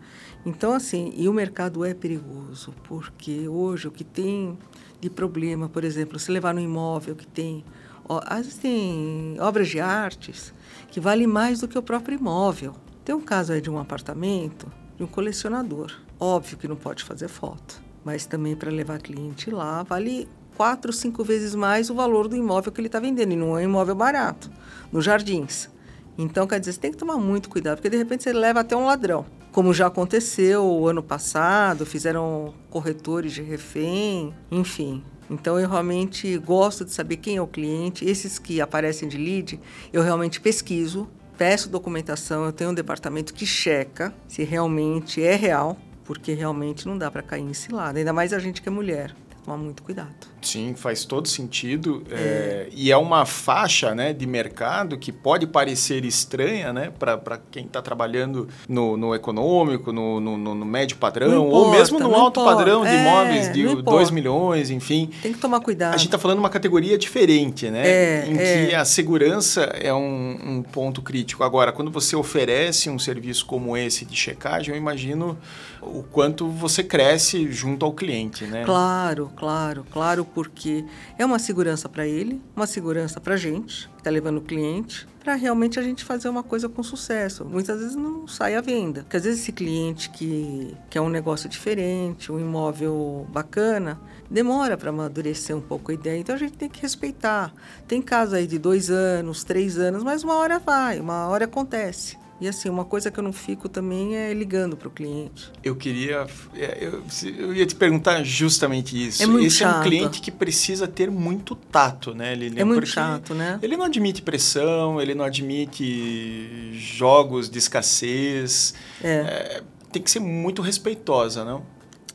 Então, 0.46 0.72
assim, 0.72 1.12
e 1.16 1.28
o 1.28 1.32
mercado 1.32 1.84
é 1.84 1.94
perigoso, 1.94 2.74
porque 2.84 3.48
hoje 3.48 3.88
o 3.88 3.90
que 3.90 4.04
tem 4.04 4.58
de 5.00 5.10
problema, 5.10 5.68
por 5.68 5.82
exemplo, 5.82 6.18
se 6.18 6.30
levar 6.30 6.54
no 6.54 6.60
imóvel 6.60 7.16
que 7.16 7.26
tem, 7.26 7.64
ó, 8.08 8.20
às 8.24 8.46
vezes 8.46 8.58
tem 8.58 9.36
obras 9.40 9.68
de 9.68 9.80
artes 9.80 10.54
que 10.90 11.00
valem 11.00 11.26
mais 11.26 11.60
do 11.60 11.68
que 11.68 11.78
o 11.78 11.82
próprio 11.82 12.18
imóvel. 12.18 12.74
Tem 13.04 13.14
um 13.14 13.20
caso 13.20 13.52
aí 13.52 13.60
de 13.60 13.70
um 13.70 13.78
apartamento 13.78 14.70
de 14.96 15.02
um 15.02 15.06
colecionador. 15.06 15.92
Óbvio 16.20 16.56
que 16.56 16.68
não 16.68 16.76
pode 16.76 17.02
fazer 17.02 17.28
foto, 17.28 17.82
mas 18.04 18.26
também 18.26 18.54
para 18.54 18.70
levar 18.70 19.00
cliente 19.00 19.50
lá 19.50 19.82
vale 19.82 20.28
quatro, 20.56 20.92
cinco 20.92 21.24
vezes 21.24 21.54
mais 21.54 21.90
o 21.90 21.94
valor 21.94 22.28
do 22.28 22.36
imóvel 22.36 22.72
que 22.72 22.80
ele 22.80 22.88
está 22.88 23.00
vendendo. 23.00 23.32
E 23.32 23.36
não 23.36 23.58
é 23.58 23.62
um 23.62 23.64
imóvel 23.64 23.94
barato, 23.94 24.50
nos 24.92 25.04
jardins. 25.04 25.68
Então, 26.16 26.46
quer 26.46 26.60
dizer, 26.60 26.72
você 26.72 26.80
tem 26.80 26.92
que 26.92 26.96
tomar 26.96 27.16
muito 27.16 27.48
cuidado, 27.48 27.76
porque 27.76 27.90
de 27.90 27.96
repente 27.96 28.22
você 28.22 28.32
leva 28.32 28.60
até 28.60 28.76
um 28.76 28.86
ladrão. 28.86 29.26
Como 29.50 29.74
já 29.74 29.86
aconteceu 29.86 30.64
o 30.64 30.88
ano 30.88 31.02
passado, 31.02 31.84
fizeram 31.84 32.54
corretores 32.70 33.32
de 33.32 33.42
refém, 33.42 34.34
enfim. 34.50 35.02
Então, 35.28 35.58
eu 35.58 35.68
realmente 35.68 36.36
gosto 36.38 36.84
de 36.84 36.92
saber 36.92 37.16
quem 37.16 37.36
é 37.36 37.42
o 37.42 37.46
cliente. 37.46 38.04
Esses 38.04 38.38
que 38.38 38.60
aparecem 38.60 39.08
de 39.08 39.16
lead, 39.16 39.60
eu 39.92 40.02
realmente 40.02 40.40
pesquiso, 40.40 41.08
peço 41.36 41.68
documentação. 41.68 42.44
Eu 42.44 42.52
tenho 42.52 42.70
um 42.70 42.74
departamento 42.74 43.34
que 43.34 43.46
checa 43.46 44.14
se 44.28 44.44
realmente 44.44 45.22
é 45.22 45.34
real, 45.34 45.76
porque 46.04 46.32
realmente 46.34 46.86
não 46.86 46.96
dá 46.96 47.10
para 47.10 47.22
cair 47.22 47.42
em 47.42 47.54
cilada. 47.54 47.98
Ainda 47.98 48.12
mais 48.12 48.32
a 48.32 48.38
gente 48.38 48.62
que 48.62 48.68
é 48.68 48.72
mulher 48.72 49.14
tomar 49.44 49.58
muito 49.58 49.82
cuidado. 49.82 50.14
Sim, 50.40 50.74
faz 50.74 51.04
todo 51.04 51.28
sentido. 51.28 52.02
É. 52.10 52.14
É, 52.14 52.68
e 52.72 52.90
é 52.90 52.96
uma 52.96 53.26
faixa 53.26 53.94
né, 53.94 54.12
de 54.12 54.26
mercado 54.26 54.98
que 54.98 55.12
pode 55.12 55.46
parecer 55.46 56.04
estranha 56.04 56.72
né, 56.72 56.90
para 56.98 57.38
quem 57.50 57.66
está 57.66 57.82
trabalhando 57.82 58.48
no, 58.68 58.96
no 58.96 59.14
econômico, 59.14 59.92
no, 59.92 60.20
no, 60.20 60.36
no, 60.36 60.64
médio 60.64 60.96
padrão, 60.96 61.46
importa, 61.46 61.56
ou 61.56 61.70
mesmo 61.70 61.98
no 61.98 62.14
alto 62.14 62.40
importa. 62.40 62.56
padrão 62.56 62.82
de 62.82 62.88
é, 62.88 63.00
imóveis 63.00 63.52
de 63.52 63.82
2 63.82 64.10
milhões, 64.10 64.70
enfim. 64.70 65.10
Tem 65.22 65.32
que 65.32 65.38
tomar 65.38 65.60
cuidado. 65.60 65.94
A 65.94 65.96
gente 65.96 66.08
está 66.08 66.18
falando 66.18 66.38
de 66.38 66.42
uma 66.42 66.50
categoria 66.50 66.96
diferente, 66.96 67.70
né? 67.70 67.86
É, 67.86 68.26
em 68.26 68.36
que 68.68 68.74
a 68.74 68.84
segurança 68.84 69.62
é 69.74 69.92
um, 69.92 70.38
um 70.44 70.62
ponto 70.62 71.02
crítico. 71.02 71.44
Agora, 71.44 71.72
quando 71.72 71.90
você 71.90 72.16
oferece 72.16 72.88
um 72.88 72.98
serviço 72.98 73.46
como 73.46 73.76
esse 73.76 74.04
de 74.04 74.16
checagem, 74.16 74.74
eu 74.74 74.78
imagino 74.78 75.38
o 75.86 76.02
quanto 76.02 76.48
você 76.48 76.82
cresce 76.82 77.50
junto 77.50 77.84
ao 77.84 77.92
cliente, 77.92 78.44
né? 78.44 78.64
Claro, 78.64 79.30
claro, 79.36 79.84
claro, 79.90 80.24
porque 80.24 80.84
é 81.18 81.24
uma 81.24 81.38
segurança 81.38 81.88
para 81.88 82.06
ele, 82.06 82.40
uma 82.54 82.66
segurança 82.66 83.20
para 83.20 83.34
a 83.34 83.36
gente, 83.36 83.88
que 83.88 84.00
está 84.00 84.10
levando 84.10 84.38
o 84.38 84.42
cliente, 84.42 85.06
para 85.24 85.34
realmente 85.34 85.78
a 85.78 85.82
gente 85.82 86.04
fazer 86.04 86.28
uma 86.28 86.42
coisa 86.42 86.68
com 86.68 86.82
sucesso. 86.82 87.44
Muitas 87.46 87.80
vezes 87.80 87.96
não 87.96 88.28
sai 88.28 88.54
à 88.54 88.60
venda, 88.60 89.02
porque 89.02 89.16
às 89.16 89.24
vezes 89.24 89.40
esse 89.40 89.52
cliente 89.52 90.10
que 90.10 90.76
quer 90.90 91.00
um 91.00 91.08
negócio 91.08 91.48
diferente, 91.48 92.30
um 92.30 92.38
imóvel 92.38 93.26
bacana, 93.30 93.98
demora 94.30 94.76
para 94.76 94.90
amadurecer 94.90 95.56
um 95.56 95.62
pouco 95.62 95.90
a 95.90 95.94
ideia. 95.94 96.18
Então 96.18 96.34
a 96.34 96.38
gente 96.38 96.52
tem 96.52 96.68
que 96.68 96.82
respeitar. 96.82 97.54
Tem 97.88 98.02
casos 98.02 98.34
aí 98.34 98.46
de 98.46 98.58
dois 98.58 98.90
anos, 98.90 99.44
três 99.44 99.78
anos, 99.78 100.02
mas 100.02 100.22
uma 100.22 100.34
hora 100.34 100.58
vai, 100.58 101.00
uma 101.00 101.26
hora 101.28 101.46
acontece. 101.46 102.18
E 102.40 102.48
assim, 102.48 102.68
uma 102.68 102.84
coisa 102.84 103.10
que 103.10 103.18
eu 103.18 103.22
não 103.22 103.32
fico 103.32 103.68
também 103.68 104.16
é 104.16 104.34
ligando 104.34 104.76
para 104.76 104.88
o 104.88 104.90
cliente. 104.90 105.52
Eu 105.62 105.76
queria. 105.76 106.26
É, 106.54 106.78
eu, 106.80 107.02
eu, 107.38 107.54
ia 107.54 107.64
te 107.64 107.76
perguntar 107.76 108.22
justamente 108.24 109.08
isso. 109.08 109.22
É 109.22 109.26
muito 109.26 109.46
Esse 109.46 109.58
chato. 109.58 109.76
é 109.76 109.78
um 109.78 109.82
cliente 109.82 110.20
que 110.20 110.30
precisa 110.32 110.88
ter 110.88 111.10
muito 111.10 111.54
tato, 111.54 112.12
né, 112.14 112.34
Lilian? 112.34 112.60
É 112.60 112.64
muito 112.64 112.80
Porque 112.80 112.92
chato, 112.92 113.34
né? 113.34 113.58
Ele 113.62 113.76
não 113.76 113.84
admite 113.84 114.20
pressão, 114.20 115.00
ele 115.00 115.14
não 115.14 115.24
admite 115.24 116.72
jogos 116.74 117.48
de 117.48 117.58
escassez. 117.58 118.74
É. 119.02 119.10
É, 119.10 119.62
tem 119.92 120.02
que 120.02 120.10
ser 120.10 120.20
muito 120.20 120.60
respeitosa, 120.60 121.44
não? 121.44 121.64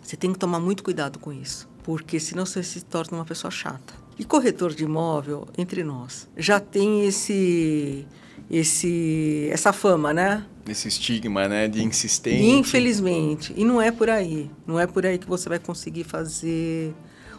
Você 0.04 0.18
tem 0.18 0.34
que 0.34 0.40
tomar 0.40 0.60
muito 0.60 0.84
cuidado 0.84 1.18
com 1.18 1.32
isso, 1.32 1.70
porque 1.84 2.20
senão 2.20 2.46
você 2.46 2.62
se 2.62 2.82
torna 2.82 3.18
uma 3.18 3.26
pessoa 3.26 3.50
chata. 3.50 3.94
E 4.18 4.26
corretor 4.26 4.74
de 4.74 4.84
imóvel, 4.84 5.48
entre 5.58 5.82
nós, 5.82 6.28
já 6.36 6.60
tem 6.60 7.06
esse 7.06 8.06
esse 8.50 9.48
essa 9.52 9.72
fama, 9.72 10.14
né? 10.14 10.46
Esse 10.68 10.88
estigma, 10.88 11.48
né, 11.48 11.68
de 11.68 11.84
insistência. 11.84 12.44
Infelizmente, 12.44 13.54
e 13.56 13.64
não 13.64 13.82
é 13.82 13.92
por 13.92 14.10
aí, 14.10 14.50
não 14.66 14.80
é 14.80 14.86
por 14.86 15.06
aí 15.06 15.18
que 15.18 15.28
você 15.28 15.50
vai 15.50 15.60
conseguir 15.60 16.04
fazer 16.04 16.94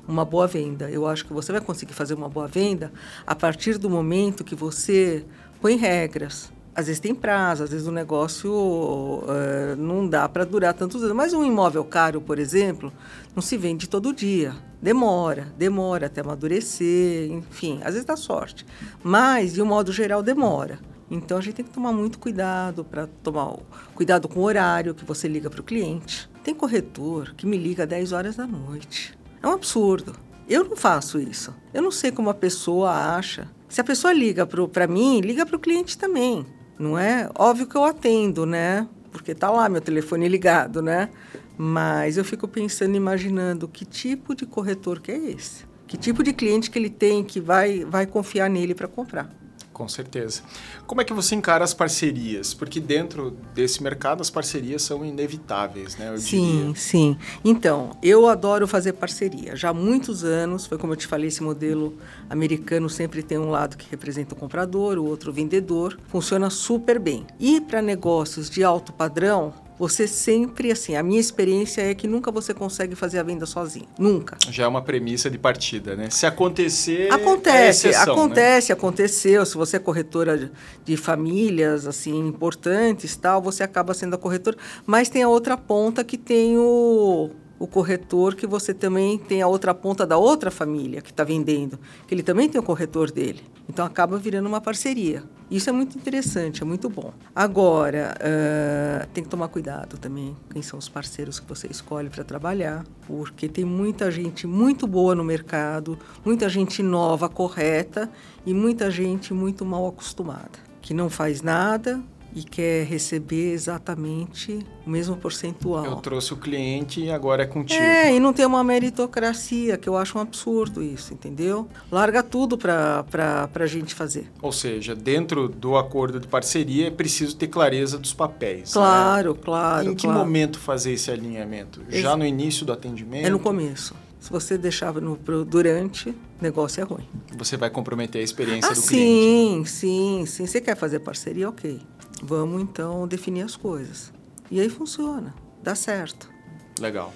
uma 0.07 0.25
boa 0.25 0.47
venda. 0.47 0.91
Eu 0.91 1.07
acho 1.07 1.25
que 1.25 1.33
você 1.33 1.53
vai 1.53 1.61
conseguir 1.61 1.93
fazer 1.93 2.15
uma 2.15 2.29
boa 2.29 2.49
venda 2.49 2.93
a 3.27 3.35
partir 3.35 3.79
do 3.79 3.89
momento 3.89 4.45
que 4.45 4.55
você 4.55 5.25
põe 5.61 5.77
regras. 5.77 6.53
Às 6.75 6.87
vezes 6.87 7.01
tem 7.01 7.15
prazo, 7.15 7.65
às 7.65 7.71
vezes 7.71 7.87
o 7.87 7.93
negócio 7.93 8.53
uh, 8.53 9.77
não 9.77 10.09
dá 10.09 10.29
para 10.29 10.45
durar 10.45 10.73
tantos 10.73 11.03
anos. 11.03 11.15
Mas 11.15 11.33
um 11.33 11.45
imóvel 11.45 11.85
caro, 11.85 12.21
por 12.21 12.39
exemplo, 12.39 12.93
não 13.35 13.43
se 13.43 13.57
vende 13.57 13.89
todo 13.89 14.15
dia. 14.15 14.55
Demora, 14.81 15.53
demora 15.59 16.07
até 16.07 16.21
amadurecer, 16.21 17.31
enfim, 17.31 17.81
às 17.85 17.93
vezes 17.93 18.05
dá 18.05 18.17
sorte. 18.17 18.65
Mas, 19.03 19.53
de 19.53 19.61
um 19.61 19.67
modo 19.67 19.93
geral, 19.93 20.23
demora. 20.23 20.79
Então 21.11 21.39
a 21.39 21.41
gente 21.41 21.55
tem 21.55 21.65
que 21.65 21.73
tomar 21.73 21.93
muito 21.93 22.19
cuidado 22.19 22.85
para 22.85 23.09
tomar 23.23 23.57
cuidado 23.95 24.29
com 24.29 24.41
o 24.41 24.45
horário 24.45 24.95
que 24.95 25.05
você 25.05 25.27
liga 25.27 25.51
para 25.51 25.61
o 25.61 25.65
cliente. 25.65 26.31
Tem 26.45 26.55
corretor 26.55 27.35
que 27.37 27.47
me 27.47 27.57
liga 27.57 27.83
às 27.83 27.89
10 27.89 28.13
horas 28.13 28.37
da 28.37 28.47
noite. 28.47 29.19
É 29.43 29.47
um 29.49 29.53
absurdo. 29.53 30.15
Eu 30.49 30.65
não 30.65 30.77
faço 30.77 31.19
isso. 31.19 31.55
Eu 31.75 31.83
não 31.83 31.91
sei 31.91 32.13
como 32.13 32.31
a 32.31 32.35
pessoa 32.35 32.91
acha. 33.17 33.49
Se 33.69 33.81
a 33.81 33.85
pessoa 33.85 34.13
liga 34.13 34.47
para 34.47 34.87
mim, 34.87 35.21
liga 35.21 35.45
para 35.45 35.57
o 35.57 35.61
cliente 35.61 35.99
também. 35.99 36.47
Não 36.79 36.99
é? 36.99 37.29
Óbvio 37.37 37.67
que 37.67 37.77
eu 37.77 37.85
atendo, 37.85 38.47
né? 38.47 38.87
Porque 39.13 39.35
tá 39.35 39.51
lá 39.51 39.69
meu 39.69 39.81
telefone 39.81 40.29
ligado, 40.29 40.81
né? 40.81 41.11
Mas 41.57 42.17
eu 42.17 42.25
fico 42.25 42.49
pensando, 42.49 42.97
imaginando 42.97 43.69
que 43.69 43.85
tipo 43.85 44.35
de 44.35 44.47
corretor 44.47 45.01
que 45.01 45.13
é 45.13 45.19
esse? 45.19 45.65
Que 45.87 45.97
tipo 45.97 46.23
de 46.23 46.33
cliente 46.33 46.71
que 46.71 46.79
ele 46.79 46.89
tem 46.89 47.23
que 47.23 47.41
vai, 47.41 47.85
vai 47.85 48.07
confiar 48.07 48.49
nele 48.49 48.75
para 48.75 48.89
comprar? 48.89 49.31
Com 49.81 49.89
certeza. 49.89 50.43
Como 50.87 51.01
é 51.01 51.05
que 51.07 51.15
você 51.15 51.35
encara 51.35 51.65
as 51.65 51.73
parcerias? 51.73 52.53
Porque 52.53 52.79
dentro 52.79 53.31
desse 53.55 53.83
mercado 53.83 54.21
as 54.21 54.29
parcerias 54.29 54.83
são 54.83 55.03
inevitáveis, 55.03 55.97
né? 55.97 56.11
Eu 56.11 56.19
sim, 56.19 56.59
diria. 56.59 56.75
sim. 56.75 57.17
Então, 57.43 57.97
eu 58.03 58.29
adoro 58.29 58.69
fazer 58.69 58.93
parceria. 58.93 59.57
Já 59.57 59.71
há 59.71 59.73
muitos 59.73 60.23
anos, 60.23 60.67
foi 60.67 60.77
como 60.77 60.93
eu 60.93 60.99
te 60.99 61.07
falei, 61.07 61.29
esse 61.29 61.43
modelo 61.43 61.97
americano 62.29 62.91
sempre 62.91 63.23
tem 63.23 63.39
um 63.39 63.49
lado 63.49 63.79
que 63.79 63.87
representa 63.91 64.35
o 64.35 64.37
comprador, 64.37 64.99
o 64.99 65.07
outro 65.07 65.31
o 65.31 65.33
vendedor. 65.33 65.99
Funciona 66.09 66.51
super 66.51 66.99
bem. 66.99 67.27
E 67.39 67.59
para 67.59 67.81
negócios 67.81 68.51
de 68.51 68.63
alto 68.63 68.93
padrão, 68.93 69.55
você 69.81 70.07
sempre, 70.07 70.71
assim, 70.71 70.95
a 70.95 71.03
minha 71.03 71.19
experiência 71.19 71.81
é 71.81 71.95
que 71.95 72.07
nunca 72.07 72.31
você 72.31 72.53
consegue 72.53 72.95
fazer 72.95 73.19
a 73.19 73.23
venda 73.23 73.47
sozinho. 73.47 73.87
Nunca. 73.99 74.37
Já 74.51 74.65
é 74.65 74.67
uma 74.69 74.83
premissa 74.83 75.31
de 75.31 75.39
partida, 75.39 75.97
né? 75.97 76.11
Se 76.11 76.27
acontecer. 76.27 77.11
Acontece, 77.11 77.87
é 77.87 77.91
exceção, 77.91 78.13
acontece, 78.13 78.69
né? 78.69 78.73
aconteceu. 78.75 79.47
Se 79.47 79.57
você 79.57 79.79
é 79.79 79.81
corretora 79.81 80.37
de, 80.37 80.53
de 80.85 80.97
famílias, 80.99 81.87
assim, 81.87 82.15
importantes 82.29 83.17
tal, 83.17 83.41
você 83.41 83.63
acaba 83.63 83.95
sendo 83.95 84.13
a 84.13 84.19
corretora. 84.19 84.55
Mas 84.85 85.09
tem 85.09 85.23
a 85.23 85.29
outra 85.31 85.57
ponta 85.57 86.05
que 86.05 86.19
tem 86.19 86.59
o 86.59 87.31
o 87.61 87.67
corretor 87.67 88.35
que 88.35 88.47
você 88.47 88.73
também 88.73 89.19
tem 89.19 89.43
a 89.43 89.47
outra 89.47 89.75
ponta 89.75 90.07
da 90.07 90.17
outra 90.17 90.51
família 90.51 91.03
que 91.03 91.11
está 91.11 91.23
vendendo, 91.23 91.79
que 92.07 92.15
ele 92.15 92.23
também 92.23 92.49
tem 92.49 92.59
o 92.59 92.65
corretor 92.65 93.11
dele. 93.11 93.43
Então 93.69 93.85
acaba 93.85 94.17
virando 94.17 94.49
uma 94.49 94.63
parceria. 94.63 95.23
Isso 95.51 95.69
é 95.69 95.73
muito 95.73 95.99
interessante, 95.99 96.63
é 96.63 96.65
muito 96.65 96.89
bom. 96.89 97.13
Agora, 97.37 98.15
uh, 98.17 99.07
tem 99.13 99.23
que 99.23 99.29
tomar 99.29 99.49
cuidado 99.49 99.99
também 99.99 100.35
quem 100.51 100.63
são 100.63 100.79
os 100.79 100.89
parceiros 100.89 101.39
que 101.39 101.47
você 101.47 101.67
escolhe 101.67 102.09
para 102.09 102.25
trabalhar, 102.25 102.83
porque 103.07 103.47
tem 103.47 103.65
muita 103.65 104.11
gente 104.11 104.47
muito 104.47 104.87
boa 104.87 105.15
no 105.15 105.23
mercado, 105.23 105.99
muita 106.25 106.49
gente 106.49 106.83
nova, 106.83 107.29
correta 107.29 108.11
e 108.47 108.55
muita 108.55 108.91
gente 108.91 109.35
muito 109.35 109.67
mal 109.67 109.87
acostumada, 109.87 110.59
que 110.81 110.95
não 110.95 111.11
faz 111.11 111.43
nada, 111.43 112.01
e 112.35 112.43
quer 112.43 112.85
receber 112.85 113.53
exatamente 113.53 114.59
o 114.87 114.91
mesmo 114.91 115.17
percentual. 115.17 115.85
Eu 115.85 115.97
trouxe 115.97 116.33
o 116.33 116.37
cliente 116.37 117.01
e 117.01 117.11
agora 117.11 117.43
é 117.43 117.47
contigo. 117.47 117.83
É, 117.83 118.15
e 118.15 118.21
não 118.21 118.33
tem 118.33 118.47
uma 118.47 118.63
meritocracia, 118.63 119.77
que 119.77 119.89
eu 119.89 119.97
acho 119.97 120.17
um 120.19 120.21
absurdo 120.21 120.83
isso, 120.83 121.13
entendeu? 121.13 121.69
Larga 121.91 122.23
tudo 122.23 122.57
para 122.57 123.05
a 123.53 123.67
gente 123.67 123.95
fazer. 123.95 124.31
Ou 124.41 124.53
seja, 124.53 124.95
dentro 124.95 125.49
do 125.49 125.77
acordo 125.77 126.21
de 126.21 126.27
parceria 126.27 126.89
é 126.89 126.91
preciso 126.91 127.37
ter 127.37 127.49
clareza 127.49 127.99
dos 127.99 128.13
papéis. 128.13 128.73
Claro, 128.73 129.35
né? 129.35 129.41
claro. 129.43 129.91
Em 129.91 129.95
que 129.95 130.07
claro. 130.07 130.19
momento 130.19 130.59
fazer 130.59 130.93
esse 130.93 131.11
alinhamento? 131.11 131.83
Já 131.89 132.17
no 132.17 132.25
início 132.25 132.65
do 132.65 132.73
atendimento? 132.73 133.27
É 133.27 133.31
no 133.31 133.41
começo. 133.41 133.95
Se 134.21 134.31
você 134.31 134.59
deixava 134.59 135.01
no 135.01 135.17
durante, 135.47 136.11
o 136.11 136.17
negócio 136.43 136.83
é 136.83 136.85
ruim. 136.85 137.09
Você 137.39 137.57
vai 137.57 137.71
comprometer 137.71 138.21
a 138.21 138.25
experiência 138.25 138.71
ah, 138.71 138.75
do 138.75 138.81
sim, 138.81 138.89
cliente. 138.89 139.71
Sim, 139.71 140.27
sim, 140.27 140.27
sim. 140.27 140.47
Você 140.47 140.61
quer 140.61 140.77
fazer 140.77 141.01
parceria, 141.01 141.49
ok. 141.49 141.81
Vamos 142.23 142.61
então 142.63 143.07
definir 143.09 143.43
as 143.43 143.57
coisas. 143.57 144.13
E 144.51 144.61
aí 144.61 144.69
funciona, 144.69 145.35
dá 145.63 145.75
certo. 145.75 146.31
Legal. 146.79 147.13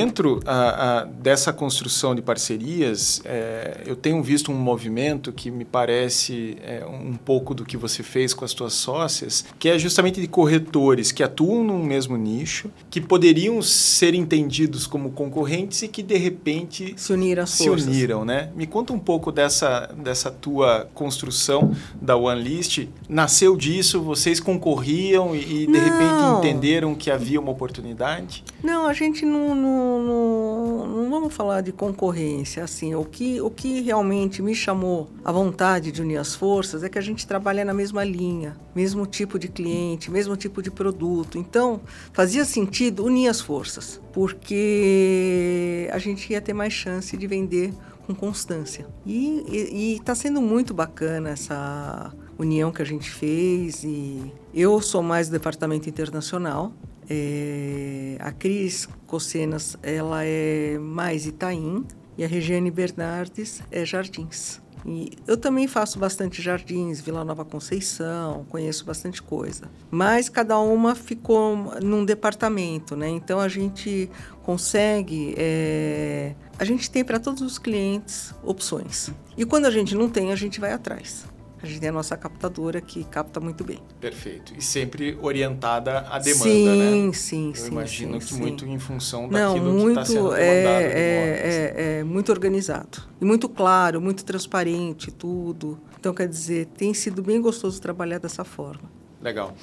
Dentro 0.00 0.40
a, 0.46 1.00
a, 1.00 1.04
dessa 1.04 1.52
construção 1.52 2.14
de 2.14 2.22
parcerias, 2.22 3.20
é, 3.24 3.82
eu 3.84 3.94
tenho 3.94 4.22
visto 4.22 4.50
um 4.50 4.54
movimento 4.54 5.30
que 5.30 5.50
me 5.50 5.64
parece 5.64 6.56
é, 6.62 6.84
um 6.86 7.14
pouco 7.14 7.54
do 7.54 7.66
que 7.66 7.76
você 7.76 8.02
fez 8.02 8.32
com 8.32 8.44
as 8.44 8.52
suas 8.52 8.72
sócias, 8.72 9.44
que 9.58 9.68
é 9.68 9.78
justamente 9.78 10.20
de 10.20 10.26
corretores 10.26 11.12
que 11.12 11.22
atuam 11.22 11.62
no 11.62 11.78
mesmo 11.78 12.16
nicho, 12.16 12.70
que 12.88 13.00
poderiam 13.00 13.60
ser 13.60 14.14
entendidos 14.14 14.86
como 14.86 15.10
concorrentes 15.10 15.82
e 15.82 15.88
que 15.88 16.02
de 16.02 16.16
repente 16.16 16.94
se 16.96 17.12
uniram. 17.12 17.46
Se 17.46 17.66
forças. 17.66 17.86
uniram, 17.86 18.24
né? 18.24 18.50
Me 18.56 18.66
conta 18.66 18.92
um 18.92 18.98
pouco 18.98 19.30
dessa, 19.30 19.90
dessa 19.98 20.30
tua 20.30 20.88
construção 20.94 21.74
da 22.00 22.16
OneList. 22.16 22.88
Nasceu 23.08 23.56
disso? 23.56 24.00
Vocês 24.00 24.40
concorriam 24.40 25.36
e, 25.36 25.64
e 25.64 25.66
de 25.66 25.78
repente 25.78 26.38
entenderam 26.38 26.94
que 26.94 27.10
havia 27.10 27.38
uma 27.38 27.50
oportunidade? 27.50 28.42
Não, 28.62 28.86
a 28.86 28.92
gente 28.92 29.26
não, 29.26 29.54
não 29.54 29.89
não, 29.98 30.86
não, 30.86 31.10
vamos 31.10 31.34
falar 31.34 31.60
de 31.60 31.72
concorrência. 31.72 32.62
Assim, 32.62 32.94
o 32.94 33.04
que, 33.04 33.40
o 33.40 33.50
que 33.50 33.80
realmente 33.80 34.42
me 34.42 34.54
chamou 34.54 35.08
a 35.24 35.32
vontade 35.32 35.90
de 35.90 36.00
unir 36.00 36.18
as 36.18 36.34
forças 36.34 36.84
é 36.84 36.88
que 36.88 36.98
a 36.98 37.02
gente 37.02 37.26
trabalha 37.26 37.64
na 37.64 37.74
mesma 37.74 38.04
linha, 38.04 38.56
mesmo 38.74 39.06
tipo 39.06 39.38
de 39.38 39.48
cliente, 39.48 40.10
mesmo 40.10 40.36
tipo 40.36 40.62
de 40.62 40.70
produto. 40.70 41.38
Então, 41.38 41.80
fazia 42.12 42.44
sentido 42.44 43.04
unir 43.04 43.28
as 43.28 43.40
forças, 43.40 44.00
porque 44.12 45.88
a 45.92 45.98
gente 45.98 46.32
ia 46.32 46.40
ter 46.40 46.52
mais 46.52 46.72
chance 46.72 47.16
de 47.16 47.26
vender 47.26 47.72
com 48.06 48.14
constância. 48.14 48.86
E 49.06 49.96
está 49.98 50.14
sendo 50.14 50.40
muito 50.40 50.74
bacana 50.74 51.30
essa 51.30 52.12
união 52.38 52.72
que 52.72 52.82
a 52.82 52.84
gente 52.84 53.10
fez 53.10 53.84
e 53.84 54.32
eu 54.54 54.80
sou 54.80 55.02
mais 55.02 55.28
do 55.28 55.32
departamento 55.32 55.88
internacional 55.88 56.72
é, 57.10 58.16
a 58.20 58.30
Cris 58.30 58.88
Cocenas, 59.06 59.76
ela 59.82 60.24
é 60.24 60.78
mais 60.78 61.26
Itaim 61.26 61.84
e 62.16 62.24
a 62.24 62.28
Regiane 62.28 62.70
Bernardes 62.70 63.60
é 63.72 63.84
Jardins. 63.84 64.60
E 64.86 65.12
eu 65.26 65.36
também 65.36 65.66
faço 65.66 65.98
bastante 65.98 66.40
jardins, 66.40 67.00
Vila 67.00 67.24
Nova 67.24 67.44
Conceição, 67.44 68.46
conheço 68.48 68.84
bastante 68.84 69.22
coisa. 69.22 69.64
Mas 69.90 70.28
cada 70.28 70.58
uma 70.58 70.94
ficou 70.94 71.56
num 71.82 72.04
departamento, 72.04 72.96
né? 72.96 73.08
Então 73.08 73.38
a 73.40 73.48
gente 73.48 74.10
consegue, 74.42 75.34
é... 75.36 76.34
a 76.58 76.64
gente 76.64 76.90
tem 76.90 77.04
para 77.04 77.18
todos 77.18 77.42
os 77.42 77.58
clientes 77.58 78.34
opções. 78.42 79.10
E 79.36 79.44
quando 79.44 79.66
a 79.66 79.70
gente 79.70 79.94
não 79.94 80.08
tem, 80.08 80.32
a 80.32 80.36
gente 80.36 80.58
vai 80.58 80.72
atrás. 80.72 81.26
A 81.62 81.66
gente 81.66 81.80
tem 81.80 81.88
a 81.90 81.92
nossa 81.92 82.16
captadora 82.16 82.80
que 82.80 83.04
capta 83.04 83.38
muito 83.40 83.62
bem. 83.64 83.78
Perfeito. 84.00 84.54
E 84.56 84.62
sempre 84.62 85.18
orientada 85.20 86.00
à 86.08 86.18
demanda, 86.18 86.44
sim, 86.44 87.06
né? 87.06 87.12
Sim, 87.12 87.48
Eu 87.48 87.54
sim. 87.54 87.70
imagino 87.70 88.12
sim, 88.14 88.18
que 88.18 88.34
sim. 88.34 88.40
muito 88.40 88.66
em 88.66 88.78
função 88.78 89.28
Não, 89.28 89.54
daquilo 89.54 89.72
muito, 89.72 89.84
que 89.84 89.90
está 89.90 90.04
sendo 90.04 90.30
demandado. 90.30 90.38
é, 90.40 90.92
é, 90.94 91.74
é, 91.76 91.98
é 91.98 92.04
muito 92.04 92.32
organizado. 92.32 93.02
E 93.20 93.24
muito 93.24 93.48
claro, 93.48 94.00
muito 94.00 94.24
transparente, 94.24 95.10
tudo. 95.10 95.78
Então, 95.98 96.14
quer 96.14 96.26
dizer, 96.28 96.66
tem 96.66 96.94
sido 96.94 97.22
bem 97.22 97.40
gostoso 97.40 97.80
trabalhar 97.80 98.18
dessa 98.18 98.42
forma. 98.44 98.99
Legal. 99.22 99.54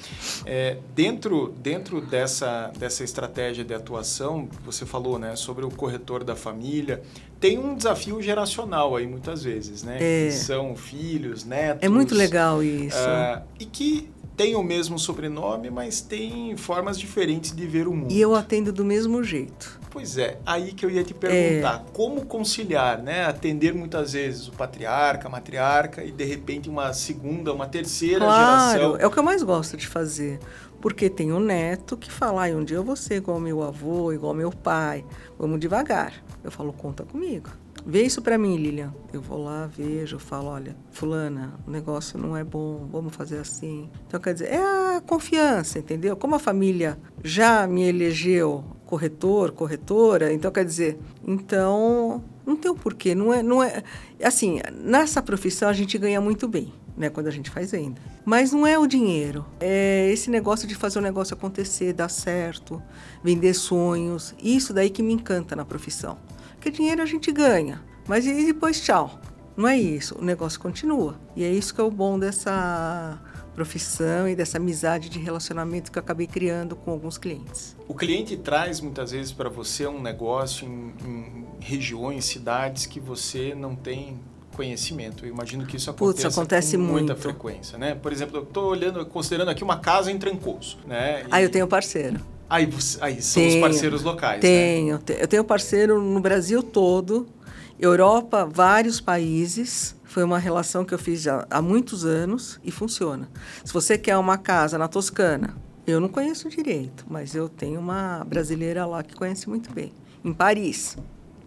É, 0.46 0.76
dentro 0.94 1.52
dentro 1.58 2.00
dessa, 2.00 2.70
dessa 2.78 3.02
estratégia 3.02 3.64
de 3.64 3.74
atuação, 3.74 4.48
você 4.64 4.86
falou 4.86 5.18
né, 5.18 5.34
sobre 5.34 5.64
o 5.64 5.70
corretor 5.70 6.22
da 6.22 6.36
família, 6.36 7.02
tem 7.40 7.58
um 7.58 7.74
desafio 7.74 8.22
geracional 8.22 8.94
aí 8.94 9.06
muitas 9.06 9.42
vezes, 9.42 9.82
né? 9.82 9.96
É. 10.00 10.26
Que 10.26 10.32
são 10.32 10.76
filhos, 10.76 11.44
netos. 11.44 11.82
É 11.82 11.88
muito 11.88 12.14
legal 12.14 12.62
isso. 12.62 12.96
Uh, 12.98 13.42
e 13.58 13.64
que 13.64 14.08
tem 14.38 14.54
o 14.54 14.62
mesmo 14.62 15.00
sobrenome, 15.00 15.68
mas 15.68 16.00
tem 16.00 16.56
formas 16.56 16.96
diferentes 16.96 17.54
de 17.54 17.66
ver 17.66 17.88
o 17.88 17.92
mundo. 17.92 18.12
E 18.12 18.20
eu 18.20 18.36
atendo 18.36 18.72
do 18.72 18.84
mesmo 18.84 19.22
jeito. 19.24 19.80
Pois 19.90 20.16
é, 20.16 20.38
aí 20.46 20.72
que 20.72 20.86
eu 20.86 20.90
ia 20.90 21.02
te 21.02 21.12
perguntar, 21.12 21.84
é. 21.84 21.92
como 21.92 22.24
conciliar, 22.24 23.02
né? 23.02 23.24
Atender 23.24 23.74
muitas 23.74 24.12
vezes 24.12 24.46
o 24.46 24.52
patriarca, 24.52 25.26
a 25.26 25.30
matriarca 25.30 26.04
e 26.04 26.12
de 26.12 26.24
repente 26.24 26.68
uma 26.68 26.92
segunda, 26.92 27.52
uma 27.52 27.66
terceira 27.66 28.20
claro, 28.20 28.70
geração. 28.70 28.96
É 28.98 29.06
o 29.08 29.10
que 29.10 29.18
eu 29.18 29.24
mais 29.24 29.42
gosto 29.42 29.76
de 29.76 29.88
fazer. 29.88 30.38
Porque 30.80 31.10
tem 31.10 31.32
o 31.32 31.40
neto 31.40 31.96
que 31.96 32.08
fala, 32.08 32.46
ah, 32.46 32.50
um 32.56 32.62
dia 32.62 32.76
eu 32.76 32.84
vou 32.84 32.94
ser 32.94 33.16
igual 33.16 33.40
meu 33.40 33.60
avô, 33.64 34.12
igual 34.12 34.32
meu 34.32 34.52
pai. 34.52 35.04
Vamos 35.36 35.58
devagar. 35.58 36.12
Eu 36.44 36.52
falo, 36.52 36.72
conta 36.72 37.02
comigo. 37.02 37.50
Vê 37.86 38.02
isso 38.02 38.20
para 38.20 38.36
mim, 38.36 38.56
Lilian. 38.56 38.94
Eu 39.12 39.20
vou 39.20 39.42
lá, 39.42 39.66
vejo, 39.66 40.18
falo, 40.18 40.48
olha, 40.48 40.76
fulana, 40.90 41.54
o 41.66 41.70
negócio 41.70 42.18
não 42.18 42.36
é 42.36 42.44
bom, 42.44 42.86
vamos 42.90 43.14
fazer 43.14 43.38
assim. 43.38 43.88
Então, 44.06 44.20
quer 44.20 44.34
dizer, 44.34 44.52
é 44.52 44.96
a 44.96 45.00
confiança, 45.00 45.78
entendeu? 45.78 46.16
Como 46.16 46.34
a 46.34 46.38
família 46.38 46.98
já 47.22 47.66
me 47.66 47.82
elegeu 47.82 48.64
corretor, 48.84 49.52
corretora, 49.52 50.32
então, 50.32 50.50
quer 50.50 50.64
dizer, 50.64 50.98
então, 51.26 52.22
Não 52.48 52.56
tem 52.56 52.70
o 52.70 52.74
um 52.74 52.78
porquê. 52.78 53.14
Não 53.14 53.32
é, 53.34 53.42
não 53.42 53.62
é. 53.62 53.82
Assim, 54.24 54.58
nessa 54.82 55.20
profissão 55.20 55.68
a 55.68 55.72
gente 55.74 55.98
ganha 55.98 56.18
muito 56.18 56.48
bem, 56.48 56.72
né? 56.96 57.10
Quando 57.10 57.26
a 57.26 57.30
gente 57.30 57.50
faz 57.50 57.72
venda. 57.72 58.00
Mas 58.24 58.52
não 58.52 58.66
é 58.66 58.78
o 58.78 58.86
dinheiro. 58.86 59.44
É 59.60 60.10
esse 60.10 60.30
negócio 60.30 60.66
de 60.66 60.74
fazer 60.74 60.98
o 60.98 61.02
negócio 61.02 61.34
acontecer, 61.34 61.92
dar 61.92 62.08
certo, 62.08 62.82
vender 63.22 63.52
sonhos. 63.52 64.34
Isso 64.42 64.72
daí 64.72 64.88
que 64.88 65.02
me 65.02 65.12
encanta 65.12 65.54
na 65.54 65.62
profissão. 65.66 66.16
Porque 66.58 66.70
dinheiro 66.72 67.00
a 67.00 67.06
gente 67.06 67.30
ganha. 67.30 67.80
Mas 68.06 68.26
e 68.26 68.46
depois 68.46 68.80
tchau. 68.80 69.20
Não 69.56 69.68
é 69.68 69.76
isso. 69.76 70.16
O 70.18 70.24
negócio 70.24 70.58
continua. 70.60 71.16
E 71.36 71.44
é 71.44 71.50
isso 71.50 71.74
que 71.74 71.80
é 71.80 71.84
o 71.84 71.90
bom 71.90 72.18
dessa 72.18 73.20
profissão 73.54 74.28
e 74.28 74.36
dessa 74.36 74.56
amizade 74.56 75.08
de 75.08 75.18
relacionamento 75.18 75.90
que 75.90 75.98
eu 75.98 76.02
acabei 76.02 76.28
criando 76.28 76.76
com 76.76 76.92
alguns 76.92 77.18
clientes. 77.18 77.76
O 77.88 77.94
cliente 77.94 78.36
traz 78.36 78.80
muitas 78.80 79.10
vezes 79.10 79.32
para 79.32 79.48
você 79.48 79.84
um 79.86 80.00
negócio 80.00 80.64
em, 80.64 80.94
em, 81.04 81.46
regiões, 81.58 82.24
cidades 82.24 82.86
que 82.86 83.00
você 83.00 83.54
não 83.54 83.74
tem 83.74 84.20
conhecimento. 84.54 85.24
Eu 85.24 85.30
imagino 85.30 85.66
que 85.66 85.76
isso 85.76 85.92
Putz, 85.92 86.24
acontece 86.24 86.76
com 86.76 86.84
muita 86.84 87.14
muito. 87.14 87.20
frequência, 87.20 87.76
né? 87.76 87.96
Por 87.96 88.12
exemplo, 88.12 88.38
eu 88.38 88.42
estou 88.44 88.70
olhando, 88.70 89.04
considerando 89.06 89.50
aqui 89.50 89.64
uma 89.64 89.78
casa 89.78 90.10
em 90.12 90.18
Trancoso, 90.18 90.78
né? 90.86 91.24
E... 91.24 91.26
Aí 91.32 91.42
eu 91.42 91.50
tenho 91.50 91.66
parceiro. 91.66 92.20
Aí, 92.48 92.68
aí 93.00 93.20
são 93.20 93.42
tenho, 93.42 93.54
os 93.54 93.60
parceiros 93.60 94.02
locais, 94.02 94.40
tenho, 94.40 94.94
né? 94.94 95.02
Tenho, 95.04 95.18
eu 95.20 95.28
tenho 95.28 95.44
parceiro 95.44 96.00
no 96.00 96.20
Brasil 96.20 96.62
todo, 96.62 97.26
Europa, 97.78 98.48
vários 98.50 99.00
países. 99.00 99.94
Foi 100.04 100.24
uma 100.24 100.38
relação 100.38 100.84
que 100.84 100.94
eu 100.94 100.98
fiz 100.98 101.20
já 101.20 101.46
há 101.50 101.60
muitos 101.60 102.04
anos 102.06 102.58
e 102.64 102.70
funciona. 102.70 103.28
Se 103.62 103.72
você 103.72 103.98
quer 103.98 104.16
uma 104.16 104.38
casa 104.38 104.78
na 104.78 104.88
Toscana, 104.88 105.54
eu 105.86 106.00
não 106.00 106.08
conheço 106.08 106.48
direito, 106.48 107.04
mas 107.08 107.34
eu 107.34 107.48
tenho 107.48 107.78
uma 107.78 108.24
brasileira 108.24 108.86
lá 108.86 109.02
que 109.02 109.14
conhece 109.14 109.48
muito 109.48 109.70
bem. 109.72 109.92
Em 110.24 110.32
Paris, 110.32 110.96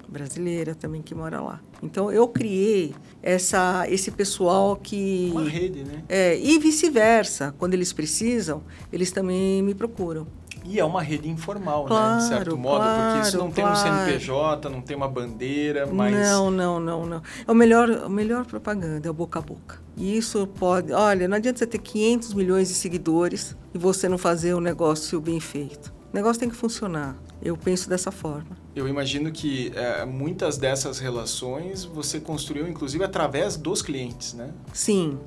brasileira 0.07 0.75
também 0.75 1.01
que 1.01 1.15
mora 1.15 1.41
lá. 1.41 1.61
Então 1.81 2.11
eu 2.11 2.27
criei 2.27 2.93
essa 3.23 3.85
esse 3.89 4.11
pessoal 4.11 4.75
que 4.75 5.31
uma 5.31 5.49
rede, 5.49 5.83
né? 5.83 6.03
É, 6.09 6.37
e 6.37 6.59
vice-versa, 6.59 7.55
quando 7.57 7.73
eles 7.73 7.93
precisam, 7.93 8.61
eles 8.91 9.11
também 9.11 9.63
me 9.63 9.73
procuram. 9.73 10.27
E 10.63 10.79
é 10.79 10.85
uma 10.85 11.01
rede 11.01 11.29
informal, 11.29 11.85
claro, 11.85 12.15
né? 12.15 12.17
De 12.21 12.27
certo 12.27 12.57
modo, 12.57 12.83
claro, 12.83 13.13
porque 13.13 13.27
isso 13.27 13.37
não 13.37 13.51
claro. 13.51 13.75
tem 13.75 13.91
um 13.91 14.05
CNPJ, 14.05 14.69
não 14.69 14.81
tem 14.81 14.95
uma 14.95 15.07
bandeira, 15.07 15.87
mas. 15.87 16.13
Não, 16.13 16.51
não, 16.51 16.79
não, 16.79 17.05
não. 17.05 17.21
É 17.47 17.51
o 17.51 17.55
melhor, 17.55 17.89
a 17.89 18.09
melhor 18.09 18.45
propaganda, 18.45 19.07
é 19.07 19.11
o 19.11 19.13
boca 19.13 19.39
a 19.39 19.41
boca. 19.41 19.79
E 19.97 20.15
isso 20.15 20.45
pode. 20.47 20.91
Olha, 20.93 21.27
não 21.27 21.37
adianta 21.37 21.59
você 21.59 21.67
ter 21.67 21.79
500 21.79 22.33
milhões 22.33 22.67
de 22.67 22.75
seguidores 22.75 23.55
e 23.73 23.77
você 23.77 24.07
não 24.07 24.17
fazer 24.17 24.53
o 24.53 24.57
um 24.57 24.61
negócio 24.61 25.19
bem 25.19 25.39
feito. 25.39 25.91
O 26.11 26.15
negócio 26.15 26.39
tem 26.39 26.49
que 26.49 26.55
funcionar. 26.55 27.15
Eu 27.41 27.57
penso 27.57 27.89
dessa 27.89 28.11
forma. 28.11 28.57
Eu 28.75 28.87
imagino 28.87 29.31
que 29.31 29.71
é, 29.75 30.05
muitas 30.05 30.57
dessas 30.57 30.99
relações 30.99 31.83
você 31.83 32.19
construiu, 32.19 32.67
inclusive, 32.67 33.03
através 33.03 33.57
dos 33.57 33.81
clientes, 33.81 34.33
né? 34.33 34.51
Sim, 34.73 35.17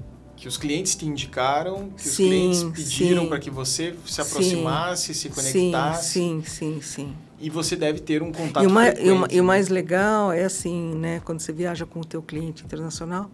que 0.45 0.49
os 0.49 0.59
clientes 0.59 0.95
te 0.95 1.07
indicaram, 1.07 1.89
que 1.97 2.07
os 2.07 2.17
sim, 2.17 2.27
clientes 2.27 2.65
pediram 2.65 3.27
para 3.29 3.39
que 3.39 3.49
você 3.49 3.95
se 4.05 4.21
aproximasse, 4.21 5.15
sim, 5.15 5.21
se 5.21 5.29
conectasse. 5.31 6.13
Sim, 6.13 6.43
sim, 6.47 6.81
sim. 6.83 7.15
E 7.41 7.49
você 7.49 7.75
deve 7.75 8.01
ter 8.01 8.23
um 8.23 8.31
contato 8.31 8.63
e 8.63 8.67
o, 8.67 8.71
mais, 8.71 8.99
e, 8.99 9.11
o, 9.11 9.27
e 9.31 9.41
o 9.41 9.43
né? 9.43 9.43
mais 9.43 9.69
legal 9.71 10.31
é 10.31 10.45
assim, 10.45 10.97
né? 10.97 11.23
Quando 11.25 11.41
você 11.41 11.51
viaja 11.51 11.87
com 11.87 12.01
o 12.01 12.05
teu 12.05 12.21
cliente 12.21 12.63
internacional, 12.63 13.31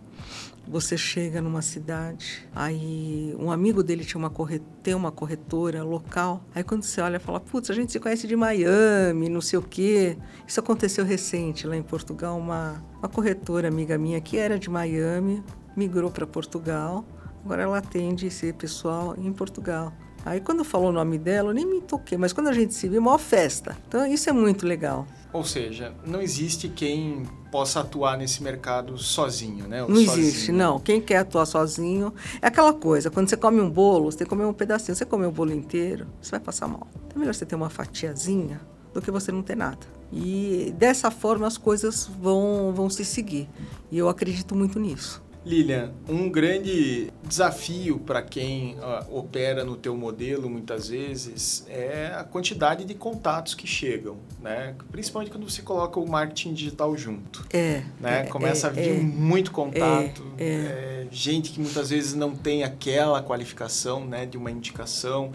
você 0.68 0.96
chega 0.96 1.42
numa 1.42 1.62
cidade, 1.62 2.46
aí 2.54 3.34
um 3.40 3.50
amigo 3.50 3.82
dele 3.82 4.04
tinha 4.04 4.18
uma 4.18 4.32
tem 4.80 4.94
uma 4.94 5.10
corretora 5.10 5.82
local. 5.82 6.44
Aí 6.54 6.62
quando 6.62 6.84
você 6.84 7.00
olha, 7.00 7.18
fala, 7.18 7.40
putz, 7.40 7.70
a 7.70 7.74
gente 7.74 7.90
se 7.90 7.98
conhece 7.98 8.28
de 8.28 8.36
Miami, 8.36 9.28
não 9.28 9.40
sei 9.40 9.58
o 9.58 9.62
quê. 9.62 10.16
Isso 10.46 10.60
aconteceu 10.60 11.04
recente 11.04 11.66
lá 11.66 11.76
em 11.76 11.82
Portugal, 11.82 12.38
uma, 12.38 12.80
uma 13.00 13.08
corretora 13.08 13.66
amiga 13.66 13.98
minha 13.98 14.20
que 14.20 14.36
era 14.36 14.56
de 14.56 14.70
Miami, 14.70 15.42
migrou 15.76 16.10
para 16.10 16.26
Portugal. 16.26 17.04
Agora 17.44 17.62
ela 17.62 17.78
atende 17.78 18.26
esse 18.26 18.52
pessoal 18.52 19.14
em 19.18 19.32
Portugal. 19.32 19.92
Aí 20.24 20.40
quando 20.40 20.62
falou 20.64 20.90
o 20.90 20.92
nome 20.92 21.18
dela, 21.18 21.50
eu 21.50 21.54
nem 21.54 21.64
me 21.64 21.80
toquei, 21.80 22.18
mas 22.18 22.32
quando 22.32 22.48
a 22.48 22.52
gente 22.52 22.74
se 22.74 22.88
viu, 22.88 23.00
maior 23.00 23.18
festa. 23.18 23.76
Então 23.88 24.06
isso 24.06 24.28
é 24.28 24.32
muito 24.32 24.66
legal. 24.66 25.06
Ou 25.32 25.44
seja, 25.44 25.94
não 26.04 26.20
existe 26.20 26.68
quem 26.68 27.22
possa 27.50 27.80
atuar 27.80 28.18
nesse 28.18 28.42
mercado 28.42 28.98
sozinho, 28.98 29.66
né? 29.66 29.82
Ou 29.82 29.88
não 29.88 29.96
sozinho. 30.04 30.26
existe, 30.26 30.52
não. 30.52 30.78
Quem 30.78 31.00
quer 31.00 31.18
atuar 31.18 31.46
sozinho 31.46 32.12
é 32.42 32.48
aquela 32.48 32.72
coisa, 32.72 33.10
quando 33.10 33.28
você 33.28 33.36
come 33.36 33.60
um 33.60 33.70
bolo, 33.70 34.10
você 34.10 34.18
tem 34.18 34.26
que 34.26 34.30
comer 34.30 34.44
um 34.44 34.52
pedacinho. 34.52 34.94
Você 34.94 35.06
comer 35.06 35.26
o 35.26 35.32
bolo 35.32 35.52
inteiro, 35.52 36.06
você 36.20 36.32
vai 36.32 36.40
passar 36.40 36.68
mal. 36.68 36.86
Então 37.06 37.16
é 37.16 37.18
melhor 37.20 37.34
você 37.34 37.46
ter 37.46 37.54
uma 37.54 37.70
fatiazinha 37.70 38.60
do 38.92 39.00
que 39.00 39.10
você 39.10 39.32
não 39.32 39.42
ter 39.42 39.56
nada. 39.56 39.78
E 40.12 40.74
dessa 40.76 41.10
forma 41.10 41.46
as 41.46 41.56
coisas 41.56 42.10
vão, 42.20 42.72
vão 42.74 42.90
se 42.90 43.04
seguir. 43.04 43.48
E 43.90 43.96
eu 43.96 44.08
acredito 44.08 44.54
muito 44.54 44.78
nisso. 44.78 45.22
Lilian, 45.44 45.92
um 46.08 46.28
grande 46.28 47.10
desafio 47.24 47.98
para 47.98 48.20
quem 48.20 48.74
uh, 48.74 49.16
opera 49.16 49.64
no 49.64 49.76
teu 49.76 49.96
modelo 49.96 50.50
muitas 50.50 50.88
vezes 50.88 51.64
é 51.68 52.12
a 52.14 52.24
quantidade 52.24 52.84
de 52.84 52.94
contatos 52.94 53.54
que 53.54 53.66
chegam, 53.66 54.18
né? 54.42 54.74
Principalmente 54.92 55.30
quando 55.30 55.48
você 55.48 55.62
coloca 55.62 55.98
o 55.98 56.08
marketing 56.08 56.52
digital 56.52 56.96
junto. 56.96 57.46
É. 57.52 57.82
Né? 57.98 58.20
é 58.20 58.24
Começa 58.24 58.66
é, 58.66 58.70
a 58.70 58.72
vir 58.72 58.98
é, 58.98 59.00
muito 59.00 59.50
contato, 59.50 60.26
é, 60.36 60.44
é, 60.44 61.06
gente 61.10 61.52
que 61.52 61.60
muitas 61.60 61.90
vezes 61.90 62.14
não 62.14 62.34
tem 62.34 62.62
aquela 62.62 63.22
qualificação, 63.22 64.04
né, 64.04 64.26
de 64.26 64.36
uma 64.36 64.50
indicação. 64.50 65.32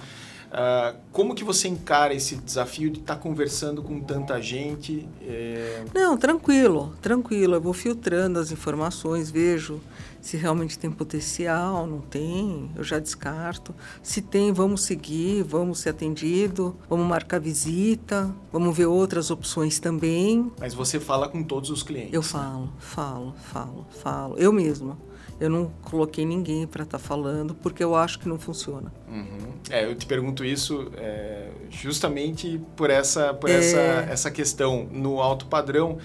Uh, 0.56 0.98
como 1.12 1.36
que 1.36 1.44
você 1.44 1.68
encara 1.68 2.14
esse 2.14 2.38
desafio 2.38 2.90
de 2.90 3.00
estar 3.00 3.16
tá 3.16 3.22
conversando 3.22 3.84
com 3.84 4.00
tanta 4.00 4.42
gente? 4.42 5.06
É... 5.22 5.84
Não, 5.94 6.16
tranquilo, 6.16 6.96
tranquilo. 7.02 7.56
Eu 7.56 7.62
vou 7.62 7.74
filtrando 7.74 8.40
as 8.40 8.54
informações, 8.54 9.30
vejo 9.30 9.82
se 10.26 10.38
realmente 10.38 10.80
tem 10.80 10.90
potencial, 10.90 11.86
não 11.86 12.02
tem, 12.02 12.72
eu 12.76 12.84
já 12.84 12.98
descarto. 12.98 13.76
Se 14.02 14.24
tem, 14.24 14.52
vamos 14.52 14.82
seguir, 14.84 15.44
vamos 15.44 15.78
ser 15.78 15.90
atendido, 15.90 16.76
vamos 16.90 17.06
marcar 17.06 17.40
visita, 17.40 18.34
vamos 18.52 18.76
ver 18.76 18.88
outras 18.88 19.30
opções 19.30 19.78
também. 19.78 20.52
Mas 20.60 20.74
você 20.74 21.00
fala 21.00 21.30
com 21.30 21.44
todos 21.44 21.70
os 21.70 21.84
clientes? 21.84 22.12
Eu 22.12 22.24
falo, 22.24 22.74
falo, 22.80 23.36
falo, 23.52 23.86
falo. 24.02 24.36
Eu 24.40 24.52
mesma. 24.52 24.98
Eu 25.40 25.50
não 25.50 25.70
coloquei 25.84 26.26
ninguém 26.26 26.66
para 26.66 26.84
estar 26.84 26.98
tá 26.98 27.04
falando 27.04 27.54
porque 27.56 27.84
eu 27.84 27.94
acho 27.96 28.20
que 28.20 28.28
não 28.30 28.40
funciona. 28.40 28.92
Uhum. 29.10 29.26
É, 29.70 29.84
eu 29.86 29.94
te 29.96 30.06
pergunto 30.06 30.46
isso 30.46 30.90
é, 30.98 31.50
justamente 31.70 32.62
por 32.76 32.90
essa, 32.90 33.34
por 33.34 33.50
É. 33.50 33.56
essa, 33.56 33.78
essa 34.12 34.32
questão 34.32 34.88
no 34.92 35.20
alto 35.22 35.46
padrão. 35.48 35.98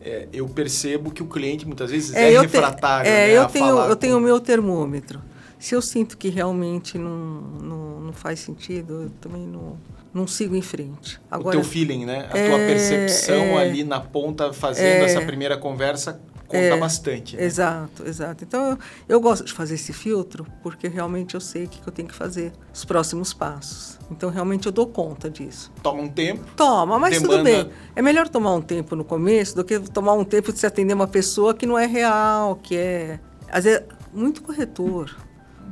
é, 0.00 0.28
eu 0.32 0.48
percebo 0.48 1.10
que 1.10 1.20
o 1.24 1.26
cliente 1.26 1.66
muitas 1.66 1.90
vezes 1.90 2.14
É, 2.14 2.30
é, 2.30 2.36
eu 2.36 2.42
te- 2.42 2.52
refratário. 2.52 3.10
é, 3.10 3.26
né, 3.26 3.36
eu 3.36 3.42
a 3.42 3.46
tenho, 3.46 3.66
falar 3.66 3.88
eu 3.88 3.96
tenho 3.96 4.14
o 4.16 4.20
com- 4.20 4.24
meu 4.26 4.38
termômetro. 4.38 5.20
Se 5.58 5.74
eu 5.74 5.82
sinto 5.82 6.16
que 6.16 6.28
realmente 6.28 6.96
não, 6.96 7.40
não, 7.60 8.00
não 8.02 8.12
faz 8.12 8.38
sentido, 8.38 9.02
eu 9.02 9.10
também 9.20 9.44
não, 9.44 9.76
não 10.14 10.24
sigo 10.24 10.54
em 10.54 10.62
frente. 10.62 11.16
o 11.16 11.34
Agora, 11.34 11.56
teu 11.56 11.64
feeling, 11.64 12.06
né? 12.06 12.26
A 12.26 12.30
tua 12.30 12.38
É, 12.38 12.66
percepção 12.68 13.58
é. 13.58 13.58
ali 13.60 13.82
na 13.82 13.98
ponta, 13.98 14.52
fazendo 14.52 15.02
É. 15.02 15.04
essa 15.04 15.20
primeira 15.22 15.56
conversa, 15.58 16.20
conta 16.48 16.56
É, 16.64 16.76
bastante. 16.76 17.36
Né? 17.36 17.44
Exato, 17.44 18.04
exato. 18.06 18.42
Então 18.42 18.70
eu, 18.70 18.78
eu 19.08 19.20
gosto 19.20 19.44
de 19.44 19.52
fazer 19.52 19.74
esse 19.76 19.92
filtro 19.92 20.46
porque 20.62 20.88
realmente 20.88 21.34
eu 21.34 21.40
sei 21.40 21.64
o 21.64 21.68
que, 21.68 21.80
que 21.80 21.86
eu 21.88 21.92
tenho 21.92 22.08
que 22.08 22.14
fazer, 22.14 22.50
os 22.74 22.84
próximos 22.84 23.32
passos. 23.32 23.98
Então 24.10 24.30
realmente 24.30 24.66
eu 24.66 24.72
dou 24.72 24.86
conta 24.86 25.28
disso. 25.30 25.70
Toma 25.82 26.02
um 26.02 26.08
tempo. 26.08 26.44
Toma, 26.56 26.98
mas 26.98 27.16
tudo 27.18 27.28
Demanda- 27.42 27.64
bem. 27.64 27.72
É 27.94 28.02
melhor 28.02 28.28
tomar 28.28 28.54
um 28.54 28.60
tempo 28.62 28.96
no 28.96 29.04
começo 29.04 29.54
do 29.54 29.62
que 29.64 29.78
tomar 29.78 30.14
um 30.14 30.24
tempo 30.24 30.52
de 30.52 30.58
se 30.58 30.66
atender 30.66 30.94
uma 30.94 31.06
pessoa 31.06 31.54
que 31.54 31.66
não 31.66 31.78
é 31.78 31.86
real, 31.86 32.56
que 32.56 32.76
é. 32.76 33.20
Às 33.50 33.64
vezes, 33.64 33.82
muito 34.12 34.42
corretor. 34.42 35.14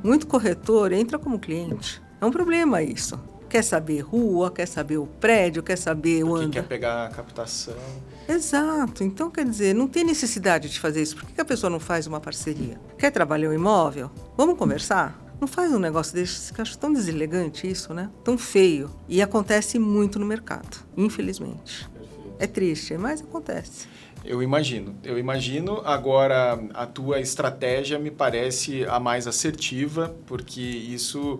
Muito 0.04 0.26
corretor 0.26 0.92
entra 0.92 1.18
como 1.18 1.38
cliente. 1.38 2.00
É 2.20 2.24
um 2.26 2.30
problema 2.30 2.82
isso. 2.82 3.18
Quer 3.48 3.62
saber 3.62 4.00
rua, 4.00 4.50
quer 4.50 4.66
saber 4.66 4.98
o 4.98 5.06
prédio, 5.06 5.62
quer 5.62 5.76
saber 5.78 6.22
o 6.24 6.34
Que 6.34 6.40
anda. 6.42 6.50
quer 6.50 6.62
pegar 6.64 7.06
a 7.06 7.08
captação. 7.10 7.74
Exato. 8.28 9.04
Então, 9.04 9.30
quer 9.30 9.44
dizer, 9.44 9.74
não 9.74 9.86
tem 9.86 10.04
necessidade 10.04 10.68
de 10.68 10.80
fazer 10.80 11.02
isso. 11.02 11.16
Por 11.16 11.26
que 11.26 11.40
a 11.40 11.44
pessoa 11.44 11.70
não 11.70 11.78
faz 11.78 12.06
uma 12.06 12.20
parceria? 12.20 12.80
Quer 12.98 13.10
trabalhar 13.10 13.50
o 13.50 13.54
imóvel? 13.54 14.10
Vamos 14.36 14.58
conversar? 14.58 15.22
Não 15.40 15.46
faz 15.46 15.72
um 15.72 15.78
negócio 15.78 16.14
desse, 16.14 16.52
que 16.52 16.60
acho 16.60 16.78
tão 16.78 16.92
deselegante 16.92 17.70
isso, 17.70 17.92
né? 17.92 18.10
Tão 18.24 18.38
feio. 18.38 18.90
E 19.08 19.20
acontece 19.20 19.78
muito 19.78 20.18
no 20.18 20.26
mercado, 20.26 20.78
infelizmente. 20.96 21.88
É 22.38 22.46
triste, 22.46 22.96
mas 22.96 23.20
acontece. 23.20 23.86
Eu 24.24 24.42
imagino, 24.42 24.96
eu 25.04 25.18
imagino. 25.18 25.82
Agora, 25.84 26.58
a 26.74 26.86
tua 26.86 27.20
estratégia 27.20 27.98
me 27.98 28.10
parece 28.10 28.84
a 28.86 28.98
mais 28.98 29.26
assertiva, 29.26 30.16
porque 30.26 30.60
isso, 30.60 31.38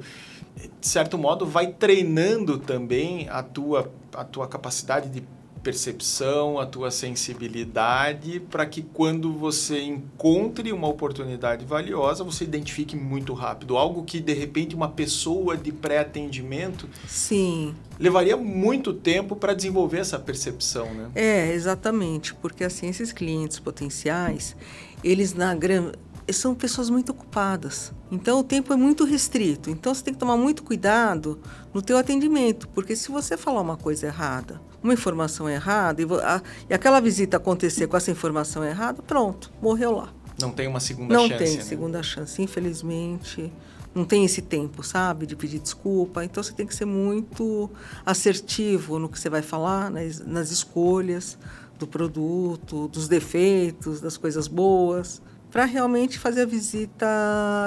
de 0.80 0.86
certo 0.86 1.18
modo, 1.18 1.44
vai 1.44 1.72
treinando 1.72 2.58
também 2.58 3.28
a 3.28 3.42
tua, 3.42 3.92
a 4.14 4.24
tua 4.24 4.46
capacidade 4.46 5.08
de 5.08 5.22
percepção, 5.66 6.60
a 6.60 6.64
tua 6.64 6.92
sensibilidade, 6.92 8.38
para 8.38 8.64
que 8.64 8.82
quando 8.82 9.32
você 9.32 9.82
encontre 9.82 10.72
uma 10.72 10.86
oportunidade 10.86 11.64
valiosa, 11.64 12.22
você 12.22 12.44
identifique 12.44 12.94
muito 12.94 13.34
rápido. 13.34 13.76
Algo 13.76 14.04
que, 14.04 14.20
de 14.20 14.32
repente, 14.32 14.76
uma 14.76 14.88
pessoa 14.88 15.56
de 15.56 15.72
pré-atendimento 15.72 16.88
Sim. 17.08 17.74
levaria 17.98 18.36
muito 18.36 18.94
tempo 18.94 19.34
para 19.34 19.54
desenvolver 19.54 19.98
essa 19.98 20.20
percepção, 20.20 20.94
né? 20.94 21.10
É, 21.16 21.52
exatamente. 21.52 22.32
Porque, 22.32 22.62
assim, 22.62 22.86
esses 22.86 23.12
clientes 23.12 23.58
potenciais, 23.58 24.54
eles, 25.02 25.34
na 25.34 25.52
grande 25.52 25.98
são 26.32 26.54
pessoas 26.54 26.90
muito 26.90 27.10
ocupadas. 27.10 27.92
Então 28.10 28.40
o 28.40 28.44
tempo 28.44 28.72
é 28.72 28.76
muito 28.76 29.04
restrito. 29.04 29.70
Então 29.70 29.94
você 29.94 30.02
tem 30.02 30.14
que 30.14 30.18
tomar 30.18 30.36
muito 30.36 30.62
cuidado 30.62 31.38
no 31.72 31.80
teu 31.80 31.96
atendimento, 31.96 32.68
porque 32.68 32.96
se 32.96 33.10
você 33.10 33.36
falar 33.36 33.60
uma 33.60 33.76
coisa 33.76 34.06
errada, 34.06 34.60
uma 34.86 34.94
informação 34.94 35.48
errada 35.48 36.00
e, 36.02 36.06
a, 36.22 36.42
e 36.70 36.74
aquela 36.74 37.00
visita 37.00 37.36
acontecer 37.36 37.86
com 37.86 37.96
essa 37.96 38.10
informação 38.10 38.64
errada, 38.64 39.02
pronto, 39.02 39.52
morreu 39.60 39.92
lá. 39.92 40.12
Não 40.40 40.50
tem 40.50 40.66
uma 40.66 40.80
segunda 40.80 41.14
Não 41.14 41.28
chance. 41.28 41.32
Não 41.32 41.46
tem 41.46 41.56
né? 41.56 41.62
segunda 41.62 42.02
chance, 42.02 42.42
infelizmente. 42.42 43.52
Não 43.94 44.04
tem 44.04 44.24
esse 44.24 44.42
tempo, 44.42 44.82
sabe, 44.82 45.26
de 45.26 45.34
pedir 45.34 45.58
desculpa. 45.58 46.22
Então 46.22 46.42
você 46.42 46.52
tem 46.52 46.66
que 46.66 46.74
ser 46.74 46.84
muito 46.84 47.70
assertivo 48.04 48.98
no 48.98 49.08
que 49.08 49.18
você 49.18 49.30
vai 49.30 49.40
falar, 49.40 49.90
nas, 49.90 50.20
nas 50.20 50.50
escolhas 50.50 51.38
do 51.78 51.86
produto, 51.86 52.88
dos 52.88 53.08
defeitos, 53.08 54.00
das 54.00 54.16
coisas 54.16 54.46
boas 54.48 55.22
para 55.50 55.64
realmente 55.64 56.18
fazer 56.18 56.42
a 56.42 56.44
visita 56.44 57.06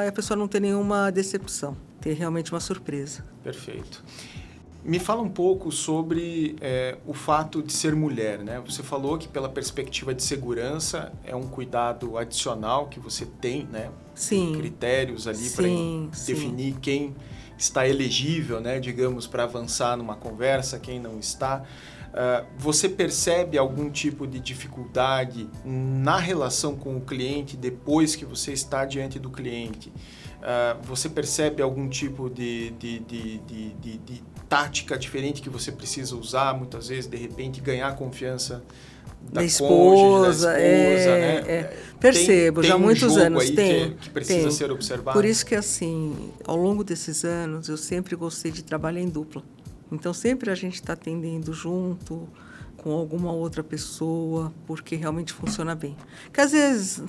e 0.03 0.07
a 0.07 0.11
pessoa 0.11 0.38
não 0.38 0.47
ter 0.47 0.59
nenhuma 0.59 1.11
decepção, 1.11 1.76
ter 1.99 2.13
realmente 2.13 2.51
uma 2.51 2.59
surpresa. 2.59 3.24
Perfeito. 3.43 4.03
Me 4.84 4.97
fala 4.97 5.21
um 5.21 5.30
pouco 5.30 5.71
sobre 5.71 6.55
é, 6.61 6.97
o 7.05 7.13
fato 7.13 7.61
de 7.61 7.73
ser 7.73 7.93
mulher, 7.93 8.39
né? 8.39 8.61
Você 8.65 8.82
falou 8.82 9.17
que 9.17 9.27
pela 9.27 9.49
perspectiva 9.49 10.13
de 10.13 10.23
segurança 10.23 11.11
é 11.23 11.36
um 11.36 11.47
cuidado 11.47 12.17
adicional 12.17 12.88
que 12.88 12.99
você 12.99 13.25
tem, 13.25 13.65
né? 13.65 13.91
Sim. 14.15 14.53
Critérios 14.53 15.27
ali 15.27 15.49
para 15.49 15.67
definir 16.25 16.75
quem 16.82 17.13
está 17.57 17.88
elegível, 17.88 18.61
né? 18.61 18.80
Digamos 18.80 19.27
para 19.27 19.43
avançar 19.43 19.97
numa 19.97 20.15
conversa, 20.15 20.80
quem 20.80 20.99
não 20.99 21.19
está. 21.19 21.63
Uh, 22.09 22.45
você 22.57 22.89
percebe 22.89 23.57
algum 23.57 23.89
tipo 23.89 24.25
de 24.25 24.39
dificuldade 24.39 25.47
na 25.63 26.17
relação 26.17 26.75
com 26.75 26.97
o 26.97 27.01
cliente 27.01 27.55
depois 27.55 28.15
que 28.15 28.25
você 28.25 28.51
está 28.51 28.86
diante 28.86 29.19
do 29.19 29.30
cliente? 29.30 29.89
Uh, 30.39 30.82
você 30.84 31.09
percebe 31.09 31.61
algum 31.61 31.88
tipo 31.88 32.30
de, 32.30 32.71
de, 32.71 32.99
de, 32.99 33.38
de, 33.39 33.97
de 33.97 34.23
tática 34.50 34.97
diferente 34.97 35.41
que 35.41 35.50
você 35.50 35.72
precisa 35.72 36.16
usar, 36.16 36.54
muitas 36.56 36.88
vezes, 36.88 37.08
de 37.08 37.16
repente, 37.16 37.62
ganhar 37.62 37.95
confiança 37.95 38.64
da, 39.22 39.41
da 39.41 39.43
esposa, 39.45 39.68
cônjuge, 39.70 40.22
da 40.22 40.32
esposa, 40.32 40.58
é, 40.58 41.20
né? 41.20 41.52
É. 41.52 41.78
Percebo, 42.00 42.62
tem, 42.62 42.70
já 42.70 42.74
há 42.74 42.78
um 42.78 42.82
muitos 42.82 43.16
anos 43.16 43.50
tem. 43.52 43.91
Que, 43.91 43.95
que 43.95 44.10
precisa 44.10 44.41
tem. 44.41 44.52
ser 44.52 44.72
observado. 44.72 45.16
Por 45.16 45.24
isso 45.24 45.45
que, 45.45 45.54
assim, 45.54 46.32
ao 46.45 46.56
longo 46.56 46.84
desses 46.84 47.24
anos, 47.24 47.70
eu 47.70 47.78
sempre 47.78 48.16
gostei 48.16 48.52
de 48.52 48.64
trabalhar 48.64 49.02
em 49.02 49.10
dupla. 49.10 49.43
Então, 49.91 50.14
sempre 50.14 50.50
a 50.50 50.56
gente 50.56 50.76
está 50.76 50.93
atendendo 50.93 51.54
junto 51.54 52.28
com 52.78 52.91
alguma 52.91 53.32
outra 53.32 53.64
pessoa, 53.64 54.52
porque 54.66 54.95
realmente 54.95 55.32
funciona 55.34 55.76
bem. 55.76 55.95
Porque 56.24 56.41
às 56.41 56.52
vezes 56.52 57.04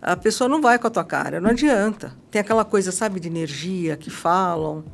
a 0.00 0.16
pessoa 0.16 0.48
não 0.48 0.60
vai 0.60 0.78
com 0.78 0.86
a 0.86 0.90
tua 0.90 1.04
cara, 1.04 1.40
não 1.40 1.50
adianta. 1.50 2.16
Tem 2.30 2.40
aquela 2.40 2.64
coisa, 2.64 2.90
sabe, 2.90 3.20
de 3.20 3.28
energia 3.28 3.96
que 3.96 4.10
falam. 4.10 4.84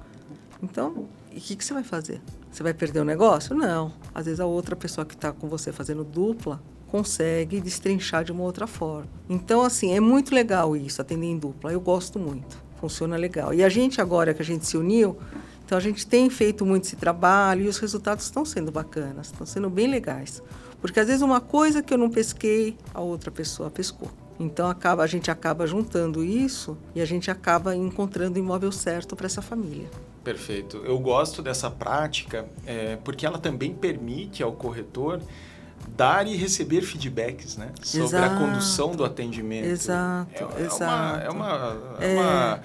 Então, 0.63 1.09
o 1.37 1.41
que, 1.41 1.57
que 1.57 1.65
você 1.65 1.75
vai 1.75 1.85
fazer? 1.85 2.21
Você 2.51 2.63
vai 2.63 2.73
perder 2.73 3.01
o 3.01 3.05
negócio? 3.05 3.55
Não. 3.55 3.93
Às 4.15 4.25
vezes 4.27 4.41
a 4.41 4.47
outra 4.47 4.75
pessoa 4.75 5.05
que 5.05 5.15
está 5.15 5.33
com 5.33 5.49
você 5.49 5.73
fazendo 5.73 6.03
dupla 6.03 6.63
consegue 6.87 7.61
destrinchar 7.61 8.25
de 8.25 8.33
uma 8.33 8.43
outra 8.43 8.67
forma. 8.67 9.09
Então, 9.29 9.63
assim, 9.63 9.95
é 9.95 10.01
muito 10.01 10.35
legal 10.35 10.77
isso, 10.77 11.03
atender 11.03 11.27
em 11.27 11.39
dupla. 11.39 11.73
Eu 11.73 11.81
gosto 11.81 12.19
muito. 12.19 12.57
Funciona 12.81 13.17
legal. 13.17 13.53
E 13.53 13.63
a 13.63 13.69
gente, 13.69 14.01
agora 14.01 14.33
que 14.33 14.41
a 14.41 14.45
gente 14.45 14.67
se 14.67 14.77
uniu, 14.77 15.19
então 15.65 15.77
a 15.77 15.81
gente 15.81 16.07
tem 16.07 16.31
feito 16.31 16.65
muito 16.65 16.85
esse 16.85 16.97
trabalho 16.97 17.65
e 17.65 17.69
os 17.69 17.79
resultados 17.79 18.25
estão 18.25 18.45
sendo 18.45 18.71
bacanas, 18.71 19.27
estão 19.27 19.47
sendo 19.47 19.69
bem 19.69 19.89
legais. 19.89 20.43
Porque 20.81 21.01
às 21.01 21.07
vezes 21.07 21.23
uma 21.23 21.41
coisa 21.41 21.83
que 21.83 21.93
eu 21.93 21.99
não 21.99 22.09
pesquei, 22.09 22.77
a 22.95 23.01
outra 23.01 23.31
pessoa 23.31 23.71
pescou. 23.71 24.09
Então 24.39 24.69
acaba, 24.69 25.03
a 25.03 25.07
gente 25.07 25.31
acaba 25.31 25.67
juntando 25.67 26.23
isso 26.23 26.79
e 26.95 27.01
a 27.01 27.05
gente 27.05 27.31
acaba 27.31 27.75
encontrando 27.75 28.37
o 28.37 28.43
imóvel 28.43 28.71
certo 28.71 29.17
para 29.17 29.27
essa 29.27 29.43
família. 29.43 29.91
Perfeito. 30.27 30.83
Eu 30.85 30.99
gosto 30.99 31.41
dessa 31.41 31.71
prática 31.71 32.47
é, 32.67 32.99
porque 33.05 33.25
ela 33.25 33.39
também 33.39 33.73
permite 33.73 34.43
ao 34.43 34.53
corretor 34.53 35.23
dar 35.97 36.27
e 36.27 36.35
receber 36.35 36.81
feedbacks 36.83 37.57
né, 37.57 37.71
sobre 37.81 38.09
exato, 38.09 38.35
a 38.35 38.37
condução 38.37 38.91
do 38.91 39.05
atendimento. 39.05 39.67
Exato, 39.67 40.49
é, 40.59 40.63
exato. 40.65 40.83
Uma, 40.83 41.23
é 41.23 41.31
uma, 41.31 41.79
é 42.01 42.15
uma 42.15 42.61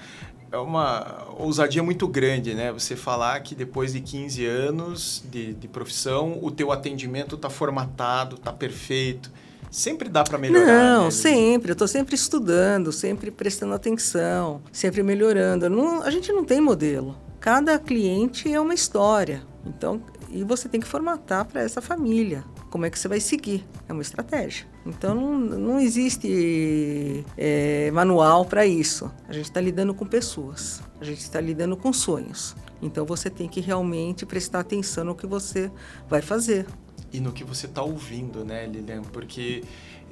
é 0.52 0.58
uma 0.58 1.28
ousadia 1.38 1.84
muito 1.84 2.08
grande, 2.08 2.56
né? 2.56 2.72
Você 2.74 2.96
falar 2.96 3.40
que 3.42 3.54
depois 3.54 3.94
de 3.94 4.02
15 4.02 4.44
anos 4.46 5.24
de, 5.30 5.54
de 5.54 5.68
profissão, 5.68 6.40
o 6.42 6.50
teu 6.50 6.72
atendimento 6.72 7.36
está 7.36 7.50
formatado, 7.50 8.38
está 8.38 8.52
perfeito. 8.52 9.32
Sempre 9.70 10.10
dá 10.10 10.24
para 10.24 10.38
melhorar. 10.38 10.66
Não, 10.66 11.06
né? 11.06 11.12
sempre. 11.12 11.72
Eu 11.72 11.74
estou 11.74 11.88
sempre 11.88 12.16
estudando, 12.16 12.92
sempre 12.92 13.30
prestando 13.32 13.74
atenção, 13.74 14.62
sempre 14.74 15.04
melhorando. 15.04 15.70
Não, 15.70 16.02
a 16.02 16.10
gente 16.10 16.34
não 16.34 16.44
tem 16.44 16.60
modelo. 16.60 17.16
Cada 17.42 17.80
cliente 17.80 18.54
é 18.54 18.62
uma 18.62 18.76
história. 18.76 19.42
Então, 19.66 20.00
e 20.30 20.44
você 20.44 20.70
tem 20.70 20.80
que 20.80 20.86
formatar 20.88 21.44
para 21.44 21.62
essa 21.62 21.82
família. 21.82 22.46
Como 22.70 22.86
é 22.86 22.90
que 22.90 23.00
você 23.00 23.08
vai 23.08 23.20
seguir? 23.20 23.66
É 23.90 23.94
uma 23.94 24.04
estratégia. 24.04 24.68
Então 24.86 25.16
não, 25.16 25.40
não 25.40 25.80
existe 25.80 27.26
é, 27.36 27.90
manual 27.92 28.46
para 28.46 28.64
isso. 28.64 29.12
A 29.28 29.34
gente 29.34 29.46
está 29.46 29.60
lidando 29.60 29.92
com 29.92 30.06
pessoas, 30.06 30.84
a 31.00 31.04
gente 31.04 31.20
está 31.20 31.42
lidando 31.42 31.76
com 31.76 31.92
sonhos. 31.92 32.56
Então 32.80 33.08
você 33.08 33.28
tem 33.28 33.50
que 33.50 33.60
realmente 33.60 34.24
prestar 34.24 34.60
atenção 34.60 35.04
no 35.04 35.16
que 35.16 35.26
você 35.26 35.72
vai 36.08 36.22
fazer. 36.22 36.68
E 37.12 37.20
no 37.20 37.32
que 37.32 37.44
você 37.44 37.66
está 37.66 37.82
ouvindo, 37.82 38.46
né, 38.46 38.68
Lilian? 38.68 39.02
Porque 39.02 39.64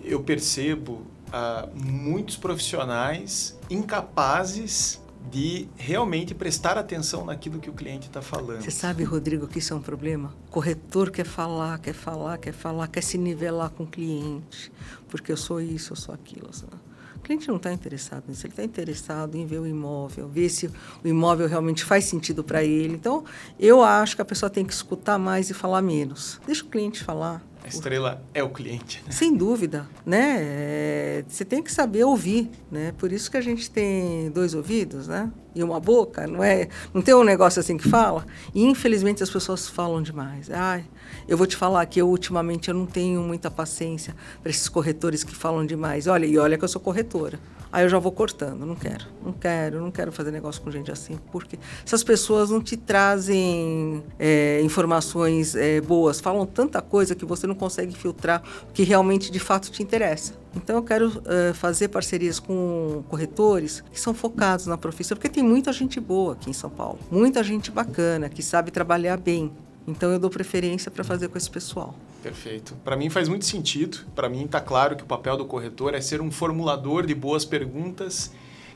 eu 0.03 0.21
percebo 0.21 1.05
uh, 1.27 1.69
muitos 1.75 2.35
profissionais 2.35 3.57
incapazes 3.69 4.99
de 5.29 5.67
realmente 5.77 6.33
prestar 6.33 6.77
atenção 6.77 7.25
naquilo 7.25 7.59
que 7.59 7.69
o 7.69 7.73
cliente 7.73 8.07
está 8.07 8.21
falando. 8.21 8.61
Você 8.61 8.71
sabe, 8.71 9.03
Rodrigo, 9.03 9.47
que 9.47 9.59
isso 9.59 9.73
é 9.73 9.75
um 9.75 9.81
problema? 9.81 10.33
O 10.47 10.51
corretor 10.51 11.11
quer 11.11 11.25
falar, 11.25 11.77
quer 11.79 11.93
falar, 11.93 12.37
quer 12.37 12.53
falar, 12.53 12.87
quer 12.87 13.01
se 13.01 13.17
nivelar 13.17 13.69
com 13.69 13.83
o 13.83 13.87
cliente, 13.87 14.71
porque 15.07 15.31
eu 15.31 15.37
sou 15.37 15.61
isso, 15.61 15.93
eu 15.93 15.97
sou 15.97 16.13
aquilo. 16.13 16.51
Sabe? 16.51 16.73
O 17.15 17.19
cliente 17.19 17.47
não 17.47 17.57
está 17.57 17.71
interessado 17.71 18.23
nisso, 18.27 18.45
ele 18.45 18.53
está 18.53 18.63
interessado 18.63 19.35
em 19.35 19.45
ver 19.45 19.59
o 19.59 19.67
imóvel, 19.67 20.29
ver 20.29 20.49
se 20.49 20.67
o 20.67 21.07
imóvel 21.07 21.47
realmente 21.47 21.83
faz 21.83 22.05
sentido 22.05 22.43
para 22.43 22.63
ele. 22.63 22.93
Então, 22.93 23.25
eu 23.59 23.83
acho 23.83 24.15
que 24.15 24.21
a 24.21 24.25
pessoa 24.25 24.49
tem 24.49 24.65
que 24.65 24.73
escutar 24.73 25.19
mais 25.19 25.49
e 25.49 25.53
falar 25.53 25.81
menos. 25.81 26.39
Deixa 26.45 26.63
o 26.63 26.67
cliente 26.67 27.03
falar. 27.03 27.45
A 27.63 27.67
estrela 27.67 28.23
é 28.33 28.43
o 28.43 28.49
cliente. 28.49 29.03
Né? 29.05 29.11
Sem 29.11 29.35
dúvida, 29.35 29.87
né? 30.05 30.37
É, 30.39 31.25
você 31.27 31.43
tem 31.43 31.61
que 31.61 31.71
saber 31.71 32.03
ouvir, 32.03 32.49
né? 32.71 32.93
Por 32.97 33.11
isso 33.11 33.29
que 33.29 33.37
a 33.37 33.41
gente 33.41 33.69
tem 33.69 34.31
dois 34.31 34.53
ouvidos, 34.53 35.07
né? 35.07 35.31
E 35.55 35.63
uma 35.63 35.79
boca, 35.79 36.27
não 36.27 36.43
é? 36.43 36.67
Não 36.93 37.01
tem 37.01 37.13
um 37.15 37.23
negócio 37.23 37.59
assim 37.59 37.77
que 37.77 37.87
fala. 37.89 38.25
E 38.53 38.63
infelizmente 38.63 39.23
as 39.23 39.29
pessoas 39.29 39.67
falam 39.67 40.01
demais. 40.01 40.49
Ai, 40.49 40.85
eu 41.27 41.37
vou 41.37 41.47
te 41.47 41.55
falar 41.55 41.85
que 41.85 41.99
eu 41.99 42.07
ultimamente 42.07 42.69
eu 42.69 42.75
não 42.75 42.85
tenho 42.85 43.21
muita 43.21 43.49
paciência 43.49 44.15
para 44.41 44.49
esses 44.49 44.69
corretores 44.69 45.23
que 45.23 45.33
falam 45.33 45.65
demais. 45.65 46.07
Olha, 46.07 46.25
e 46.25 46.37
olha 46.37 46.57
que 46.57 46.63
eu 46.63 46.67
sou 46.67 46.81
corretora. 46.81 47.39
Aí 47.71 47.85
eu 47.85 47.89
já 47.89 47.99
vou 47.99 48.11
cortando, 48.11 48.65
não 48.65 48.75
quero, 48.75 49.05
não 49.23 49.31
quero, 49.31 49.79
não 49.79 49.91
quero 49.91 50.11
fazer 50.11 50.31
negócio 50.31 50.59
com 50.59 50.71
gente 50.71 50.91
assim, 50.91 51.19
porque 51.31 51.59
essas 51.85 52.03
pessoas 52.03 52.49
não 52.49 52.59
te 52.59 52.75
trazem 52.75 54.03
é, 54.17 54.59
informações 54.63 55.55
é, 55.55 55.79
boas, 55.79 56.19
falam 56.19 56.47
tanta 56.47 56.81
coisa 56.81 57.13
que 57.13 57.25
você 57.25 57.45
não 57.45 57.53
consegue 57.53 57.95
filtrar 57.95 58.41
o 58.67 58.73
que 58.73 58.81
realmente 58.81 59.31
de 59.31 59.39
fato 59.39 59.69
te 59.69 59.83
interessa. 59.83 60.33
Então 60.55 60.77
eu 60.77 60.83
quero 60.83 61.21
é, 61.25 61.53
fazer 61.53 61.89
parcerias 61.89 62.39
com 62.39 63.03
corretores 63.07 63.83
que 63.91 63.99
são 63.99 64.13
focados 64.13 64.65
na 64.65 64.77
profissão, 64.77 65.15
porque 65.15 65.29
tem 65.29 65.43
muita 65.43 65.71
gente 65.71 65.99
boa 65.99 66.33
aqui 66.33 66.49
em 66.49 66.53
São 66.53 66.69
Paulo, 66.69 66.99
muita 67.11 67.43
gente 67.43 67.69
bacana 67.71 68.29
que 68.29 68.41
sabe 68.41 68.71
trabalhar 68.71 69.17
bem. 69.17 69.51
Então 69.87 70.11
eu 70.11 70.19
dou 70.19 70.29
preferência 70.29 70.91
para 70.91 71.03
fazer 71.03 71.29
com 71.29 71.37
esse 71.37 71.49
pessoal. 71.49 71.95
Perfeito. 72.21 72.75
Para 72.83 72.95
mim 72.95 73.09
faz 73.09 73.29
muito 73.29 73.45
sentido. 73.45 74.05
Para 74.13 74.29
mim 74.29 74.45
está 74.45 74.59
claro 74.59 74.95
que 74.95 75.03
o 75.03 75.05
papel 75.05 75.37
do 75.37 75.45
corretor 75.45 75.93
é 75.93 76.01
ser 76.01 76.21
um 76.21 76.29
formulador 76.29 77.05
de 77.05 77.15
boas 77.15 77.45
perguntas 77.45 78.31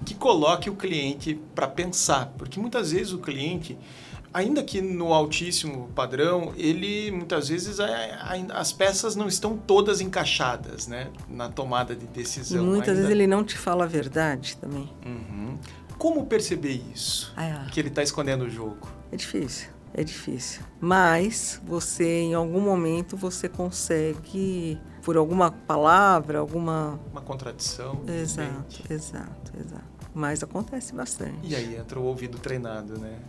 que 0.06 0.16
coloque 0.16 0.70
o 0.70 0.76
cliente 0.76 1.40
para 1.56 1.68
pensar, 1.68 2.34
porque 2.38 2.60
muitas 2.60 2.92
vezes 2.92 3.14
o 3.14 3.20
cliente 3.20 3.78
ainda 4.34 4.64
que 4.64 4.82
no 4.82 5.14
altíssimo 5.14 5.90
padrão, 5.96 6.54
ele 6.58 7.12
muitas 7.12 7.50
vezes 7.50 7.78
as 7.80 8.74
peças 8.74 9.16
não 9.16 9.28
estão 9.28 9.58
todas 9.58 10.02
encaixadas, 10.02 10.88
né, 10.88 11.12
na 11.30 11.50
tomada 11.50 11.96
de 11.96 12.08
decisão. 12.08 12.64
E 12.64 12.66
muitas 12.66 12.90
ainda... 12.90 13.02
vezes 13.02 13.12
ele 13.12 13.28
não 13.28 13.44
te 13.44 13.58
fala 13.58 13.84
a 13.84 13.88
verdade 13.88 14.58
também. 14.58 14.90
Uhum. 15.06 15.58
Como 15.98 16.26
perceber 16.26 16.82
isso? 16.94 17.32
Ah, 17.36 17.46
é. 17.46 17.70
Que 17.70 17.80
ele 17.80 17.90
está 17.90 18.02
escondendo 18.02 18.46
o 18.46 18.50
jogo? 18.50 18.88
É 19.12 19.16
difícil. 19.16 19.70
É 19.94 20.04
difícil. 20.04 20.64
Mas 20.82 21.62
você, 21.64 22.22
em 22.22 22.34
algum 22.34 22.60
momento, 22.60 23.16
você 23.16 23.48
consegue, 23.48 24.80
por 25.04 25.16
alguma 25.16 25.52
palavra, 25.52 26.40
alguma. 26.40 27.00
Uma 27.12 27.22
contradição. 27.22 28.02
Exato, 28.08 28.82
exato, 28.90 29.54
exato. 29.56 29.84
Mas 30.12 30.42
acontece 30.42 30.96
bastante. 30.96 31.38
E 31.44 31.56
aí 31.56 31.76
entra 31.76 32.00
o 32.00 32.04
ouvido 32.06 32.40
treinado, 32.40 33.00
né? 33.00 33.20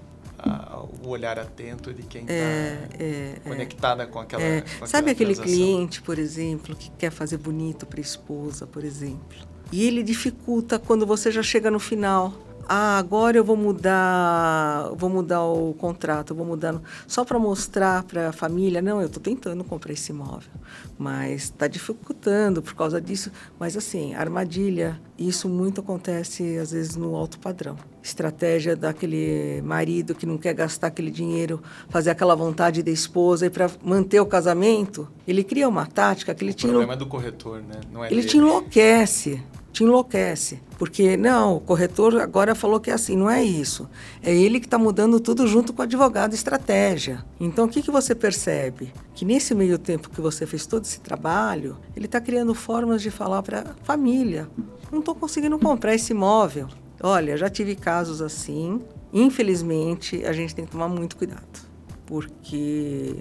O 1.02 1.08
olhar 1.08 1.38
atento 1.38 1.92
de 1.92 2.02
quem 2.02 2.22
está 2.22 2.34
é, 2.34 2.88
é, 2.98 3.04
é, 3.44 3.48
conectada 3.48 4.02
é, 4.02 4.06
com 4.06 4.18
aquela. 4.18 4.42
é. 4.42 4.60
Com 4.60 4.86
Sabe 4.86 5.10
aquela 5.10 5.32
aquele 5.32 5.48
cliente, 5.48 6.02
por 6.02 6.18
exemplo, 6.18 6.74
que 6.74 6.90
quer 6.90 7.10
fazer 7.10 7.38
bonito 7.38 7.86
para 7.86 8.00
a 8.00 8.02
esposa, 8.02 8.66
por 8.66 8.84
exemplo? 8.84 9.38
E 9.72 9.84
ele 9.84 10.02
dificulta 10.02 10.78
quando 10.78 11.06
você 11.06 11.30
já 11.30 11.42
chega 11.42 11.70
no 11.70 11.80
final. 11.80 12.32
Ah, 12.68 12.98
agora 12.98 13.36
eu 13.36 13.44
vou 13.44 13.56
mudar, 13.56 14.90
vou 14.94 15.10
mudar 15.10 15.42
o 15.44 15.74
contrato, 15.74 16.34
vou 16.34 16.46
mudar 16.46 16.80
só 17.06 17.24
para 17.24 17.38
mostrar 17.38 18.02
para 18.04 18.30
a 18.30 18.32
família. 18.32 18.80
Não, 18.80 19.00
eu 19.00 19.06
estou 19.06 19.22
tentando 19.22 19.62
comprar 19.64 19.92
esse 19.92 20.12
imóvel, 20.12 20.50
mas 20.98 21.44
está 21.44 21.66
dificultando 21.66 22.62
por 22.62 22.74
causa 22.74 23.00
disso. 23.00 23.30
Mas 23.58 23.76
assim, 23.76 24.14
armadilha, 24.14 25.00
isso 25.18 25.48
muito 25.48 25.80
acontece 25.80 26.58
às 26.58 26.72
vezes 26.72 26.96
no 26.96 27.14
alto 27.14 27.38
padrão. 27.38 27.76
Estratégia 28.02 28.76
daquele 28.76 29.62
marido 29.62 30.14
que 30.14 30.26
não 30.26 30.36
quer 30.36 30.54
gastar 30.54 30.88
aquele 30.88 31.10
dinheiro, 31.10 31.62
fazer 31.88 32.10
aquela 32.10 32.34
vontade 32.34 32.82
da 32.82 32.90
esposa 32.90 33.46
e 33.46 33.50
para 33.50 33.70
manter 33.82 34.20
o 34.20 34.26
casamento, 34.26 35.08
ele 35.26 35.42
cria 35.42 35.68
uma 35.68 35.86
tática 35.86 36.34
que 36.34 36.44
ele 36.44 36.52
o 36.52 36.54
te 36.54 36.66
problema 36.66 36.92
é 36.92 36.96
do 36.96 37.06
corretor, 37.06 37.62
né? 37.62 37.80
Não 37.92 38.04
é 38.04 38.08
ele 38.08 38.16
dele. 38.16 38.28
te 38.28 38.36
enlouquece 38.36 39.42
te 39.74 39.82
enlouquece. 39.82 40.60
Porque, 40.78 41.16
não, 41.16 41.56
o 41.56 41.60
corretor 41.60 42.20
agora 42.20 42.54
falou 42.54 42.78
que 42.78 42.90
é 42.90 42.94
assim, 42.94 43.16
não 43.16 43.28
é 43.28 43.42
isso. 43.42 43.90
É 44.22 44.32
ele 44.32 44.60
que 44.60 44.66
está 44.66 44.78
mudando 44.78 45.18
tudo 45.18 45.46
junto 45.48 45.72
com 45.72 45.82
o 45.82 45.84
advogado 45.84 46.32
estratégia. 46.32 47.24
Então, 47.40 47.64
o 47.64 47.68
que, 47.68 47.82
que 47.82 47.90
você 47.90 48.14
percebe? 48.14 48.92
Que 49.14 49.24
nesse 49.24 49.52
meio 49.54 49.76
tempo 49.76 50.08
que 50.08 50.20
você 50.20 50.46
fez 50.46 50.64
todo 50.64 50.84
esse 50.84 51.00
trabalho, 51.00 51.76
ele 51.96 52.06
está 52.06 52.20
criando 52.20 52.54
formas 52.54 53.02
de 53.02 53.10
falar 53.10 53.42
para 53.42 53.60
a 53.60 53.84
família: 53.84 54.48
não 54.92 55.00
estou 55.00 55.14
conseguindo 55.14 55.58
comprar 55.58 55.94
esse 55.94 56.12
imóvel. 56.12 56.68
Olha, 57.02 57.36
já 57.36 57.50
tive 57.50 57.74
casos 57.74 58.22
assim. 58.22 58.80
Infelizmente, 59.12 60.24
a 60.24 60.32
gente 60.32 60.54
tem 60.54 60.64
que 60.64 60.70
tomar 60.70 60.88
muito 60.88 61.16
cuidado. 61.16 61.68
Porque 62.06 63.16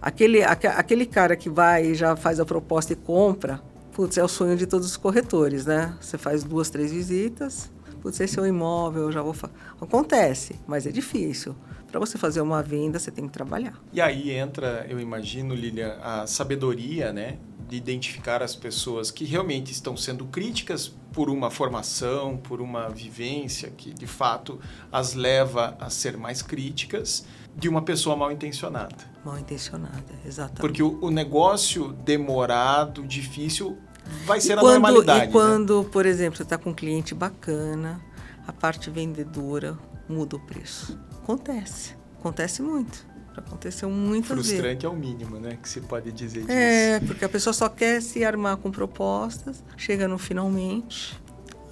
aquele, 0.00 0.42
aquele 0.42 1.06
cara 1.06 1.36
que 1.36 1.48
vai 1.48 1.86
e 1.86 1.94
já 1.94 2.16
faz 2.16 2.40
a 2.40 2.44
proposta 2.44 2.92
e 2.92 2.96
compra, 2.96 3.62
Putz, 3.92 4.16
é 4.16 4.24
o 4.24 4.28
sonho 4.28 4.56
de 4.56 4.66
todos 4.66 4.86
os 4.86 4.96
corretores, 4.96 5.66
né? 5.66 5.94
Você 6.00 6.16
faz 6.16 6.42
duas, 6.42 6.70
três 6.70 6.90
visitas, 6.90 7.70
putz, 8.00 8.18
esse 8.20 8.38
é 8.38 8.42
o 8.42 8.46
imóvel, 8.46 9.02
eu 9.02 9.12
já 9.12 9.20
vou... 9.20 9.36
Acontece, 9.80 10.58
mas 10.66 10.86
é 10.86 10.90
difícil. 10.90 11.54
Para 11.88 12.00
você 12.00 12.16
fazer 12.16 12.40
uma 12.40 12.62
venda, 12.62 12.98
você 12.98 13.10
tem 13.10 13.26
que 13.26 13.32
trabalhar. 13.32 13.78
E 13.92 14.00
aí 14.00 14.30
entra, 14.30 14.86
eu 14.88 14.98
imagino, 14.98 15.54
Lilian, 15.54 15.98
a 16.02 16.26
sabedoria, 16.26 17.12
né? 17.12 17.36
De 17.68 17.76
identificar 17.76 18.42
as 18.42 18.56
pessoas 18.56 19.10
que 19.10 19.26
realmente 19.26 19.72
estão 19.72 19.94
sendo 19.94 20.24
críticas 20.24 20.88
por 21.12 21.28
uma 21.28 21.50
formação, 21.50 22.38
por 22.38 22.62
uma 22.62 22.88
vivência 22.88 23.70
que, 23.70 23.92
de 23.92 24.06
fato, 24.06 24.58
as 24.90 25.12
leva 25.12 25.76
a 25.78 25.90
ser 25.90 26.16
mais 26.16 26.40
críticas 26.40 27.26
de 27.54 27.68
uma 27.68 27.82
pessoa 27.82 28.16
mal 28.16 28.32
intencionada. 28.32 29.11
Mal 29.24 29.38
intencionada, 29.38 30.02
exatamente. 30.26 30.60
Porque 30.60 30.82
o, 30.82 30.98
o 31.00 31.10
negócio 31.10 31.92
demorado, 31.92 33.06
difícil, 33.06 33.78
vai 34.24 34.40
ser 34.40 34.50
e 34.50 34.52
a 34.54 34.56
quando, 34.56 34.72
normalidade. 34.72 35.30
E 35.30 35.32
quando, 35.32 35.82
né? 35.82 35.88
por 35.92 36.06
exemplo, 36.06 36.36
você 36.36 36.42
está 36.42 36.58
com 36.58 36.70
um 36.70 36.74
cliente 36.74 37.14
bacana, 37.14 38.00
a 38.46 38.52
parte 38.52 38.90
vendedora 38.90 39.78
muda 40.08 40.36
o 40.36 40.40
preço. 40.40 40.98
Acontece. 41.22 41.94
Acontece 42.18 42.62
muito. 42.62 43.06
Aconteceu 43.36 43.88
muitas 43.88 44.28
Frustrante 44.28 44.62
vezes. 44.62 44.80
Frustrante 44.82 44.86
é 44.86 44.88
o 44.88 44.94
mínimo, 44.94 45.40
né? 45.40 45.58
Que 45.60 45.68
se 45.68 45.80
pode 45.80 46.12
dizer 46.12 46.40
disso. 46.40 46.52
É, 46.52 47.00
porque 47.00 47.24
a 47.24 47.28
pessoa 47.28 47.54
só 47.54 47.68
quer 47.68 48.02
se 48.02 48.24
armar 48.24 48.58
com 48.58 48.70
propostas, 48.70 49.62
chega 49.76 50.06
no 50.06 50.18
finalmente. 50.18 51.18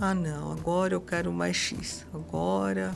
Ah, 0.00 0.14
não, 0.14 0.52
agora 0.52 0.94
eu 0.94 1.00
quero 1.00 1.30
mais 1.32 1.56
X. 1.56 2.06
Agora 2.14 2.94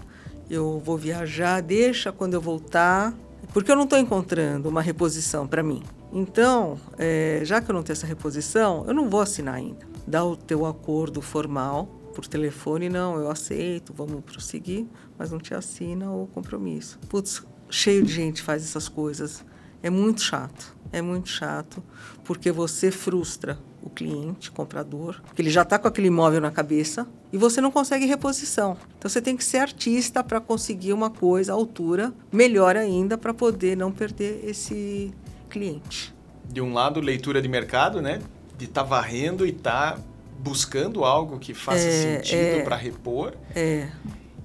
eu 0.49 0.81
vou 0.83 0.97
viajar, 0.97 1.61
deixa 1.61 2.11
quando 2.11 2.35
eu 2.35 2.41
voltar, 2.41 3.13
porque 3.53 3.71
eu 3.71 3.77
não 3.77 3.85
estou 3.85 3.99
encontrando 3.99 4.69
uma 4.69 4.83
reposição 4.83 5.47
para 5.47 5.63
mim. 5.63 5.83
Então, 6.13 6.79
é, 6.99 7.41
já 7.45 7.61
que 7.61 7.71
eu 7.71 7.75
não 7.75 7.83
tenho 7.83 7.95
essa 7.95 8.07
reposição, 8.07 8.85
eu 8.87 8.95
não 8.95 9.09
vou 9.09 9.21
assinar 9.21 9.55
ainda. 9.55 9.87
Dá 10.07 10.25
o 10.25 10.37
teu 10.37 10.67
acordo 10.67 11.21
formal 11.21 11.87
por 12.15 12.27
telefone, 12.27 12.89
não, 12.89 13.17
eu 13.17 13.31
aceito, 13.31 13.93
vamos 13.93 14.23
prosseguir, 14.25 14.87
mas 15.19 15.31
não 15.33 15.39
te 15.39 15.53
assina 15.53 16.13
o 16.13 16.29
compromisso. 16.29 16.99
Putz, 17.09 17.43
cheio 17.69 18.05
de 18.05 18.13
gente 18.13 18.43
faz 18.43 18.63
essas 18.63 18.89
coisas. 18.89 19.45
É 19.83 19.91
muito 19.91 20.23
chato, 20.23 20.75
é 20.93 21.03
muito 21.03 21.29
chato, 21.29 21.83
porque 22.25 22.53
você 22.53 22.91
frustra 22.91 23.59
o 23.85 23.91
cliente, 23.91 24.51
comprador, 24.51 25.21
que 25.35 25.43
ele 25.43 25.51
já 25.51 25.63
está 25.63 25.79
com 25.79 25.87
aquele 25.87 26.09
imóvel 26.09 26.41
na 26.41 26.51
cabeça 26.51 27.07
e 27.31 27.37
você 27.37 27.61
não 27.61 27.71
consegue 27.71 28.07
reposição. 28.07 28.79
Então 28.99 29.11
você 29.11 29.21
tem 29.21 29.37
que 29.37 29.45
ser 29.45 29.59
artista 29.59 30.25
para 30.25 30.41
conseguir 30.41 30.95
uma 30.95 31.11
coisa 31.11 31.53
à 31.53 31.55
altura, 31.55 32.13
melhor 32.33 32.77
ainda 32.77 33.19
para 33.19 33.35
poder 33.35 33.77
não 33.77 33.93
perder 33.93 34.41
esse 34.45 35.13
cliente. 35.51 36.15
De 36.49 36.63
um 36.63 36.73
lado, 36.73 36.99
leitura 37.01 37.43
de 37.43 37.49
mercado, 37.49 38.01
né? 38.01 38.21
De 38.57 38.65
estar 38.65 38.83
tá 38.83 38.89
varrendo 38.89 39.45
e 39.45 39.51
estar 39.51 39.97
tá 39.97 40.03
buscando 40.39 41.05
algo 41.05 41.39
que 41.39 41.53
faça 41.53 41.87
é, 41.87 42.19
sentido 42.19 42.61
é, 42.61 42.63
para 42.63 42.77
repor. 42.77 43.35
É. 43.55 43.89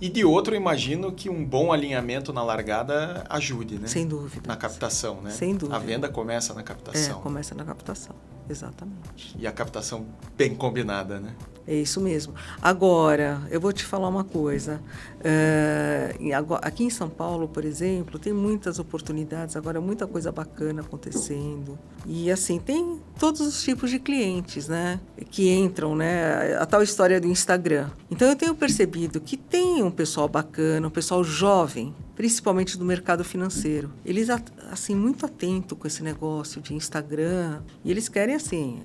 E 0.02 0.10
de 0.10 0.24
outro, 0.24 0.56
imagino 0.56 1.12
que 1.12 1.30
um 1.30 1.44
bom 1.44 1.74
alinhamento 1.74 2.32
na 2.32 2.42
largada 2.42 3.26
ajude, 3.30 3.78
né? 3.78 3.88
Sem 3.88 4.08
dúvida. 4.08 4.44
Na 4.48 4.56
captação, 4.56 5.22
né? 5.22 5.30
Sem 5.32 5.56
dúvida. 5.56 5.76
A 5.76 5.80
venda 5.80 6.10
começa 6.10 6.54
na 6.54 6.64
captação. 6.64 7.20
É, 7.20 7.22
começa 7.22 7.54
na 7.54 7.66
captação, 7.66 8.16
exatamente. 8.50 9.36
E 9.38 9.45
a 9.45 9.52
captação 9.52 10.06
bem 10.38 10.56
combinada, 10.56 11.20
né? 11.20 11.36
É 11.68 11.76
isso 11.76 12.02
mesmo. 12.02 12.34
Agora, 12.62 13.41
eu 13.52 13.62
vou 13.62 13.72
te 13.72 13.86
falar 13.86 14.08
uma 14.08 14.24
coisa. 14.24 14.82
É, 15.22 16.15
aqui 16.61 16.84
em 16.84 16.89
São 16.89 17.09
Paulo, 17.09 17.47
por 17.47 17.65
exemplo, 17.65 18.17
tem 18.17 18.32
muitas 18.32 18.80
oportunidades, 18.80 19.55
agora 19.55 19.82
muita 19.82 20.07
coisa 20.07 20.32
bacana 20.32 20.82
acontecendo. 20.82 21.78
E 22.05 22.32
assim, 22.32 22.59
tem 22.59 22.99
todos 23.20 23.41
os 23.41 23.61
tipos 23.61 23.89
de 23.89 23.99
clientes, 23.99 24.67
né? 24.67 24.99
Que 25.30 25.49
entram, 25.49 25.95
né? 25.95 26.55
A 26.57 26.65
tal 26.65 26.82
história 26.82 27.20
do 27.20 27.28
Instagram. 27.28 27.89
Então 28.09 28.28
eu 28.28 28.36
tenho 28.36 28.55
percebido 28.55 29.20
que 29.20 29.36
tem 29.36 29.84
um 29.84 29.91
pessoal 29.91 30.28
bacana, 30.28 30.88
um 30.88 30.91
pessoal 30.91 31.24
jovem, 31.24 31.93
principalmente 32.15 32.78
do 32.78 32.86
mercado 32.86 33.24
financeiro. 33.24 33.91
Eles 34.05 34.30
assim 34.72 34.95
muito 34.95 35.26
atento 35.26 35.76
com 35.76 35.88
esse 35.88 36.03
negócio 36.03 36.61
de 36.61 36.74
Instagram 36.74 37.61
e 37.84 37.89
eles 37.89 38.07
querem 38.07 38.36
assim 38.36 38.82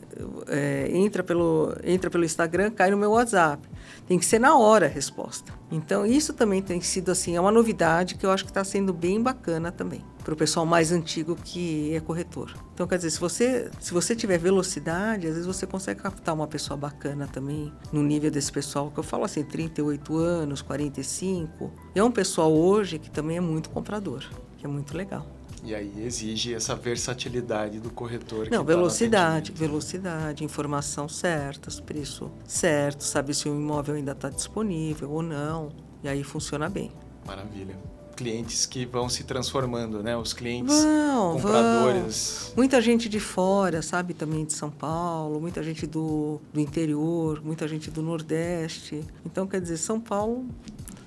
é, 0.48 0.88
entra 0.92 1.22
pelo 1.22 1.74
entra 1.84 2.10
pelo 2.10 2.24
Instagram 2.24 2.70
cai 2.70 2.90
no 2.90 2.96
meu 2.96 3.10
WhatsApp 3.10 3.62
tem 4.06 4.18
que 4.18 4.24
ser 4.24 4.38
na 4.38 4.56
hora 4.56 4.86
a 4.86 4.88
resposta 4.88 5.52
então 5.70 6.06
isso 6.06 6.32
também 6.32 6.62
tem 6.62 6.80
sido 6.80 7.10
assim 7.10 7.36
é 7.36 7.40
uma 7.40 7.50
novidade 7.50 8.14
que 8.14 8.24
eu 8.24 8.30
acho 8.30 8.44
que 8.44 8.50
está 8.50 8.62
sendo 8.64 8.92
bem 8.92 9.20
bacana 9.22 9.72
também 9.72 10.04
para 10.24 10.32
o 10.32 10.36
pessoal 10.36 10.64
mais 10.64 10.90
antigo 10.90 11.36
que 11.36 11.94
é 11.94 12.00
corretor. 12.00 12.54
Então 12.72 12.86
quer 12.86 12.96
dizer 12.96 13.10
se 13.10 13.20
você 13.20 13.70
se 13.78 13.92
você 13.92 14.16
tiver 14.16 14.38
velocidade 14.38 15.26
às 15.26 15.34
vezes 15.34 15.46
você 15.46 15.66
consegue 15.66 16.00
captar 16.00 16.34
uma 16.34 16.46
pessoa 16.46 16.76
bacana 16.76 17.26
também 17.26 17.72
no 17.92 18.02
nível 18.02 18.30
desse 18.30 18.50
pessoal 18.50 18.90
que 18.90 18.98
eu 18.98 19.04
falo 19.04 19.24
assim 19.24 19.44
38 19.44 20.16
anos 20.16 20.62
45 20.62 21.70
é 21.94 22.02
um 22.02 22.10
pessoal 22.10 22.52
hoje 22.52 22.98
que 22.98 23.10
também 23.10 23.36
é 23.36 23.40
muito 23.40 23.68
comprador 23.70 24.24
que 24.56 24.64
é 24.64 24.68
muito 24.68 24.96
legal 24.96 25.26
e 25.64 25.74
aí 25.74 25.92
exige 26.04 26.52
essa 26.54 26.76
versatilidade 26.76 27.80
do 27.80 27.90
corretor. 27.90 28.48
Não, 28.50 28.62
velocidade, 28.62 29.50
tá 29.50 29.58
velocidade, 29.58 30.44
informação 30.44 31.08
certa, 31.08 31.70
preço 31.82 32.30
certo, 32.46 33.02
saber 33.02 33.32
se 33.32 33.48
o 33.48 33.54
imóvel 33.54 33.94
ainda 33.94 34.12
está 34.12 34.28
disponível 34.28 35.10
ou 35.10 35.22
não. 35.22 35.72
E 36.02 36.08
aí 36.08 36.22
funciona 36.22 36.68
bem. 36.68 36.92
Maravilha. 37.26 37.78
Clientes 38.14 38.66
que 38.66 38.84
vão 38.84 39.08
se 39.08 39.24
transformando, 39.24 40.02
né? 40.02 40.16
Os 40.16 40.34
clientes 40.34 40.84
vão, 40.84 41.32
compradores. 41.32 42.44
Vão. 42.48 42.56
Muita 42.58 42.80
gente 42.80 43.08
de 43.08 43.18
fora, 43.18 43.80
sabe, 43.80 44.12
também 44.12 44.44
de 44.44 44.52
São 44.52 44.70
Paulo, 44.70 45.40
muita 45.40 45.62
gente 45.62 45.86
do, 45.86 46.40
do 46.52 46.60
interior, 46.60 47.40
muita 47.42 47.66
gente 47.66 47.90
do 47.90 48.02
Nordeste. 48.02 49.02
Então, 49.24 49.46
quer 49.46 49.60
dizer, 49.60 49.78
São 49.78 49.98
Paulo 49.98 50.46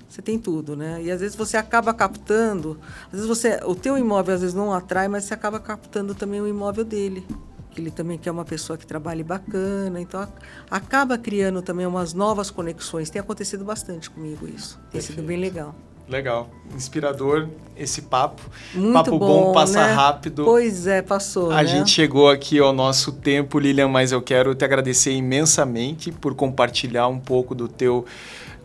você 0.08 0.22
tem 0.22 0.38
tudo, 0.38 0.74
né? 0.74 1.02
E 1.02 1.10
às 1.10 1.20
vezes 1.20 1.36
você 1.36 1.56
acaba 1.56 1.92
captando, 1.92 2.78
às 3.06 3.12
vezes 3.12 3.26
você, 3.26 3.60
o 3.64 3.74
teu 3.74 3.98
imóvel 3.98 4.34
às 4.34 4.40
vezes 4.40 4.54
não 4.54 4.72
atrai, 4.72 5.06
mas 5.06 5.24
você 5.24 5.34
acaba 5.34 5.60
captando 5.60 6.14
também 6.14 6.40
o 6.40 6.48
imóvel 6.48 6.84
dele. 6.84 7.26
Que 7.70 7.80
ele 7.80 7.90
também 7.90 8.16
quer 8.16 8.30
uma 8.30 8.44
pessoa 8.44 8.78
que 8.78 8.86
trabalhe 8.86 9.22
bacana, 9.22 10.00
então 10.00 10.26
acaba 10.70 11.18
criando 11.18 11.60
também 11.60 11.86
umas 11.86 12.14
novas 12.14 12.50
conexões. 12.50 13.10
Tem 13.10 13.20
acontecido 13.20 13.64
bastante 13.64 14.08
comigo 14.08 14.48
isso. 14.48 14.76
Tem 14.76 14.92
Perfeito. 14.92 15.16
sido 15.16 15.26
bem 15.26 15.38
legal. 15.38 15.74
Legal, 16.08 16.48
inspirador 16.74 17.46
esse 17.76 18.00
papo. 18.00 18.40
Muito 18.74 18.94
papo 18.94 19.18
bom, 19.18 19.44
bom 19.44 19.52
passa 19.52 19.86
né? 19.86 19.92
rápido. 19.92 20.42
Pois 20.42 20.86
é, 20.86 21.02
passou. 21.02 21.50
A 21.50 21.56
né? 21.56 21.66
gente 21.66 21.90
chegou 21.90 22.30
aqui 22.30 22.58
ao 22.58 22.72
nosso 22.72 23.12
tempo, 23.12 23.58
Lilian, 23.58 23.88
mas 23.88 24.10
eu 24.10 24.22
quero 24.22 24.54
te 24.54 24.64
agradecer 24.64 25.12
imensamente 25.12 26.10
por 26.10 26.34
compartilhar 26.34 27.08
um 27.08 27.20
pouco 27.20 27.54
do 27.54 27.68
teu 27.68 28.06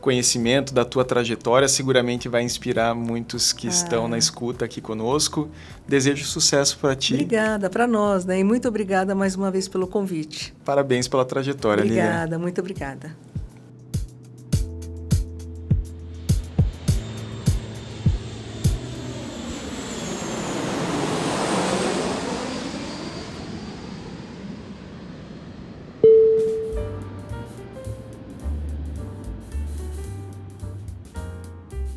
conhecimento, 0.03 0.73
da 0.73 0.83
tua 0.83 1.05
trajetória, 1.05 1.65
seguramente 1.69 2.27
vai 2.27 2.43
inspirar 2.43 2.93
muitos 2.93 3.53
que 3.53 3.67
ah. 3.67 3.69
estão 3.69 4.07
na 4.07 4.17
escuta 4.17 4.65
aqui 4.65 4.81
conosco. 4.81 5.49
Desejo 5.87 6.25
sucesso 6.25 6.77
para 6.77 6.93
ti. 6.93 7.13
Obrigada, 7.13 7.69
para 7.69 7.87
nós, 7.87 8.25
né? 8.25 8.37
E 8.37 8.43
muito 8.43 8.67
obrigada 8.67 9.15
mais 9.15 9.33
uma 9.35 9.49
vez 9.49 9.69
pelo 9.69 9.87
convite. 9.87 10.53
Parabéns 10.65 11.07
pela 11.07 11.23
trajetória, 11.23 11.85
Obrigada, 11.85 12.25
Lilian. 12.25 12.39
muito 12.39 12.59
obrigada. 12.59 13.32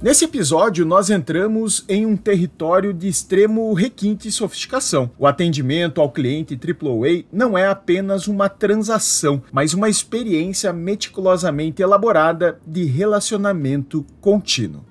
Nesse 0.07 0.25
episódio, 0.25 0.87
nós 0.87 1.11
entramos 1.11 1.85
em 1.89 2.07
um 2.07 2.17
território 2.17 2.95
de 2.95 3.09
extremo 3.09 3.73
requinte 3.73 4.29
e 4.29 4.31
sofisticação. 4.31 5.11
O 5.19 5.27
atendimento 5.27 6.01
ao 6.01 6.13
cliente 6.13 6.55
AAA 6.55 7.25
não 7.33 7.59
é 7.59 7.67
apenas 7.67 8.29
uma 8.29 8.49
transação, 8.49 9.43
mas 9.51 9.75
uma 9.75 9.89
experiência 9.89 10.73
meticulosamente 10.73 11.83
elaborada 11.83 12.61
de 12.65 12.85
relacionamento 12.85 14.07
contínuo. 14.21 14.85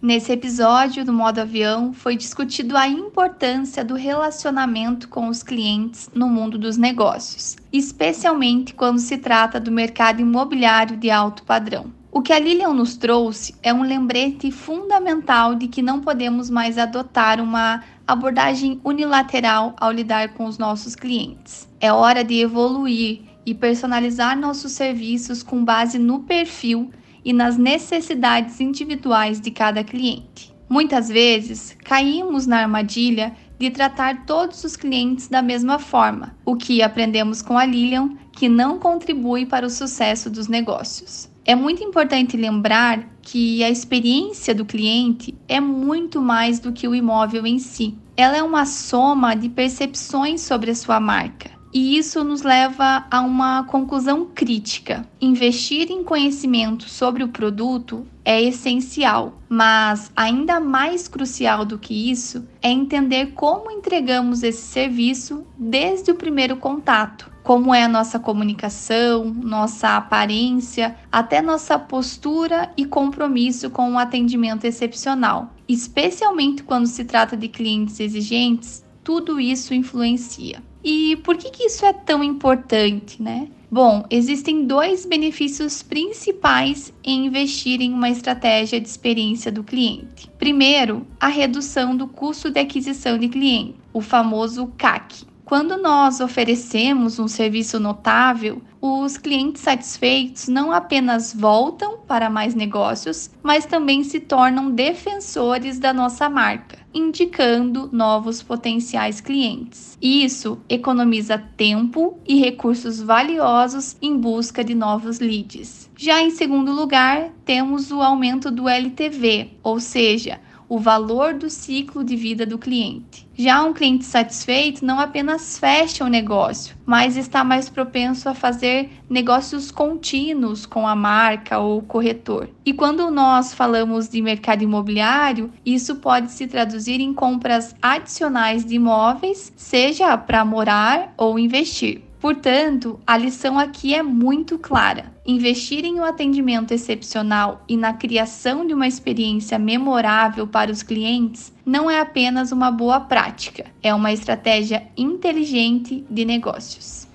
Nesse 0.00 0.32
episódio 0.32 1.04
do 1.04 1.12
modo 1.12 1.38
avião, 1.38 1.92
foi 1.92 2.16
discutido 2.16 2.78
a 2.78 2.88
importância 2.88 3.84
do 3.84 3.94
relacionamento 3.94 5.06
com 5.10 5.28
os 5.28 5.42
clientes 5.42 6.08
no 6.14 6.28
mundo 6.30 6.56
dos 6.56 6.78
negócios, 6.78 7.56
especialmente 7.70 8.72
quando 8.72 9.00
se 9.00 9.18
trata 9.18 9.60
do 9.60 9.70
mercado 9.70 10.22
imobiliário 10.22 10.96
de 10.96 11.10
alto 11.10 11.42
padrão. 11.42 11.95
O 12.16 12.22
que 12.22 12.32
a 12.32 12.38
Lilian 12.38 12.72
nos 12.72 12.96
trouxe 12.96 13.54
é 13.62 13.74
um 13.74 13.82
lembrete 13.82 14.50
fundamental 14.50 15.54
de 15.54 15.68
que 15.68 15.82
não 15.82 16.00
podemos 16.00 16.48
mais 16.48 16.78
adotar 16.78 17.38
uma 17.42 17.84
abordagem 18.06 18.80
unilateral 18.82 19.76
ao 19.78 19.92
lidar 19.92 20.32
com 20.32 20.46
os 20.46 20.56
nossos 20.56 20.96
clientes. 20.96 21.68
É 21.78 21.92
hora 21.92 22.24
de 22.24 22.40
evoluir 22.40 23.20
e 23.44 23.54
personalizar 23.54 24.34
nossos 24.34 24.72
serviços 24.72 25.42
com 25.42 25.62
base 25.62 25.98
no 25.98 26.20
perfil 26.20 26.90
e 27.22 27.34
nas 27.34 27.58
necessidades 27.58 28.62
individuais 28.62 29.38
de 29.38 29.50
cada 29.50 29.84
cliente. 29.84 30.54
Muitas 30.70 31.10
vezes 31.10 31.76
caímos 31.84 32.46
na 32.46 32.60
armadilha 32.60 33.36
de 33.58 33.70
tratar 33.70 34.24
todos 34.24 34.64
os 34.64 34.74
clientes 34.74 35.28
da 35.28 35.42
mesma 35.42 35.78
forma, 35.78 36.34
o 36.46 36.56
que 36.56 36.80
aprendemos 36.80 37.42
com 37.42 37.58
a 37.58 37.66
Lilian 37.66 38.16
que 38.32 38.48
não 38.48 38.78
contribui 38.78 39.44
para 39.44 39.66
o 39.66 39.70
sucesso 39.70 40.30
dos 40.30 40.48
negócios. 40.48 41.35
É 41.48 41.54
muito 41.54 41.80
importante 41.84 42.36
lembrar 42.36 43.08
que 43.22 43.62
a 43.62 43.70
experiência 43.70 44.52
do 44.52 44.64
cliente 44.64 45.32
é 45.46 45.60
muito 45.60 46.20
mais 46.20 46.58
do 46.58 46.72
que 46.72 46.88
o 46.88 46.94
imóvel 46.94 47.46
em 47.46 47.60
si. 47.60 47.96
Ela 48.16 48.36
é 48.36 48.42
uma 48.42 48.66
soma 48.66 49.32
de 49.36 49.48
percepções 49.48 50.40
sobre 50.40 50.72
a 50.72 50.74
sua 50.74 50.98
marca. 50.98 51.55
E 51.76 51.98
isso 51.98 52.24
nos 52.24 52.40
leva 52.40 53.04
a 53.10 53.20
uma 53.20 53.64
conclusão 53.64 54.24
crítica. 54.34 55.06
Investir 55.20 55.92
em 55.92 56.02
conhecimento 56.02 56.88
sobre 56.88 57.22
o 57.22 57.28
produto 57.28 58.06
é 58.24 58.40
essencial, 58.40 59.34
mas 59.46 60.10
ainda 60.16 60.58
mais 60.58 61.06
crucial 61.06 61.66
do 61.66 61.78
que 61.78 62.10
isso 62.10 62.48
é 62.62 62.70
entender 62.70 63.32
como 63.34 63.70
entregamos 63.70 64.42
esse 64.42 64.62
serviço 64.62 65.46
desde 65.58 66.10
o 66.10 66.14
primeiro 66.14 66.56
contato 66.56 67.30
como 67.46 67.72
é 67.72 67.84
a 67.84 67.88
nossa 67.88 68.18
comunicação, 68.18 69.24
nossa 69.26 69.96
aparência, 69.96 70.96
até 71.12 71.40
nossa 71.40 71.78
postura 71.78 72.72
e 72.76 72.84
compromisso 72.84 73.70
com 73.70 73.88
um 73.88 74.00
atendimento 74.00 74.64
excepcional. 74.64 75.54
Especialmente 75.68 76.64
quando 76.64 76.86
se 76.86 77.04
trata 77.04 77.36
de 77.36 77.46
clientes 77.46 78.00
exigentes, 78.00 78.84
tudo 79.06 79.38
isso 79.38 79.72
influencia. 79.72 80.60
E 80.82 81.14
por 81.22 81.36
que, 81.36 81.48
que 81.48 81.66
isso 81.66 81.86
é 81.86 81.92
tão 81.92 82.24
importante, 82.24 83.22
né? 83.22 83.46
Bom, 83.70 84.04
existem 84.10 84.66
dois 84.66 85.06
benefícios 85.06 85.80
principais 85.80 86.92
em 87.04 87.26
investir 87.26 87.80
em 87.80 87.92
uma 87.92 88.10
estratégia 88.10 88.80
de 88.80 88.88
experiência 88.88 89.52
do 89.52 89.62
cliente. 89.62 90.28
Primeiro, 90.38 91.06
a 91.20 91.28
redução 91.28 91.96
do 91.96 92.08
custo 92.08 92.50
de 92.50 92.58
aquisição 92.58 93.16
de 93.16 93.28
cliente, 93.28 93.76
o 93.92 94.00
famoso 94.00 94.72
CAC. 94.76 95.24
Quando 95.44 95.76
nós 95.76 96.18
oferecemos 96.18 97.20
um 97.20 97.28
serviço 97.28 97.78
notável, 97.78 98.60
os 98.86 99.16
clientes 99.16 99.62
satisfeitos 99.62 100.46
não 100.46 100.70
apenas 100.70 101.34
voltam 101.34 101.98
para 102.06 102.30
mais 102.30 102.54
negócios, 102.54 103.30
mas 103.42 103.66
também 103.66 104.04
se 104.04 104.20
tornam 104.20 104.70
defensores 104.70 105.78
da 105.78 105.92
nossa 105.92 106.28
marca, 106.28 106.78
indicando 106.94 107.88
novos 107.92 108.42
potenciais 108.42 109.20
clientes. 109.20 109.98
Isso 110.00 110.58
economiza 110.68 111.36
tempo 111.56 112.18
e 112.26 112.38
recursos 112.38 113.00
valiosos 113.00 113.96
em 114.00 114.16
busca 114.16 114.62
de 114.62 114.74
novos 114.74 115.18
leads. 115.18 115.90
Já 115.96 116.22
em 116.22 116.30
segundo 116.30 116.72
lugar, 116.72 117.30
temos 117.44 117.90
o 117.90 118.00
aumento 118.00 118.50
do 118.50 118.68
LTV, 118.68 119.50
ou 119.62 119.80
seja, 119.80 120.40
o 120.68 120.78
valor 120.78 121.34
do 121.34 121.48
ciclo 121.48 122.02
de 122.02 122.16
vida 122.16 122.46
do 122.46 122.58
cliente. 122.58 123.28
Já 123.34 123.62
um 123.62 123.72
cliente 123.72 124.04
satisfeito 124.04 124.84
não 124.84 124.98
apenas 124.98 125.58
fecha 125.58 126.04
o 126.04 126.08
negócio, 126.08 126.74
mas 126.86 127.16
está 127.16 127.44
mais 127.44 127.68
propenso 127.68 128.28
a 128.28 128.34
fazer 128.34 128.90
negócios 129.10 129.70
contínuos 129.70 130.64
com 130.64 130.88
a 130.88 130.96
marca 130.96 131.58
ou 131.58 131.82
corretor. 131.82 132.48
E 132.64 132.72
quando 132.72 133.10
nós 133.10 133.52
falamos 133.52 134.08
de 134.08 134.22
mercado 134.22 134.62
imobiliário, 134.62 135.52
isso 135.64 135.96
pode 135.96 136.32
se 136.32 136.46
traduzir 136.46 137.00
em 137.00 137.12
compras 137.12 137.74
adicionais 137.82 138.64
de 138.64 138.76
imóveis, 138.76 139.52
seja 139.54 140.16
para 140.16 140.44
morar 140.44 141.12
ou 141.16 141.38
investir. 141.38 142.05
Portanto, 142.26 142.98
a 143.06 143.16
lição 143.16 143.56
aqui 143.56 143.94
é 143.94 144.02
muito 144.02 144.58
clara. 144.58 145.12
Investir 145.24 145.84
em 145.84 146.00
um 146.00 146.04
atendimento 146.04 146.74
excepcional 146.74 147.62
e 147.68 147.76
na 147.76 147.92
criação 147.92 148.66
de 148.66 148.74
uma 148.74 148.88
experiência 148.88 149.60
memorável 149.60 150.44
para 150.44 150.72
os 150.72 150.82
clientes 150.82 151.52
não 151.64 151.88
é 151.88 152.00
apenas 152.00 152.50
uma 152.50 152.68
boa 152.68 152.98
prática, 152.98 153.66
é 153.80 153.94
uma 153.94 154.12
estratégia 154.12 154.88
inteligente 154.96 156.04
de 156.10 156.24
negócios. 156.24 157.05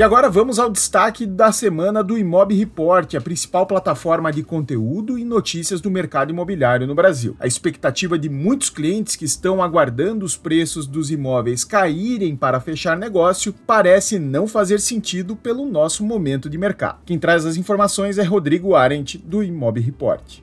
E 0.00 0.02
agora 0.02 0.30
vamos 0.30 0.58
ao 0.58 0.70
destaque 0.70 1.26
da 1.26 1.52
semana 1.52 2.02
do 2.02 2.16
Imob 2.16 2.54
Report, 2.54 3.14
a 3.14 3.20
principal 3.20 3.66
plataforma 3.66 4.32
de 4.32 4.42
conteúdo 4.42 5.18
e 5.18 5.26
notícias 5.26 5.78
do 5.78 5.90
mercado 5.90 6.30
imobiliário 6.30 6.86
no 6.86 6.94
Brasil. 6.94 7.36
A 7.38 7.46
expectativa 7.46 8.18
de 8.18 8.26
muitos 8.30 8.70
clientes 8.70 9.14
que 9.14 9.26
estão 9.26 9.62
aguardando 9.62 10.24
os 10.24 10.38
preços 10.38 10.86
dos 10.86 11.10
imóveis 11.10 11.64
caírem 11.64 12.34
para 12.34 12.60
fechar 12.60 12.96
negócio 12.96 13.54
parece 13.66 14.18
não 14.18 14.46
fazer 14.46 14.80
sentido 14.80 15.36
pelo 15.36 15.66
nosso 15.66 16.02
momento 16.02 16.48
de 16.48 16.56
mercado. 16.56 17.00
Quem 17.04 17.18
traz 17.18 17.44
as 17.44 17.58
informações 17.58 18.16
é 18.16 18.22
Rodrigo 18.22 18.74
Arendt, 18.74 19.18
do 19.18 19.42
Imob 19.42 19.78
Report. 19.78 20.40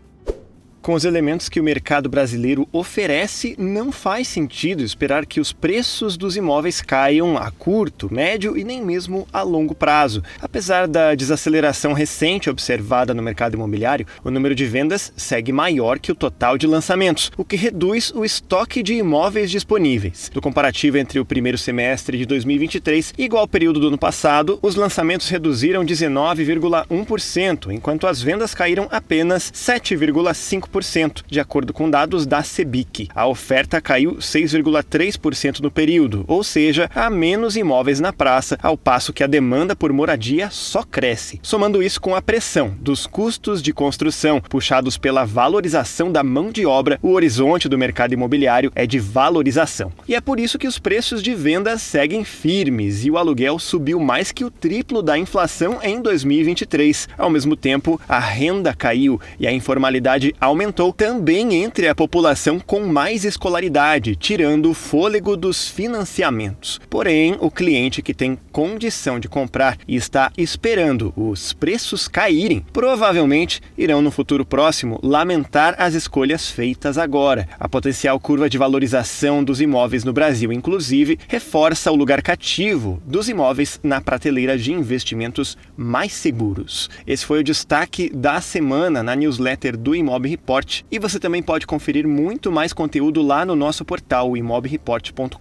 Com 0.87 0.93
os 0.93 1.03
elementos 1.03 1.49
que 1.49 1.59
o 1.59 1.63
mercado 1.65 2.07
brasileiro 2.07 2.65
oferece, 2.71 3.57
não 3.59 3.91
faz 3.91 4.25
sentido 4.25 4.81
esperar 4.81 5.25
que 5.25 5.41
os 5.41 5.51
preços 5.51 6.15
dos 6.15 6.37
imóveis 6.37 6.79
caiam 6.81 7.37
a 7.37 7.51
curto, 7.51 8.07
médio 8.09 8.57
e 8.57 8.63
nem 8.63 8.81
mesmo 8.81 9.27
a 9.33 9.41
longo 9.41 9.75
prazo. 9.75 10.23
Apesar 10.41 10.87
da 10.87 11.13
desaceleração 11.13 11.91
recente 11.91 12.49
observada 12.49 13.13
no 13.13 13.21
mercado 13.21 13.55
imobiliário, 13.55 14.07
o 14.23 14.31
número 14.31 14.55
de 14.55 14.65
vendas 14.65 15.11
segue 15.17 15.51
maior 15.51 15.99
que 15.99 16.09
o 16.09 16.15
total 16.15 16.57
de 16.57 16.65
lançamentos, 16.65 17.33
o 17.35 17.43
que 17.43 17.57
reduz 17.57 18.13
o 18.15 18.23
estoque 18.23 18.81
de 18.81 18.93
imóveis 18.93 19.51
disponíveis. 19.51 20.31
No 20.33 20.41
comparativo 20.41 20.97
entre 20.97 21.19
o 21.19 21.25
primeiro 21.25 21.57
semestre 21.57 22.17
de 22.17 22.25
2023 22.25 23.13
e 23.17 23.25
igual 23.25 23.45
período 23.45 23.81
do 23.81 23.89
ano 23.89 23.97
passado, 23.97 24.57
os 24.61 24.75
lançamentos 24.75 25.27
reduziram 25.27 25.83
19,1%, 25.83 27.73
enquanto 27.73 28.07
as 28.07 28.21
vendas 28.21 28.55
caíram 28.55 28.87
apenas 28.89 29.51
7,5%. 29.51 30.76
6,9%, 30.83 31.23
de 31.27 31.39
acordo 31.39 31.73
com 31.73 31.89
dados 31.89 32.25
da 32.25 32.43
Cebic. 32.43 33.09
A 33.13 33.27
oferta 33.27 33.79
caiu 33.81 34.15
6,3% 34.15 35.59
no 35.59 35.71
período, 35.71 36.25
ou 36.27 36.43
seja, 36.43 36.89
há 36.93 37.09
menos 37.09 37.55
imóveis 37.55 37.99
na 37.99 38.11
praça, 38.11 38.57
ao 38.61 38.77
passo 38.77 39.13
que 39.13 39.23
a 39.23 39.27
demanda 39.27 39.75
por 39.75 39.91
moradia 39.93 40.49
só 40.49 40.83
cresce. 40.83 41.39
Somando 41.43 41.81
isso 41.81 42.01
com 42.01 42.15
a 42.15 42.21
pressão 42.21 42.75
dos 42.79 43.05
custos 43.05 43.61
de 43.61 43.73
construção 43.73 44.41
puxados 44.41 44.97
pela 44.97 45.25
valorização 45.25 46.11
da 46.11 46.23
mão 46.23 46.51
de 46.51 46.65
obra, 46.65 46.99
o 47.01 47.11
horizonte 47.11 47.69
do 47.69 47.77
mercado 47.77 48.13
imobiliário 48.13 48.71
é 48.75 48.85
de 48.85 48.99
valorização. 48.99 49.91
E 50.07 50.15
é 50.15 50.21
por 50.21 50.39
isso 50.39 50.57
que 50.57 50.67
os 50.67 50.79
preços 50.79 51.21
de 51.21 51.33
vendas 51.33 51.81
seguem 51.81 52.23
firmes 52.23 53.05
e 53.05 53.11
o 53.11 53.17
aluguel 53.17 53.59
subiu 53.59 53.99
mais 53.99 54.31
que 54.31 54.43
o 54.43 54.51
triplo 54.51 55.01
da 55.01 55.17
inflação 55.17 55.79
em 55.83 56.01
2023. 56.01 57.09
Ao 57.17 57.29
mesmo 57.29 57.55
tempo, 57.55 57.99
a 58.07 58.19
renda 58.19 58.73
caiu 58.73 59.19
e 59.39 59.47
a 59.47 59.51
informalidade 59.51 60.33
aumentou 60.39 60.66
também 60.71 61.55
entre 61.55 61.87
a 61.87 61.95
população 61.95 62.59
com 62.59 62.81
mais 62.81 63.25
escolaridade, 63.25 64.15
tirando 64.15 64.69
o 64.69 64.73
fôlego 64.73 65.35
dos 65.37 65.67
financiamentos. 65.67 66.79
Porém, 66.89 67.37
o 67.39 67.51
cliente 67.51 68.01
que 68.01 68.13
tem 68.13 68.37
condição 68.51 69.19
de 69.19 69.27
comprar 69.27 69.77
e 69.87 69.95
está 69.95 70.31
esperando 70.37 71.13
os 71.15 71.53
preços 71.53 72.07
caírem, 72.07 72.65
provavelmente 72.73 73.61
irão 73.77 74.01
no 74.01 74.11
futuro 74.11 74.45
próximo 74.45 74.99
lamentar 75.03 75.75
as 75.77 75.93
escolhas 75.93 76.49
feitas 76.49 76.97
agora. 76.97 77.47
A 77.59 77.69
potencial 77.69 78.19
curva 78.19 78.49
de 78.49 78.57
valorização 78.57 79.43
dos 79.43 79.61
imóveis 79.61 80.03
no 80.03 80.13
Brasil, 80.13 80.51
inclusive, 80.51 81.19
reforça 81.27 81.91
o 81.91 81.95
lugar 81.95 82.21
cativo 82.21 83.01
dos 83.05 83.29
imóveis 83.29 83.79
na 83.83 84.01
prateleira 84.01 84.57
de 84.57 84.71
investimentos 84.71 85.57
mais 85.75 86.13
seguros. 86.13 86.89
Esse 87.05 87.25
foi 87.25 87.39
o 87.39 87.43
destaque 87.43 88.09
da 88.09 88.41
semana 88.41 89.03
na 89.03 89.15
newsletter 89.15 89.77
do 89.77 89.95
Imob 89.95 90.37
Report 90.47 90.83
e 90.89 90.97
você 90.97 91.19
também 91.19 91.43
pode 91.43 91.67
conferir 91.67 92.07
muito 92.07 92.49
mais 92.49 92.71
conteúdo 92.71 93.21
lá 93.21 93.45
no 93.45 93.53
nosso 93.53 93.83
portal 93.83 94.37
imobreport.com.br. 94.37 95.35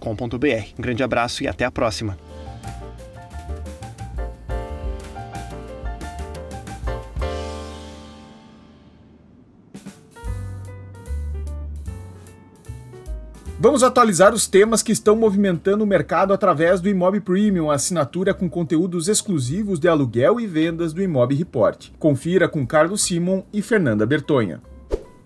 Um 0.77 0.81
grande 0.81 1.01
abraço 1.01 1.43
e 1.43 1.47
até 1.47 1.63
a 1.63 1.71
próxima. 1.71 2.17
Vamos 13.59 13.83
atualizar 13.83 14.33
os 14.33 14.45
temas 14.45 14.83
que 14.83 14.91
estão 14.91 15.15
movimentando 15.15 15.85
o 15.85 15.87
mercado 15.87 16.33
através 16.33 16.81
do 16.81 16.89
Imob 16.89 17.21
Premium, 17.21 17.71
assinatura 17.71 18.33
com 18.33 18.49
conteúdos 18.49 19.07
exclusivos 19.07 19.79
de 19.79 19.87
aluguel 19.87 20.37
e 20.39 20.45
vendas 20.45 20.91
do 20.91 21.01
Imob 21.01 21.33
Report. 21.33 21.91
Confira 21.97 22.49
com 22.49 22.67
Carlos 22.67 23.01
Simon 23.03 23.43
e 23.53 23.61
Fernanda 23.61 24.05
Bertonha. 24.05 24.61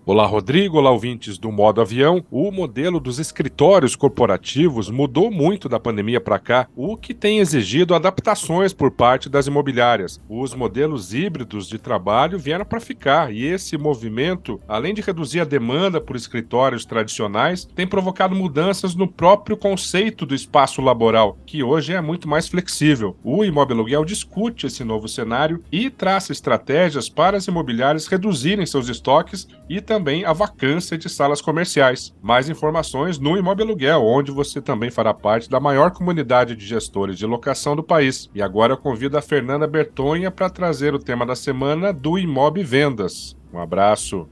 Olá, 0.04 0.26
Rodrigo. 0.26 0.78
Olá, 0.78 0.90
ouvintes 0.90 1.38
do 1.38 1.52
Modo 1.52 1.80
Avião. 1.80 2.24
O 2.28 2.50
modelo 2.50 2.98
dos 2.98 3.20
escritórios 3.20 3.94
corporativos 3.94 4.90
mudou 4.90 5.30
muito 5.30 5.68
da 5.68 5.78
pandemia 5.78 6.20
para 6.20 6.40
cá, 6.40 6.66
o 6.74 6.96
que 6.96 7.14
tem 7.14 7.38
exigido 7.38 7.94
adaptações 7.94 8.72
por 8.72 8.90
parte 8.90 9.28
das 9.28 9.46
imobiliárias. 9.46 10.20
Os 10.28 10.56
modelos 10.56 11.14
híbridos 11.14 11.68
de 11.68 11.78
trabalho 11.78 12.36
vieram 12.36 12.64
para 12.64 12.80
ficar 12.80 13.32
e 13.32 13.44
esse 13.44 13.78
movimento, 13.78 14.60
além 14.66 14.92
de 14.92 15.00
reduzir 15.00 15.38
a 15.38 15.44
demanda 15.44 16.00
por 16.00 16.16
escritórios 16.16 16.84
tradicionais, 16.84 17.64
tem 17.64 17.86
provocado 17.86 18.34
mudanças 18.34 18.96
no 18.96 19.06
próprio 19.06 19.56
conceito 19.56 20.26
do 20.26 20.34
espaço 20.34 20.82
laboral, 20.82 21.38
que 21.46 21.62
hoje 21.62 21.92
é 21.94 22.00
muito 22.00 22.28
mais 22.28 22.48
flexível. 22.48 23.16
O 23.22 23.44
Imobiluguel 23.44 24.04
discute 24.04 24.66
esse 24.66 24.82
novo 24.82 25.06
cenário 25.06 25.62
e 25.70 25.88
traça 25.88 26.32
estratégias 26.32 27.08
para 27.08 27.36
as 27.36 27.46
imobiliárias 27.46 28.08
reduzirem 28.08 28.66
seus 28.66 28.88
estoques 28.88 29.46
e 29.68 29.80
também 29.92 30.24
a 30.24 30.32
vacância 30.32 30.96
de 30.96 31.06
salas 31.06 31.42
comerciais. 31.42 32.14
Mais 32.22 32.48
informações 32.48 33.18
no 33.18 33.36
Imóvel 33.36 33.66
Aluguel, 33.66 34.02
onde 34.02 34.32
você 34.32 34.58
também 34.58 34.90
fará 34.90 35.12
parte 35.12 35.50
da 35.50 35.60
maior 35.60 35.90
comunidade 35.90 36.56
de 36.56 36.64
gestores 36.64 37.18
de 37.18 37.26
locação 37.26 37.76
do 37.76 37.82
país. 37.82 38.30
E 38.34 38.40
agora 38.40 38.72
eu 38.72 38.78
convido 38.78 39.18
a 39.18 39.22
Fernanda 39.22 39.66
Bertonha 39.66 40.30
para 40.30 40.48
trazer 40.48 40.94
o 40.94 40.98
tema 40.98 41.26
da 41.26 41.36
semana 41.36 41.92
do 41.92 42.18
Imob 42.18 42.62
Vendas. 42.62 43.36
Um 43.52 43.58
abraço. 43.58 44.26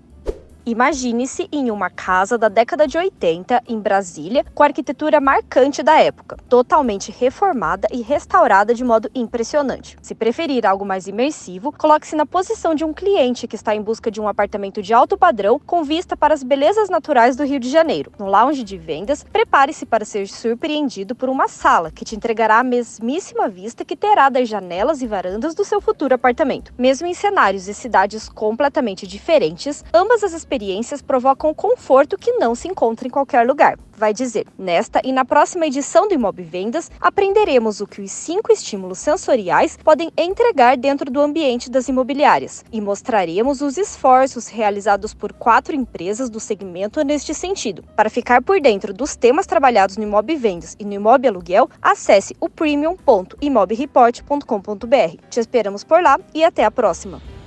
Imagine-se 0.67 1.49
em 1.51 1.71
uma 1.71 1.89
casa 1.89 2.37
da 2.37 2.49
década 2.49 2.87
de 2.87 2.99
80 2.99 3.63
em 3.67 3.81
Brasília, 3.81 4.45
com 4.55 4.63
arquitetura 4.63 5.19
marcante 5.19 5.83
da 5.83 5.99
época, 5.99 6.37
totalmente 6.49 7.11
reformada 7.11 7.89
e 7.91 8.03
restaurada 8.03 8.75
de 8.75 8.85
modo 8.85 9.11
impressionante. 9.15 9.97
Se 10.03 10.15
preferir 10.15 10.67
algo 10.67 10.85
mais 10.85 11.07
imersivo, 11.07 11.73
coloque-se 11.73 12.15
na 12.15 12.27
posição 12.27 12.75
de 12.75 12.85
um 12.85 12.93
cliente 12.93 13.49
que 13.49 13.57
está 13.57 13.75
em 13.75 13.81
busca 13.81 14.11
de 14.11 14.21
um 14.21 14.29
apartamento 14.29 14.83
de 14.83 14.93
alto 14.93 15.17
padrão 15.17 15.59
com 15.59 15.83
vista 15.83 16.15
para 16.15 16.35
as 16.35 16.43
belezas 16.43 16.91
naturais 16.91 17.37
do 17.37 17.45
Rio 17.45 17.59
de 17.59 17.71
Janeiro. 17.71 18.13
No 18.19 18.27
lounge 18.27 18.63
de 18.63 18.77
vendas, 18.77 19.25
prepare-se 19.25 19.87
para 19.87 20.05
ser 20.05 20.29
surpreendido 20.29 21.15
por 21.15 21.31
uma 21.31 21.49
sala 21.49 21.91
que 21.91 22.05
te 22.05 22.15
entregará 22.15 22.59
a 22.59 22.65
mesmíssima 22.65 23.49
vista 23.49 23.85
que 23.85 23.97
terá 23.97 24.29
das 24.29 24.49
janelas 24.49 25.01
e 25.01 25.07
varandas 25.07 25.55
do 25.55 25.65
seu 25.65 25.81
futuro 25.81 26.15
apartamento. 26.15 26.73
Mesmo 26.77 27.07
em 27.07 27.15
cenários 27.15 27.67
e 27.67 27.73
cidades 27.73 28.29
completamente 28.29 29.07
diferentes, 29.07 29.83
ambas 29.95 30.23
as 30.23 30.35
experiências 30.51 31.01
provocam 31.01 31.55
conforto 31.55 32.19
que 32.19 32.33
não 32.33 32.57
se 32.57 32.67
encontra 32.67 33.07
em 33.07 33.11
qualquer 33.11 33.47
lugar. 33.47 33.79
Vai 33.97 34.13
dizer, 34.13 34.49
nesta 34.59 35.01
e 35.05 35.13
na 35.13 35.25
próxima 35.25 35.67
edição 35.67 36.09
do 36.09 36.15
Imob 36.15 36.43
Vendas, 36.43 36.91
aprenderemos 37.01 37.81
o 37.81 37.87
que 37.87 38.01
os 38.01 38.11
cinco 38.11 38.51
estímulos 38.51 38.99
sensoriais 38.99 39.77
podem 39.77 40.11
entregar 40.17 40.77
dentro 40.77 41.09
do 41.09 41.21
ambiente 41.21 41.71
das 41.71 41.87
imobiliárias 41.87 42.65
e 42.73 42.81
mostraremos 42.81 43.61
os 43.61 43.79
esforços 43.79 44.49
realizados 44.49 45.15
por 45.15 45.33
quatro 45.33 45.77
empresas 45.77 46.29
do 46.29 46.41
segmento 46.41 47.05
neste 47.05 47.33
sentido. 47.33 47.85
Para 47.95 48.11
ficar 48.11 48.43
por 48.43 48.61
dentro 48.61 48.93
dos 48.93 49.15
temas 49.15 49.47
trabalhados 49.47 49.97
no 49.97 50.03
Imob 50.03 50.35
Vendas 50.35 50.75
e 50.81 50.85
no 50.85 50.95
Imob 50.95 51.29
Aluguel, 51.29 51.71
acesse 51.81 52.35
o 52.41 52.49
premium.imobreport.com.br. 52.49 55.29
Te 55.29 55.39
esperamos 55.39 55.85
por 55.85 56.03
lá 56.03 56.19
e 56.35 56.43
até 56.43 56.65
a 56.65 56.73
próxima! 56.73 57.40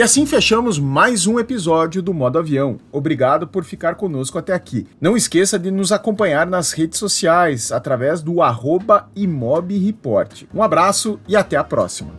E 0.00 0.02
assim 0.02 0.24
fechamos 0.24 0.78
mais 0.78 1.26
um 1.26 1.38
episódio 1.38 2.00
do 2.00 2.14
Modo 2.14 2.38
Avião. 2.38 2.78
Obrigado 2.90 3.46
por 3.46 3.64
ficar 3.64 3.96
conosco 3.96 4.38
até 4.38 4.54
aqui. 4.54 4.86
Não 4.98 5.14
esqueça 5.14 5.58
de 5.58 5.70
nos 5.70 5.92
acompanhar 5.92 6.46
nas 6.46 6.72
redes 6.72 6.98
sociais 6.98 7.70
através 7.70 8.22
do 8.22 8.40
arroba 8.40 9.10
imobreport. 9.14 10.44
Um 10.54 10.62
abraço 10.62 11.20
e 11.28 11.36
até 11.36 11.58
a 11.58 11.62
próxima. 11.62 12.14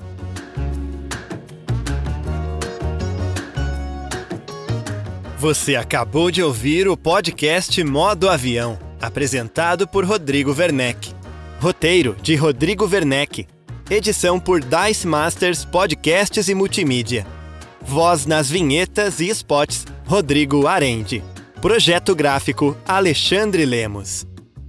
Você 5.39 5.75
acabou 5.75 6.29
de 6.29 6.43
ouvir 6.43 6.87
o 6.87 6.95
podcast 6.95 7.83
Modo 7.83 8.29
Avião, 8.29 8.77
apresentado 9.01 9.87
por 9.87 10.05
Rodrigo 10.05 10.53
Werneck. 10.55 11.15
Roteiro 11.59 12.15
de 12.21 12.35
Rodrigo 12.35 12.85
Werneck. 12.85 13.47
Edição 13.89 14.39
por 14.39 14.59
Dice 14.61 15.07
Masters 15.07 15.65
Podcasts 15.65 16.47
e 16.47 16.53
Multimídia. 16.53 17.40
Voz 17.83 18.25
nas 18.25 18.49
vinhetas 18.49 19.19
e 19.19 19.27
spots, 19.29 19.85
Rodrigo 20.05 20.67
Arende. 20.67 21.23
Projeto 21.61 22.15
gráfico, 22.15 22.77
Alexandre 22.87 23.65
Lemos. 23.65 24.25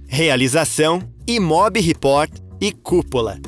Realização, 0.07 1.01
Imob 1.27 1.79
Report 1.79 2.31
e 2.59 2.71
Cúpula. 2.71 3.39